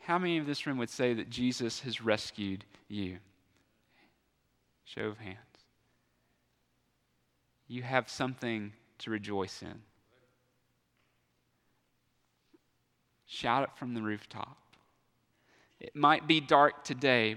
How 0.00 0.18
many 0.18 0.38
of 0.38 0.46
this 0.46 0.66
room 0.66 0.78
would 0.78 0.90
say 0.90 1.14
that 1.14 1.30
Jesus 1.30 1.80
has 1.80 2.00
rescued 2.00 2.64
you? 2.88 3.18
Show 4.84 5.02
of 5.02 5.18
hands. 5.18 5.36
You 7.68 7.82
have 7.82 8.08
something 8.08 8.72
to 9.00 9.10
rejoice 9.10 9.62
in. 9.62 9.82
Shout 13.30 13.62
it 13.62 13.70
from 13.76 13.92
the 13.92 14.00
rooftop. 14.00 14.56
It 15.80 15.94
might 15.94 16.26
be 16.26 16.40
dark 16.40 16.82
today. 16.82 17.36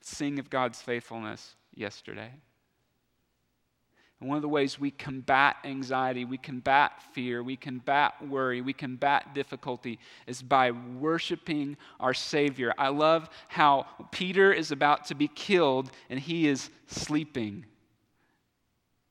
Sing 0.00 0.38
of 0.38 0.48
God's 0.48 0.80
faithfulness 0.80 1.54
yesterday. 1.74 2.30
And 4.18 4.30
one 4.30 4.36
of 4.36 4.42
the 4.42 4.48
ways 4.48 4.80
we 4.80 4.90
combat 4.90 5.56
anxiety, 5.62 6.24
we 6.24 6.38
combat 6.38 7.02
fear, 7.12 7.42
we 7.42 7.54
combat 7.54 8.14
worry, 8.26 8.62
we 8.62 8.72
combat 8.72 9.34
difficulty 9.34 9.98
is 10.26 10.40
by 10.40 10.70
worshiping 10.70 11.76
our 12.00 12.14
Savior. 12.14 12.72
I 12.78 12.88
love 12.88 13.28
how 13.48 13.86
Peter 14.12 14.50
is 14.50 14.70
about 14.70 15.04
to 15.06 15.14
be 15.14 15.28
killed 15.28 15.90
and 16.08 16.18
he 16.18 16.48
is 16.48 16.70
sleeping. 16.86 17.66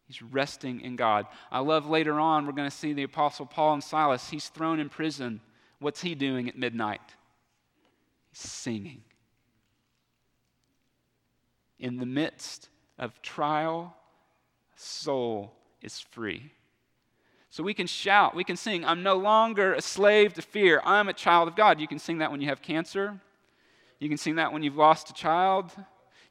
He's 0.08 0.24
resting 0.24 0.82
in 0.82 0.96
God. 0.96 1.28
I 1.52 1.60
love 1.60 1.88
later 1.88 2.20
on, 2.20 2.48
we're 2.48 2.54
going 2.54 2.70
to 2.70 2.76
see 2.76 2.94
the 2.94 3.04
Apostle 3.04 3.46
Paul 3.46 3.76
and 3.76 3.84
Silas. 3.84 4.30
He's 4.30 4.50
thrown 4.50 4.80
in 4.80 4.90
prison. 4.90 5.40
What's 5.80 6.02
he 6.02 6.16
doing 6.16 6.48
at 6.50 6.58
midnight? 6.58 7.02
He's 8.32 8.40
singing. 8.40 9.04
In 11.80 11.98
the 11.98 12.06
midst 12.06 12.70
of 12.98 13.22
trial 13.22 13.96
soul 14.76 15.54
is 15.82 16.00
free. 16.00 16.52
So 17.50 17.64
we 17.64 17.74
can 17.74 17.88
shout, 17.88 18.36
we 18.36 18.44
can 18.44 18.58
sing, 18.58 18.84
I'm 18.84 19.02
no 19.02 19.16
longer 19.16 19.74
a 19.74 19.82
slave 19.82 20.34
to 20.34 20.42
fear. 20.42 20.82
I'm 20.84 21.08
a 21.08 21.14
child 21.14 21.48
of 21.48 21.56
God. 21.56 21.80
You 21.80 21.88
can 21.88 22.00
sing 22.00 22.18
that 22.18 22.32
when 22.32 22.42
you 22.42 22.50
have 22.50 22.62
cancer. 22.62 23.20
You 24.00 24.10
can 24.10 24.18
sing 24.18 24.36
that 24.36 24.52
when 24.52 24.62
you've 24.62 24.76
lost 24.76 25.10
a 25.10 25.14
child. 25.14 25.72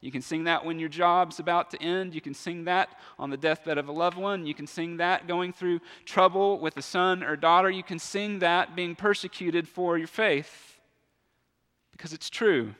You 0.01 0.11
can 0.11 0.21
sing 0.21 0.43
that 0.43 0.65
when 0.65 0.79
your 0.79 0.89
job's 0.89 1.39
about 1.39 1.71
to 1.71 1.81
end. 1.81 2.13
You 2.13 2.21
can 2.21 2.33
sing 2.33 2.65
that 2.65 2.89
on 3.17 3.29
the 3.29 3.37
deathbed 3.37 3.77
of 3.77 3.87
a 3.87 3.91
loved 3.91 4.17
one. 4.17 4.45
You 4.45 4.53
can 4.53 4.67
sing 4.67 4.97
that 4.97 5.27
going 5.27 5.53
through 5.53 5.79
trouble 6.05 6.59
with 6.59 6.77
a 6.77 6.81
son 6.81 7.23
or 7.23 7.35
daughter. 7.35 7.69
You 7.69 7.83
can 7.83 7.99
sing 7.99 8.39
that 8.39 8.75
being 8.75 8.95
persecuted 8.95 9.67
for 9.67 9.97
your 9.97 10.07
faith 10.07 10.79
because 11.91 12.13
it's 12.13 12.29
true. 12.29 12.73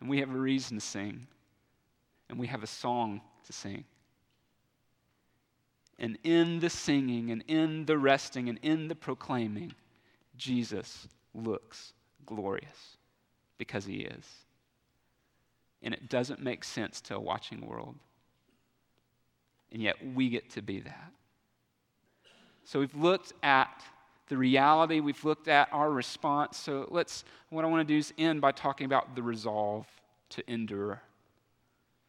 And 0.00 0.08
we 0.08 0.18
have 0.20 0.34
a 0.34 0.38
reason 0.38 0.78
to 0.78 0.84
sing, 0.84 1.26
and 2.28 2.38
we 2.38 2.48
have 2.48 2.62
a 2.62 2.66
song 2.66 3.20
to 3.46 3.52
sing. 3.52 3.84
And 5.98 6.18
in 6.24 6.58
the 6.58 6.70
singing 6.70 7.30
and 7.30 7.44
in 7.46 7.84
the 7.84 7.96
resting 7.96 8.48
and 8.48 8.58
in 8.62 8.88
the 8.88 8.96
proclaiming, 8.96 9.74
Jesus 10.36 11.06
looks 11.34 11.92
glorious 12.26 12.96
because 13.58 13.84
he 13.84 13.98
is. 13.98 14.26
And 15.82 15.92
it 15.92 16.08
doesn't 16.08 16.40
make 16.40 16.64
sense 16.64 17.00
to 17.02 17.16
a 17.16 17.20
watching 17.20 17.66
world. 17.66 17.96
And 19.72 19.82
yet 19.82 19.96
we 20.14 20.28
get 20.28 20.50
to 20.50 20.62
be 20.62 20.80
that. 20.80 21.12
So 22.64 22.80
we've 22.80 22.94
looked 22.94 23.32
at 23.42 23.82
the 24.28 24.36
reality, 24.36 25.00
we've 25.00 25.24
looked 25.24 25.48
at 25.48 25.68
our 25.72 25.90
response. 25.90 26.56
So 26.56 26.86
let's, 26.90 27.24
what 27.50 27.64
I 27.64 27.68
want 27.68 27.86
to 27.86 27.94
do 27.94 27.98
is 27.98 28.14
end 28.16 28.40
by 28.40 28.52
talking 28.52 28.84
about 28.84 29.14
the 29.16 29.22
resolve 29.22 29.86
to 30.30 30.50
endure. 30.50 31.02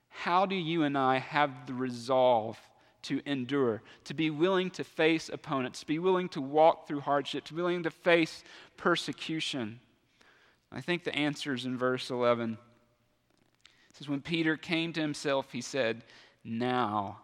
How 0.10 0.46
do 0.46 0.56
you 0.56 0.84
and 0.84 0.98
I 0.98 1.18
have 1.18 1.66
the 1.66 1.74
resolve 1.74 2.58
to 3.04 3.22
endure, 3.26 3.82
to 4.06 4.14
be 4.14 4.30
willing 4.30 4.70
to 4.72 4.84
face 4.84 5.28
opponents, 5.28 5.82
to 5.82 5.86
be 5.88 6.00
willing 6.00 6.30
to 6.30 6.42
walk 6.42 6.88
through 6.88 7.02
hardship, 7.02 7.44
to 7.46 7.54
be 7.54 7.62
willing 7.62 7.84
to 7.84 7.92
face 7.92 8.44
persecution? 8.78 9.80
I 10.72 10.82
think 10.82 11.04
the 11.04 11.16
answer 11.16 11.54
is 11.54 11.66
in 11.66 11.78
verse 11.78 12.10
11. 12.10 12.58
It 13.94 13.98
says, 13.98 14.10
When 14.10 14.22
Peter 14.22 14.58
came 14.58 14.92
to 14.94 15.02
himself, 15.02 15.52
he 15.52 15.62
said, 15.62 16.04
Now, 16.44 17.20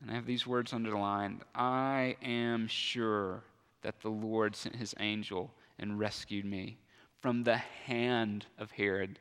and 0.00 0.10
I 0.10 0.14
have 0.14 0.26
these 0.26 0.46
words 0.46 0.74
underlined, 0.74 1.40
I 1.54 2.16
am 2.22 2.68
sure 2.68 3.42
that 3.80 4.00
the 4.02 4.10
Lord 4.10 4.54
sent 4.54 4.76
his 4.76 4.94
angel 5.00 5.50
and 5.78 5.98
rescued 5.98 6.44
me 6.44 6.76
from 7.20 7.42
the 7.42 7.56
hand 7.56 8.44
of 8.58 8.70
Herod, 8.72 9.18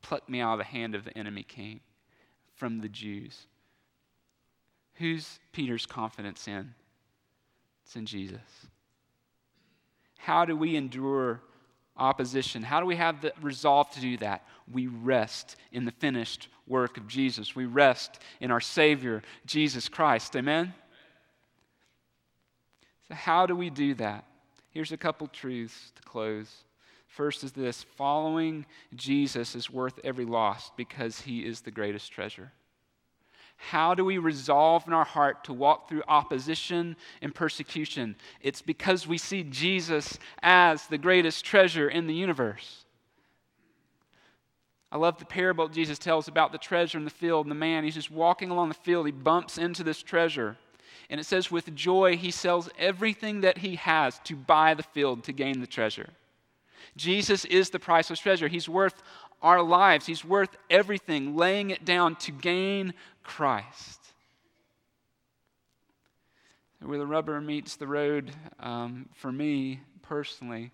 plucked 0.00 0.28
me 0.28 0.40
out 0.40 0.52
of 0.52 0.58
the 0.58 0.64
hand 0.64 0.94
of 0.94 1.04
the 1.04 1.16
enemy 1.18 1.42
king, 1.42 1.80
from 2.54 2.78
the 2.78 2.88
Jews. 2.88 3.48
Who's 4.94 5.40
Peter's 5.50 5.86
confidence 5.86 6.46
in? 6.46 6.72
It's 7.84 7.96
in 7.96 8.06
Jesus. 8.06 8.38
How 10.18 10.44
do 10.44 10.54
we 10.54 10.76
endure 10.76 11.40
opposition? 12.00 12.62
How 12.62 12.80
do 12.80 12.86
we 12.86 12.96
have 12.96 13.20
the 13.20 13.32
resolve 13.40 13.90
to 13.92 14.00
do 14.00 14.16
that? 14.18 14.44
We 14.72 14.86
rest 14.86 15.56
in 15.70 15.84
the 15.84 15.92
finished 15.92 16.48
work 16.66 16.96
of 16.96 17.06
Jesus. 17.06 17.54
We 17.54 17.66
rest 17.66 18.20
in 18.40 18.50
our 18.50 18.60
Savior, 18.60 19.22
Jesus 19.46 19.88
Christ. 19.88 20.34
Amen? 20.36 20.74
So, 23.08 23.14
how 23.14 23.46
do 23.46 23.54
we 23.54 23.70
do 23.70 23.94
that? 23.94 24.24
Here's 24.70 24.92
a 24.92 24.96
couple 24.96 25.26
truths 25.26 25.92
to 25.96 26.02
close. 26.02 26.48
First 27.08 27.42
is 27.42 27.52
this 27.52 27.82
following 27.82 28.66
Jesus 28.94 29.56
is 29.56 29.68
worth 29.68 29.98
every 30.04 30.24
loss 30.24 30.70
because 30.76 31.20
he 31.20 31.44
is 31.44 31.60
the 31.60 31.72
greatest 31.72 32.12
treasure. 32.12 32.52
How 33.68 33.94
do 33.94 34.06
we 34.06 34.16
resolve 34.16 34.86
in 34.86 34.94
our 34.94 35.04
heart 35.04 35.44
to 35.44 35.52
walk 35.52 35.86
through 35.86 36.02
opposition 36.08 36.96
and 37.20 37.34
persecution? 37.34 38.16
It's 38.40 38.62
because 38.62 39.06
we 39.06 39.18
see 39.18 39.42
Jesus 39.42 40.18
as 40.42 40.86
the 40.86 40.96
greatest 40.96 41.44
treasure 41.44 41.86
in 41.86 42.06
the 42.06 42.14
universe. 42.14 42.86
I 44.90 44.96
love 44.96 45.18
the 45.18 45.26
parable 45.26 45.68
Jesus 45.68 45.98
tells 45.98 46.26
about 46.26 46.52
the 46.52 46.58
treasure 46.58 46.96
in 46.96 47.04
the 47.04 47.10
field 47.10 47.44
and 47.44 47.50
the 47.50 47.54
man. 47.54 47.84
He's 47.84 47.94
just 47.94 48.10
walking 48.10 48.50
along 48.50 48.68
the 48.68 48.74
field. 48.74 49.04
He 49.04 49.12
bumps 49.12 49.58
into 49.58 49.84
this 49.84 50.02
treasure. 50.02 50.56
And 51.10 51.20
it 51.20 51.24
says, 51.24 51.50
with 51.50 51.74
joy, 51.74 52.16
he 52.16 52.30
sells 52.30 52.70
everything 52.78 53.42
that 53.42 53.58
he 53.58 53.76
has 53.76 54.18
to 54.24 54.36
buy 54.36 54.72
the 54.72 54.82
field 54.82 55.22
to 55.24 55.32
gain 55.32 55.60
the 55.60 55.66
treasure. 55.66 56.08
Jesus 56.96 57.44
is 57.44 57.68
the 57.68 57.78
priceless 57.78 58.20
treasure. 58.20 58.48
He's 58.48 58.70
worth 58.70 59.02
our 59.42 59.62
lives, 59.62 60.06
He's 60.06 60.24
worth 60.24 60.56
everything, 60.68 61.36
laying 61.36 61.70
it 61.70 61.84
down 61.84 62.16
to 62.16 62.32
gain 62.32 62.94
Christ. 63.22 64.00
Where 66.82 66.98
the 66.98 67.06
rubber 67.06 67.40
meets 67.40 67.76
the 67.76 67.86
road, 67.86 68.32
um, 68.58 69.08
for 69.14 69.30
me 69.30 69.80
personally, 70.02 70.72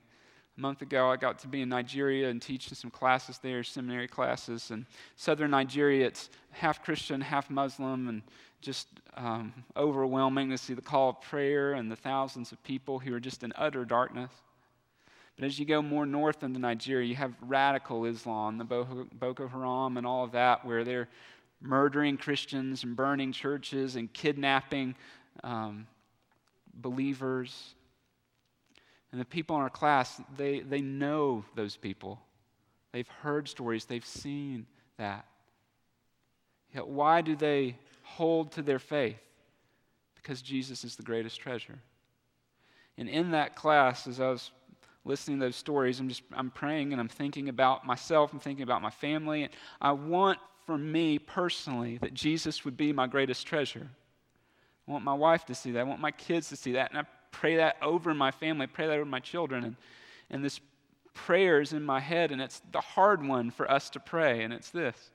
a 0.56 0.60
month 0.60 0.80
ago, 0.80 1.10
I 1.10 1.16
got 1.16 1.40
to 1.40 1.48
be 1.48 1.62
in 1.62 1.68
Nigeria 1.68 2.30
and 2.30 2.40
teaching 2.40 2.74
some 2.74 2.90
classes 2.90 3.38
there, 3.42 3.62
seminary 3.62 4.08
classes. 4.08 4.70
And 4.70 4.86
southern 5.16 5.50
Nigeria, 5.50 6.06
it's 6.06 6.30
half 6.50 6.82
Christian, 6.82 7.20
half 7.20 7.50
Muslim, 7.50 8.08
and 8.08 8.22
just 8.62 8.88
um, 9.16 9.52
overwhelming 9.76 10.50
to 10.50 10.58
see 10.58 10.74
the 10.74 10.82
call 10.82 11.10
of 11.10 11.20
prayer 11.20 11.74
and 11.74 11.90
the 11.90 11.96
thousands 11.96 12.52
of 12.52 12.62
people 12.62 12.98
who 12.98 13.14
are 13.14 13.20
just 13.20 13.42
in 13.42 13.52
utter 13.56 13.84
darkness. 13.84 14.30
But 15.36 15.44
as 15.44 15.58
you 15.58 15.66
go 15.66 15.82
more 15.82 16.06
north 16.06 16.42
into 16.42 16.58
Nigeria, 16.58 17.06
you 17.06 17.16
have 17.16 17.34
radical 17.42 18.06
Islam, 18.06 18.56
the 18.56 18.64
Boko 18.64 19.48
Haram, 19.48 19.98
and 19.98 20.06
all 20.06 20.24
of 20.24 20.32
that, 20.32 20.64
where 20.64 20.82
they're 20.82 21.08
murdering 21.60 22.16
Christians 22.16 22.84
and 22.84 22.96
burning 22.96 23.32
churches 23.32 23.96
and 23.96 24.12
kidnapping 24.12 24.94
um, 25.42 25.86
believers. 26.74 27.74
And 29.12 29.20
the 29.20 29.24
people 29.24 29.56
in 29.56 29.62
our 29.62 29.70
class, 29.70 30.20
they, 30.36 30.60
they 30.60 30.80
know 30.80 31.44
those 31.54 31.76
people. 31.76 32.20
They've 32.92 33.08
heard 33.08 33.48
stories, 33.48 33.84
they've 33.84 34.04
seen 34.04 34.66
that. 34.98 35.26
Yet, 36.74 36.86
why 36.88 37.20
do 37.22 37.36
they 37.36 37.78
hold 38.02 38.52
to 38.52 38.62
their 38.62 38.78
faith? 38.78 39.20
Because 40.14 40.42
Jesus 40.42 40.84
is 40.84 40.96
the 40.96 41.02
greatest 41.02 41.40
treasure. 41.40 41.78
And 42.98 43.08
in 43.08 43.30
that 43.32 43.54
class, 43.54 44.06
as 44.06 44.20
I 44.20 44.30
was 44.30 44.50
listening 45.04 45.38
to 45.38 45.46
those 45.46 45.56
stories, 45.56 46.00
I'm 46.00 46.08
just 46.08 46.22
I'm 46.32 46.50
praying 46.50 46.92
and 46.92 47.00
I'm 47.00 47.08
thinking 47.08 47.48
about 47.48 47.86
myself, 47.86 48.32
I'm 48.32 48.40
thinking 48.40 48.62
about 48.62 48.82
my 48.82 48.90
family. 48.90 49.44
And 49.44 49.52
I 49.80 49.92
want 49.92 50.38
for 50.66 50.76
me 50.76 51.18
personally 51.18 51.98
that 51.98 52.12
Jesus 52.12 52.64
would 52.64 52.76
be 52.76 52.92
my 52.92 53.06
greatest 53.06 53.46
treasure. 53.46 53.88
I 54.86 54.92
want 54.92 55.04
my 55.04 55.14
wife 55.14 55.46
to 55.46 55.54
see 55.54 55.72
that. 55.72 55.80
I 55.80 55.84
want 55.84 56.00
my 56.00 56.10
kids 56.10 56.48
to 56.50 56.56
see 56.56 56.72
that. 56.72 56.90
And 56.90 56.98
I 56.98 57.04
pray 57.30 57.56
that 57.56 57.76
over 57.82 58.12
my 58.14 58.30
family, 58.30 58.64
I 58.64 58.66
pray 58.66 58.86
that 58.86 58.94
over 58.94 59.04
my 59.04 59.20
children. 59.20 59.64
And, 59.64 59.76
and 60.30 60.44
this 60.44 60.60
prayer 61.16 61.60
is 61.60 61.72
in 61.72 61.82
my 61.82 61.98
head, 61.98 62.30
and 62.30 62.40
it's 62.40 62.60
the 62.70 62.80
hard 62.80 63.26
one 63.26 63.50
for 63.50 63.68
us 63.68 63.90
to 63.90 64.00
pray, 64.00 64.42
and 64.42 64.52
it's 64.52 64.70
this 64.70 65.10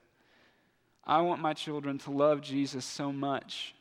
I 1.06 1.22
want 1.22 1.42
my 1.42 1.54
children 1.54 1.98
to 2.00 2.12
love 2.12 2.42
Jesus 2.42 2.84
so 2.84 3.12
much 3.12 3.74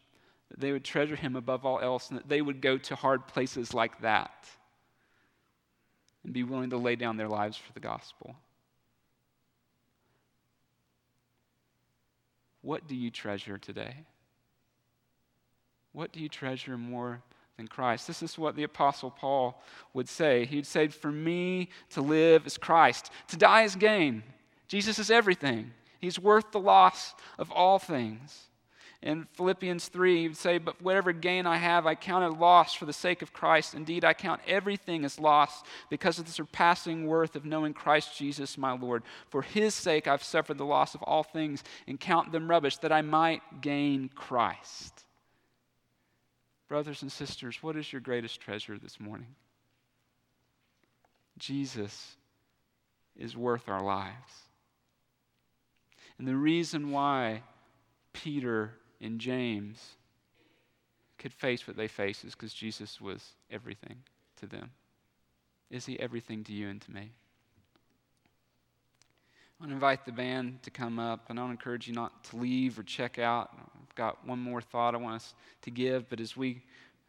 that 0.51 0.61
they 0.61 0.73
would 0.73 0.85
treasure 0.85 1.17
him 1.17 1.35
above 1.35 1.65
all 1.65 1.81
else, 1.81 2.11
and 2.11 2.19
that 2.19 2.29
they 2.29 2.43
would 2.43 2.61
go 2.61 2.79
to 2.79 2.95
hard 2.95 3.27
places 3.27 3.75
like 3.75 4.01
that 4.03 4.49
and 6.23 6.33
be 6.33 6.45
willing 6.45 6.71
to 6.71 6.77
lay 6.77 6.97
down 6.97 7.17
their 7.17 7.29
lives 7.29 7.57
for 7.57 7.73
the 7.73 7.81
gospel. 7.81 8.37
What 12.63 12.87
do 12.87 12.95
you 12.95 13.11
treasure 13.11 13.59
today? 13.59 13.95
What 15.93 16.13
do 16.13 16.21
you 16.21 16.29
treasure 16.29 16.77
more 16.77 17.23
than 17.57 17.67
Christ? 17.67 18.07
This 18.07 18.23
is 18.23 18.39
what 18.39 18.55
the 18.55 18.63
Apostle 18.63 19.11
Paul 19.11 19.63
would 19.95 20.09
say. 20.09 20.45
He'd 20.45 20.67
say, 20.67 20.89
For 20.89 21.11
me 21.11 21.71
to 21.91 22.01
live 22.01 22.47
is 22.47 22.59
Christ, 22.59 23.11
to 23.29 23.37
die 23.37 23.63
is 23.63 23.77
gain. 23.77 24.23
Jesus 24.69 24.99
is 24.99 25.11
everything, 25.11 25.73
He's 26.01 26.19
worth 26.19 26.53
the 26.53 26.61
loss 26.61 27.15
of 27.39 27.51
all 27.51 27.79
things. 27.79 28.50
In 29.03 29.27
Philippians 29.33 29.89
3, 29.89 30.21
he 30.21 30.29
would 30.29 30.37
say, 30.37 30.59
But 30.59 30.83
whatever 30.83 31.13
gain 31.13 31.47
I 31.47 31.57
have, 31.57 31.87
I 31.87 31.95
count 31.95 32.25
it 32.25 32.39
loss 32.39 32.75
for 32.75 32.85
the 32.85 32.93
sake 32.93 33.23
of 33.23 33.33
Christ. 33.33 33.75
Indeed, 33.75 34.05
I 34.05 34.13
count 34.13 34.43
everything 34.47 35.07
as 35.07 35.19
loss 35.19 35.63
because 35.89 36.19
of 36.19 36.27
the 36.27 36.33
surpassing 36.33 37.07
worth 37.07 37.35
of 37.35 37.47
knowing 37.47 37.73
Christ 37.73 38.17
Jesus 38.19 38.59
my 38.59 38.73
Lord. 38.73 39.03
For 39.31 39.41
his 39.41 39.75
sake, 39.75 40.07
I've 40.07 40.23
suffered 40.23 40.59
the 40.59 40.67
loss 40.67 40.95
of 40.95 41.03
all 41.05 41.23
things 41.23 41.65
and 41.87 41.99
count 41.99 42.31
them 42.31 42.51
rubbish, 42.51 42.77
that 42.79 42.93
I 42.93 43.01
might 43.01 43.63
gain 43.63 44.11
Christ. 44.15 45.05
Brothers 46.69 47.01
and 47.01 47.11
sisters, 47.11 47.63
what 47.63 47.77
is 47.77 47.91
your 47.91 48.03
greatest 48.03 48.39
treasure 48.41 48.77
this 48.77 49.01
morning? 49.01 49.35
Jesus 51.39 52.17
is 53.17 53.35
worth 53.35 53.67
our 53.71 53.83
lives. 53.83 54.15
And 56.19 56.29
the 56.29 56.37
reason 56.37 56.91
why 56.91 57.43
Peter 58.13 58.75
and 59.01 59.21
James 59.21 59.97
could 61.19 61.33
face 61.33 61.67
what 61.67 61.77
they 61.77 61.89
face 61.89 62.25
is 62.25 62.35
because 62.35 62.53
Jesus 62.53 63.01
was 63.01 63.33
everything 63.51 63.97
to 64.37 64.47
them. 64.47 64.71
Is 65.71 65.87
he 65.87 65.99
everything 66.01 66.43
to 66.45 66.53
you 66.53 66.69
and 66.69 66.81
to 66.83 66.91
me? 66.91 67.13
I 69.61 69.63
want 69.63 69.71
to 69.71 69.75
invite 69.75 70.07
the 70.07 70.13
band 70.13 70.63
to 70.63 70.71
come 70.71 70.99
up, 70.99 71.29
and 71.29 71.39
I 71.39 71.43
want 71.43 71.51
to 71.51 71.61
encourage 71.61 71.87
you 71.87 71.93
not 71.93 72.25
to 72.25 72.37
leave 72.37 72.79
or 72.79 72.83
check 72.83 73.19
out. 73.19 73.51
I've 73.55 73.95
got 73.95 74.27
one 74.27 74.39
more 74.39 74.63
thought 74.63 74.95
I 74.95 74.99
want 74.99 75.17
us 75.17 75.35
to 75.63 75.71
give, 75.71 76.09
but 76.09 76.19
as 76.19 76.37
we 76.37 76.63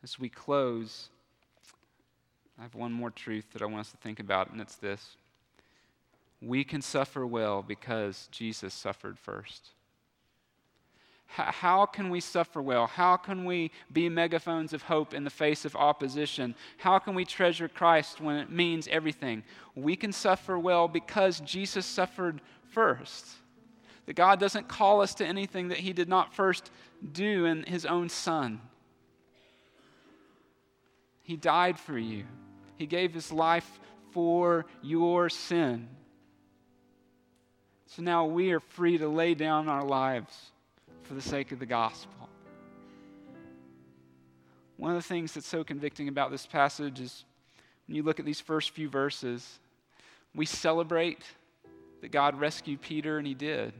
as 0.03 0.19
we 0.19 0.29
close, 0.29 1.09
I 2.59 2.63
have 2.63 2.75
one 2.75 2.91
more 2.91 3.11
truth 3.11 3.45
that 3.53 3.61
I 3.61 3.65
want 3.65 3.81
us 3.81 3.91
to 3.91 3.97
think 3.97 4.19
about, 4.19 4.51
and 4.51 4.59
it's 4.59 4.75
this. 4.75 5.15
We 6.41 6.63
can 6.63 6.81
suffer 6.81 7.25
well 7.25 7.61
because 7.61 8.27
Jesus 8.31 8.73
suffered 8.73 9.17
first 9.17 9.69
how 11.31 11.85
can 11.85 12.09
we 12.09 12.19
suffer 12.19 12.61
well? 12.61 12.87
How 12.87 13.15
can 13.15 13.45
we 13.45 13.71
be 13.91 14.09
megaphones 14.09 14.73
of 14.73 14.83
hope 14.83 15.13
in 15.13 15.23
the 15.23 15.29
face 15.29 15.63
of 15.63 15.75
opposition? 15.75 16.55
How 16.77 16.99
can 16.99 17.15
we 17.15 17.23
treasure 17.23 17.69
Christ 17.69 18.19
when 18.19 18.35
it 18.35 18.51
means 18.51 18.87
everything? 18.89 19.43
We 19.73 19.95
can 19.95 20.11
suffer 20.11 20.59
well 20.59 20.89
because 20.89 21.39
Jesus 21.39 21.85
suffered 21.85 22.41
first. 22.71 23.27
That 24.07 24.13
God 24.13 24.39
doesn't 24.39 24.67
call 24.67 24.99
us 25.01 25.15
to 25.15 25.25
anything 25.25 25.69
that 25.69 25.77
He 25.77 25.93
did 25.93 26.09
not 26.09 26.33
first 26.33 26.69
do 27.13 27.45
in 27.45 27.63
His 27.63 27.85
own 27.85 28.09
Son. 28.09 28.59
He 31.23 31.37
died 31.37 31.79
for 31.79 31.97
you, 31.97 32.25
He 32.75 32.87
gave 32.87 33.13
His 33.13 33.31
life 33.31 33.79
for 34.11 34.65
your 34.81 35.29
sin. 35.29 35.87
So 37.85 38.01
now 38.01 38.25
we 38.25 38.51
are 38.51 38.59
free 38.59 38.97
to 38.97 39.07
lay 39.07 39.33
down 39.33 39.69
our 39.69 39.83
lives 39.83 40.51
for 41.11 41.15
the 41.15 41.21
sake 41.21 41.51
of 41.51 41.59
the 41.59 41.65
gospel. 41.65 42.29
One 44.77 44.91
of 44.91 44.97
the 44.97 45.05
things 45.05 45.33
that's 45.33 45.45
so 45.45 45.61
convicting 45.61 46.07
about 46.07 46.31
this 46.31 46.45
passage 46.45 47.01
is 47.01 47.25
when 47.85 47.97
you 47.97 48.03
look 48.03 48.21
at 48.21 48.25
these 48.25 48.39
first 48.39 48.69
few 48.69 48.87
verses, 48.87 49.59
we 50.33 50.45
celebrate 50.45 51.25
that 51.99 52.13
God 52.13 52.39
rescued 52.39 52.79
Peter, 52.79 53.17
and 53.17 53.27
he 53.27 53.33
did. 53.33 53.73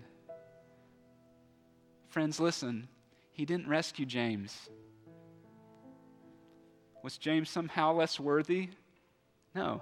Friends, 2.10 2.38
listen, 2.38 2.90
he 3.32 3.46
didn't 3.46 3.70
rescue 3.70 4.06
James. 4.06 4.68
Was 7.02 7.18
James 7.18 7.50
somehow 7.50 7.94
less 7.94 8.20
worthy? 8.20 8.68
No. 9.56 9.82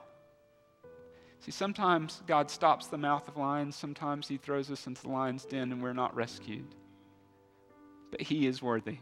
See, 1.40 1.50
sometimes 1.50 2.22
God 2.28 2.52
stops 2.52 2.86
the 2.86 3.00
mouth 3.00 3.28
of 3.28 3.38
lions, 3.38 3.76
sometimes 3.76 4.28
he 4.28 4.38
throws 4.38 4.70
us 4.70 4.86
into 4.86 5.02
the 5.02 5.10
lion's 5.10 5.46
den 5.46 5.72
and 5.72 5.82
we're 5.82 5.94
not 5.94 6.16
rescued 6.16 6.76
but 8.12 8.22
He 8.22 8.48
is 8.48 8.62
worthy. 8.62 8.98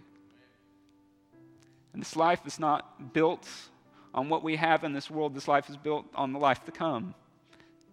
And 1.94 2.02
this 2.02 2.16
life 2.16 2.42
is 2.46 2.60
not 2.60 3.14
built 3.14 3.48
on 4.14 4.30
what 4.30 4.44
we 4.44 4.56
have 4.56 4.84
in 4.84 4.94
this 4.94 5.10
world, 5.10 5.36
this 5.36 5.48
life 5.48 5.70
is 5.70 5.78
built 5.78 6.06
on 6.16 6.34
the 6.34 6.40
life 6.40 6.64
to 6.66 6.72
come. 6.72 7.14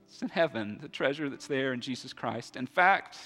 It's 0.09 0.23
in 0.23 0.29
heaven, 0.29 0.79
the 0.81 0.89
treasure 0.89 1.29
that's 1.29 1.47
there 1.47 1.73
in 1.73 1.81
Jesus 1.81 2.13
Christ. 2.13 2.57
In 2.57 2.67
fact, 2.67 3.19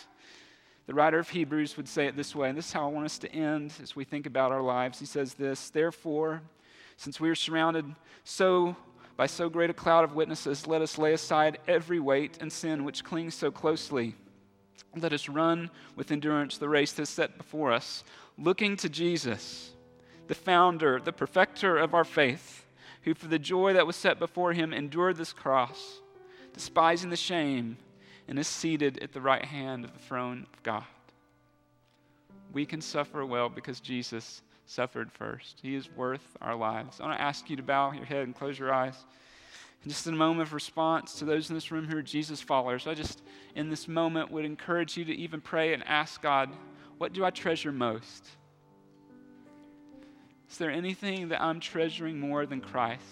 the 0.86 0.94
writer 0.94 1.18
of 1.18 1.28
Hebrews 1.28 1.76
would 1.76 1.88
say 1.88 2.06
it 2.06 2.16
this 2.16 2.34
way, 2.34 2.48
and 2.48 2.56
this 2.56 2.66
is 2.66 2.72
how 2.72 2.88
I 2.88 2.92
want 2.92 3.04
us 3.04 3.18
to 3.18 3.32
end 3.32 3.74
as 3.82 3.94
we 3.94 4.04
think 4.04 4.26
about 4.26 4.52
our 4.52 4.62
lives. 4.62 4.98
He 4.98 5.06
says 5.06 5.34
this 5.34 5.70
Therefore, 5.70 6.42
since 6.96 7.20
we 7.20 7.28
are 7.28 7.34
surrounded 7.34 7.84
so 8.24 8.74
by 9.16 9.26
so 9.26 9.48
great 9.48 9.68
a 9.68 9.74
cloud 9.74 10.04
of 10.04 10.14
witnesses, 10.14 10.66
let 10.66 10.80
us 10.80 10.96
lay 10.96 11.12
aside 11.12 11.58
every 11.68 12.00
weight 12.00 12.38
and 12.40 12.52
sin 12.52 12.84
which 12.84 13.04
clings 13.04 13.34
so 13.34 13.50
closely 13.50 14.14
let 14.96 15.12
us 15.12 15.28
run 15.28 15.70
with 15.96 16.10
endurance 16.10 16.58
the 16.58 16.68
race 16.68 16.92
that's 16.92 17.10
set 17.10 17.36
before 17.36 17.72
us, 17.72 18.04
looking 18.36 18.76
to 18.78 18.88
Jesus, 18.88 19.70
the 20.26 20.34
founder, 20.34 21.00
the 21.00 21.12
perfecter 21.12 21.76
of 21.76 21.94
our 21.94 22.04
faith, 22.04 22.64
who 23.02 23.14
for 23.14 23.26
the 23.26 23.38
joy 23.38 23.72
that 23.72 23.86
was 23.86 23.96
set 23.96 24.18
before 24.18 24.52
him 24.52 24.72
endured 24.72 25.16
this 25.16 25.32
cross, 25.32 26.00
despising 26.52 27.10
the 27.10 27.16
shame, 27.16 27.76
and 28.26 28.38
is 28.38 28.48
seated 28.48 28.98
at 29.02 29.12
the 29.12 29.20
right 29.20 29.44
hand 29.44 29.84
of 29.84 29.92
the 29.92 29.98
throne 29.98 30.46
of 30.52 30.62
God. 30.62 30.84
We 32.52 32.66
can 32.66 32.80
suffer 32.80 33.24
well 33.24 33.48
because 33.48 33.80
Jesus 33.80 34.42
suffered 34.66 35.10
first. 35.10 35.58
He 35.62 35.74
is 35.74 35.88
worth 35.96 36.36
our 36.40 36.54
lives. 36.54 37.00
I 37.00 37.06
want 37.06 37.18
to 37.18 37.22
ask 37.22 37.48
you 37.48 37.56
to 37.56 37.62
bow 37.62 37.92
your 37.92 38.04
head 38.04 38.24
and 38.24 38.34
close 38.34 38.58
your 38.58 38.72
eyes. 38.72 38.96
Just 39.86 40.06
in 40.06 40.14
a 40.14 40.16
moment 40.16 40.48
of 40.48 40.52
response 40.52 41.14
to 41.14 41.24
those 41.24 41.48
in 41.48 41.54
this 41.54 41.70
room 41.70 41.86
who 41.86 41.96
are 41.96 42.02
Jesus 42.02 42.40
followers, 42.40 42.86
I 42.86 42.94
just, 42.94 43.22
in 43.54 43.70
this 43.70 43.88
moment, 43.88 44.30
would 44.30 44.44
encourage 44.44 44.96
you 44.96 45.04
to 45.04 45.14
even 45.14 45.40
pray 45.40 45.72
and 45.72 45.82
ask 45.86 46.20
God, 46.20 46.50
what 46.98 47.12
do 47.12 47.24
I 47.24 47.30
treasure 47.30 47.72
most? 47.72 48.26
Is 50.50 50.58
there 50.58 50.70
anything 50.70 51.28
that 51.28 51.40
I'm 51.40 51.60
treasuring 51.60 52.18
more 52.18 52.44
than 52.44 52.60
Christ? 52.60 53.02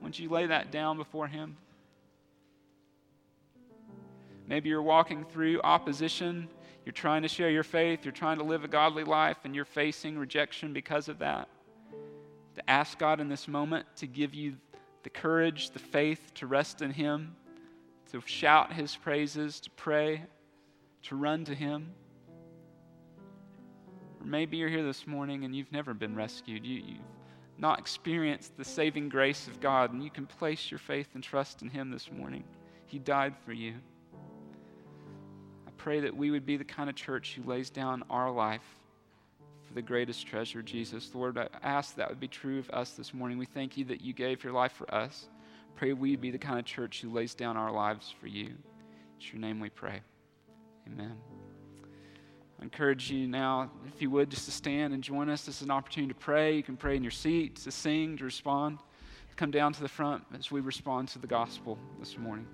Won't 0.00 0.18
you 0.18 0.28
lay 0.28 0.46
that 0.46 0.70
down 0.70 0.96
before 0.96 1.26
Him? 1.26 1.56
Maybe 4.46 4.68
you're 4.68 4.82
walking 4.82 5.24
through 5.24 5.60
opposition. 5.62 6.48
You're 6.84 6.92
trying 6.92 7.22
to 7.22 7.28
share 7.28 7.50
your 7.50 7.64
faith. 7.64 8.04
You're 8.04 8.12
trying 8.12 8.38
to 8.38 8.44
live 8.44 8.62
a 8.62 8.68
godly 8.68 9.02
life, 9.02 9.38
and 9.42 9.54
you're 9.54 9.64
facing 9.64 10.16
rejection 10.16 10.72
because 10.72 11.08
of 11.08 11.18
that. 11.18 11.48
To 12.54 12.70
ask 12.70 12.98
God 12.98 13.20
in 13.20 13.28
this 13.28 13.48
moment 13.48 13.86
to 13.96 14.06
give 14.06 14.34
you 14.34 14.54
the 15.06 15.10
courage, 15.10 15.70
the 15.70 15.78
faith 15.78 16.34
to 16.34 16.48
rest 16.48 16.82
in 16.82 16.90
Him, 16.90 17.36
to 18.10 18.20
shout 18.26 18.72
His 18.72 18.96
praises, 18.96 19.60
to 19.60 19.70
pray, 19.70 20.24
to 21.04 21.14
run 21.14 21.44
to 21.44 21.54
Him. 21.54 21.92
Or 24.20 24.26
maybe 24.26 24.56
you're 24.56 24.68
here 24.68 24.82
this 24.82 25.06
morning 25.06 25.44
and 25.44 25.54
you've 25.54 25.70
never 25.70 25.94
been 25.94 26.16
rescued. 26.16 26.66
You, 26.66 26.82
you've 26.84 26.98
not 27.56 27.78
experienced 27.78 28.56
the 28.56 28.64
saving 28.64 29.08
grace 29.08 29.46
of 29.46 29.60
God, 29.60 29.92
and 29.92 30.02
you 30.02 30.10
can 30.10 30.26
place 30.26 30.72
your 30.72 30.78
faith 30.78 31.10
and 31.14 31.22
trust 31.22 31.62
in 31.62 31.68
Him 31.68 31.88
this 31.88 32.10
morning. 32.10 32.42
He 32.86 32.98
died 32.98 33.36
for 33.44 33.52
you 33.52 33.74
I 35.68 35.70
pray 35.76 36.00
that 36.00 36.16
we 36.16 36.32
would 36.32 36.44
be 36.44 36.56
the 36.56 36.64
kind 36.64 36.90
of 36.90 36.96
church 36.96 37.36
who 37.36 37.48
lays 37.48 37.70
down 37.70 38.02
our 38.10 38.32
life 38.32 38.66
the 39.76 39.82
greatest 39.82 40.26
treasure, 40.26 40.62
Jesus. 40.62 41.14
Lord, 41.14 41.36
I 41.36 41.48
ask 41.62 41.96
that 41.96 42.08
would 42.08 42.18
be 42.18 42.28
true 42.28 42.58
of 42.58 42.70
us 42.70 42.92
this 42.92 43.12
morning. 43.12 43.36
We 43.36 43.44
thank 43.44 43.76
you 43.76 43.84
that 43.84 44.00
you 44.00 44.14
gave 44.14 44.42
your 44.42 44.54
life 44.54 44.72
for 44.72 44.92
us. 44.92 45.28
Pray 45.74 45.92
we'd 45.92 46.22
be 46.22 46.30
the 46.30 46.38
kind 46.38 46.58
of 46.58 46.64
church 46.64 47.02
who 47.02 47.12
lays 47.12 47.34
down 47.34 47.58
our 47.58 47.70
lives 47.70 48.12
for 48.18 48.26
you. 48.26 48.54
It's 49.18 49.30
your 49.30 49.40
name 49.40 49.60
we 49.60 49.68
pray. 49.68 50.00
Amen. 50.86 51.14
I 52.58 52.62
encourage 52.62 53.10
you 53.10 53.28
now, 53.28 53.70
if 53.86 54.00
you 54.00 54.08
would, 54.10 54.30
just 54.30 54.46
to 54.46 54.50
stand 54.50 54.94
and 54.94 55.02
join 55.02 55.28
us. 55.28 55.44
This 55.44 55.56
is 55.56 55.62
an 55.62 55.70
opportunity 55.70 56.14
to 56.14 56.18
pray. 56.18 56.56
You 56.56 56.62
can 56.62 56.78
pray 56.78 56.96
in 56.96 57.02
your 57.02 57.10
seat, 57.10 57.56
to 57.56 57.70
sing, 57.70 58.16
to 58.16 58.24
respond. 58.24 58.78
Come 59.36 59.50
down 59.50 59.74
to 59.74 59.82
the 59.82 59.88
front 59.88 60.24
as 60.38 60.50
we 60.50 60.62
respond 60.62 61.08
to 61.08 61.18
the 61.18 61.26
gospel 61.26 61.78
this 62.00 62.16
morning. 62.16 62.46